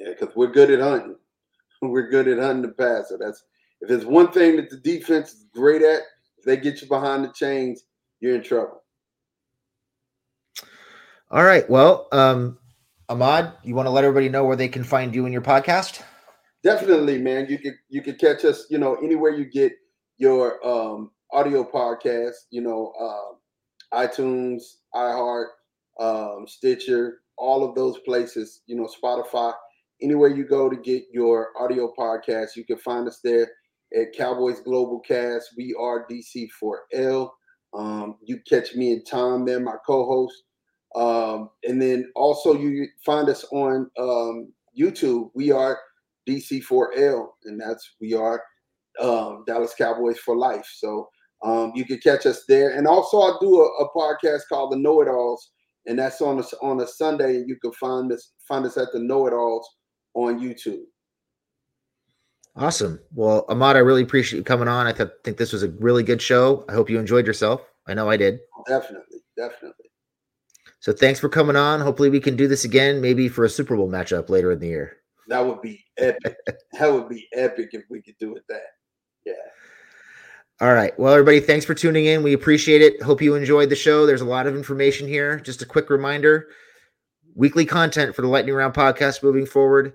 Yeah, 0.00 0.10
because 0.18 0.34
we're 0.34 0.50
good 0.50 0.70
at 0.70 0.80
hunting. 0.80 1.16
We're 1.82 2.08
good 2.08 2.28
at 2.28 2.38
hunting 2.38 2.62
the 2.62 2.68
passer. 2.68 3.18
That's 3.18 3.44
if 3.84 3.88
there's 3.88 4.06
one 4.06 4.32
thing 4.32 4.56
that 4.56 4.70
the 4.70 4.78
defense 4.78 5.34
is 5.34 5.44
great 5.52 5.82
at, 5.82 6.00
if 6.38 6.44
they 6.46 6.56
get 6.56 6.80
you 6.80 6.88
behind 6.88 7.22
the 7.22 7.32
chains, 7.32 7.84
you're 8.18 8.34
in 8.34 8.42
trouble. 8.42 8.82
All 11.30 11.44
right. 11.44 11.68
Well, 11.68 12.08
um, 12.10 12.58
Ahmad, 13.10 13.52
you 13.62 13.74
want 13.74 13.84
to 13.84 13.90
let 13.90 14.04
everybody 14.04 14.30
know 14.30 14.44
where 14.44 14.56
they 14.56 14.68
can 14.68 14.84
find 14.84 15.14
you 15.14 15.24
and 15.24 15.34
your 15.34 15.42
podcast? 15.42 16.02
Definitely, 16.62 17.18
man. 17.18 17.46
You 17.50 17.58
could 17.58 17.74
you 17.90 18.00
could 18.00 18.18
catch 18.18 18.46
us, 18.46 18.64
you 18.70 18.78
know, 18.78 18.94
anywhere 18.96 19.32
you 19.32 19.44
get 19.44 19.72
your 20.16 20.66
um, 20.66 21.10
audio 21.30 21.62
podcast, 21.62 22.36
you 22.50 22.62
know, 22.62 22.90
uh, 22.98 23.98
iTunes, 23.98 24.62
iHeart, 24.94 25.48
um, 26.00 26.46
Stitcher, 26.48 27.18
all 27.36 27.68
of 27.68 27.74
those 27.74 27.98
places, 27.98 28.62
you 28.66 28.76
know, 28.76 28.88
Spotify, 28.88 29.52
anywhere 30.00 30.30
you 30.30 30.46
go 30.46 30.70
to 30.70 30.76
get 30.76 31.04
your 31.12 31.50
audio 31.60 31.92
podcast, 31.98 32.56
you 32.56 32.64
can 32.64 32.78
find 32.78 33.06
us 33.06 33.20
there 33.22 33.50
at 33.94 34.12
Cowboys 34.12 34.60
Global 34.60 35.00
Cast. 35.00 35.50
We 35.56 35.74
are 35.78 36.06
DC4L. 36.08 37.30
Um, 37.74 38.16
you 38.22 38.40
catch 38.48 38.74
me 38.74 38.92
and 38.92 39.06
Tom 39.06 39.44
there, 39.44 39.60
my 39.60 39.76
co-host. 39.86 40.44
Um, 40.94 41.50
and 41.64 41.80
then 41.80 42.10
also 42.14 42.54
you 42.54 42.86
find 43.04 43.28
us 43.28 43.44
on 43.52 43.90
um, 43.98 44.52
YouTube. 44.78 45.30
We 45.34 45.50
are 45.50 45.78
DC4L, 46.28 47.28
and 47.44 47.60
that's 47.60 47.94
we 48.00 48.14
are 48.14 48.42
um, 49.00 49.44
Dallas 49.46 49.74
Cowboys 49.76 50.18
for 50.18 50.36
life. 50.36 50.68
So 50.76 51.08
um, 51.44 51.72
you 51.74 51.84
can 51.84 51.98
catch 51.98 52.26
us 52.26 52.44
there. 52.48 52.76
And 52.76 52.86
also, 52.86 53.20
I 53.20 53.36
do 53.40 53.60
a, 53.60 53.84
a 53.84 53.90
podcast 53.92 54.42
called 54.48 54.72
The 54.72 54.78
Know 54.78 55.00
It 55.02 55.08
Alls, 55.08 55.50
and 55.86 55.98
that's 55.98 56.20
on 56.20 56.38
a, 56.38 56.44
on 56.62 56.80
a 56.80 56.86
Sunday. 56.86 57.36
And 57.36 57.48
you 57.48 57.56
can 57.56 57.72
find 57.72 58.10
us 58.12 58.32
find 58.46 58.64
us 58.64 58.76
at 58.76 58.88
the 58.92 59.00
Know 59.00 59.26
It 59.26 59.32
Alls 59.32 59.68
on 60.14 60.40
YouTube. 60.40 60.84
Awesome. 62.56 63.00
Well, 63.12 63.44
Ahmad, 63.48 63.76
I 63.76 63.80
really 63.80 64.02
appreciate 64.02 64.38
you 64.38 64.44
coming 64.44 64.68
on. 64.68 64.86
I 64.86 64.92
th- 64.92 65.10
think 65.24 65.36
this 65.36 65.52
was 65.52 65.62
a 65.62 65.70
really 65.70 66.02
good 66.02 66.22
show. 66.22 66.64
I 66.68 66.72
hope 66.72 66.88
you 66.88 66.98
enjoyed 66.98 67.26
yourself. 67.26 67.62
I 67.86 67.94
know 67.94 68.08
I 68.08 68.16
did. 68.16 68.38
Definitely, 68.68 69.22
definitely. 69.36 69.90
So 70.78 70.92
thanks 70.92 71.18
for 71.18 71.28
coming 71.28 71.56
on. 71.56 71.80
Hopefully, 71.80 72.10
we 72.10 72.20
can 72.20 72.36
do 72.36 72.46
this 72.46 72.64
again, 72.64 73.00
maybe 73.00 73.28
for 73.28 73.44
a 73.44 73.48
Super 73.48 73.76
Bowl 73.76 73.88
matchup 73.88 74.28
later 74.28 74.52
in 74.52 74.60
the 74.60 74.68
year. 74.68 74.98
That 75.28 75.44
would 75.44 75.62
be 75.62 75.84
epic. 75.98 76.36
that 76.72 76.92
would 76.92 77.08
be 77.08 77.26
epic 77.32 77.70
if 77.72 77.84
we 77.90 78.02
could 78.02 78.16
do 78.20 78.36
it 78.36 78.44
that. 78.48 78.62
Yeah. 79.24 79.32
All 80.60 80.72
right. 80.72 80.96
Well, 80.98 81.12
everybody, 81.12 81.40
thanks 81.40 81.64
for 81.64 81.74
tuning 81.74 82.06
in. 82.06 82.22
We 82.22 82.34
appreciate 82.34 82.82
it. 82.82 83.02
Hope 83.02 83.20
you 83.20 83.34
enjoyed 83.34 83.70
the 83.70 83.76
show. 83.76 84.06
There's 84.06 84.20
a 84.20 84.26
lot 84.26 84.46
of 84.46 84.54
information 84.54 85.08
here. 85.08 85.40
Just 85.40 85.62
a 85.62 85.66
quick 85.66 85.90
reminder 85.90 86.48
weekly 87.34 87.64
content 87.64 88.14
for 88.14 88.22
the 88.22 88.28
Lightning 88.28 88.54
Round 88.54 88.74
podcast 88.74 89.22
moving 89.22 89.46
forward. 89.46 89.92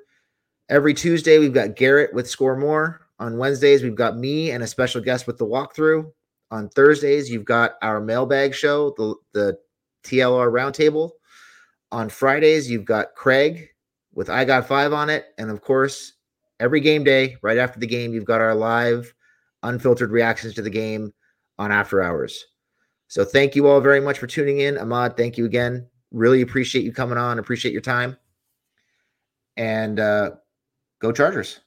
Every 0.69 0.93
Tuesday, 0.93 1.39
we've 1.39 1.53
got 1.53 1.75
Garrett 1.75 2.13
with 2.13 2.29
Score 2.29 2.55
More. 2.55 3.01
On 3.19 3.39
Wednesdays, 3.39 3.81
we've 3.81 3.95
got 3.95 4.17
me 4.17 4.51
and 4.51 4.61
a 4.63 4.67
special 4.67 5.01
guest 5.01 5.25
with 5.25 5.39
the 5.39 5.45
walkthrough. 5.45 6.11
On 6.51 6.69
Thursdays, 6.69 7.27
you've 7.27 7.43
got 7.43 7.73
our 7.81 7.99
mailbag 7.99 8.53
show, 8.53 8.93
the, 8.95 9.15
the 9.33 9.57
TLR 10.03 10.51
Roundtable. 10.51 11.09
On 11.91 12.07
Fridays, 12.07 12.69
you've 12.69 12.85
got 12.85 13.15
Craig 13.15 13.67
with 14.13 14.29
I 14.29 14.45
Got 14.45 14.67
Five 14.67 14.93
on 14.93 15.09
it. 15.09 15.25
And 15.39 15.49
of 15.49 15.61
course, 15.61 16.13
every 16.59 16.81
game 16.81 17.03
day, 17.03 17.37
right 17.41 17.57
after 17.57 17.79
the 17.79 17.87
game, 17.87 18.13
you've 18.13 18.25
got 18.25 18.39
our 18.39 18.53
live, 18.53 19.11
unfiltered 19.63 20.11
reactions 20.11 20.53
to 20.53 20.61
the 20.61 20.69
game 20.69 21.11
on 21.57 21.71
After 21.71 21.99
Hours. 21.99 22.45
So 23.07 23.25
thank 23.25 23.55
you 23.55 23.65
all 23.65 23.81
very 23.81 24.01
much 24.01 24.19
for 24.19 24.27
tuning 24.27 24.59
in. 24.59 24.77
Ahmad, 24.77 25.17
thank 25.17 25.35
you 25.35 25.45
again. 25.45 25.87
Really 26.11 26.41
appreciate 26.41 26.85
you 26.85 26.93
coming 26.93 27.17
on. 27.17 27.39
Appreciate 27.39 27.71
your 27.71 27.81
time. 27.81 28.15
And 29.57 29.99
uh, 29.99 30.31
go 30.99 31.11
Chargers. 31.11 31.59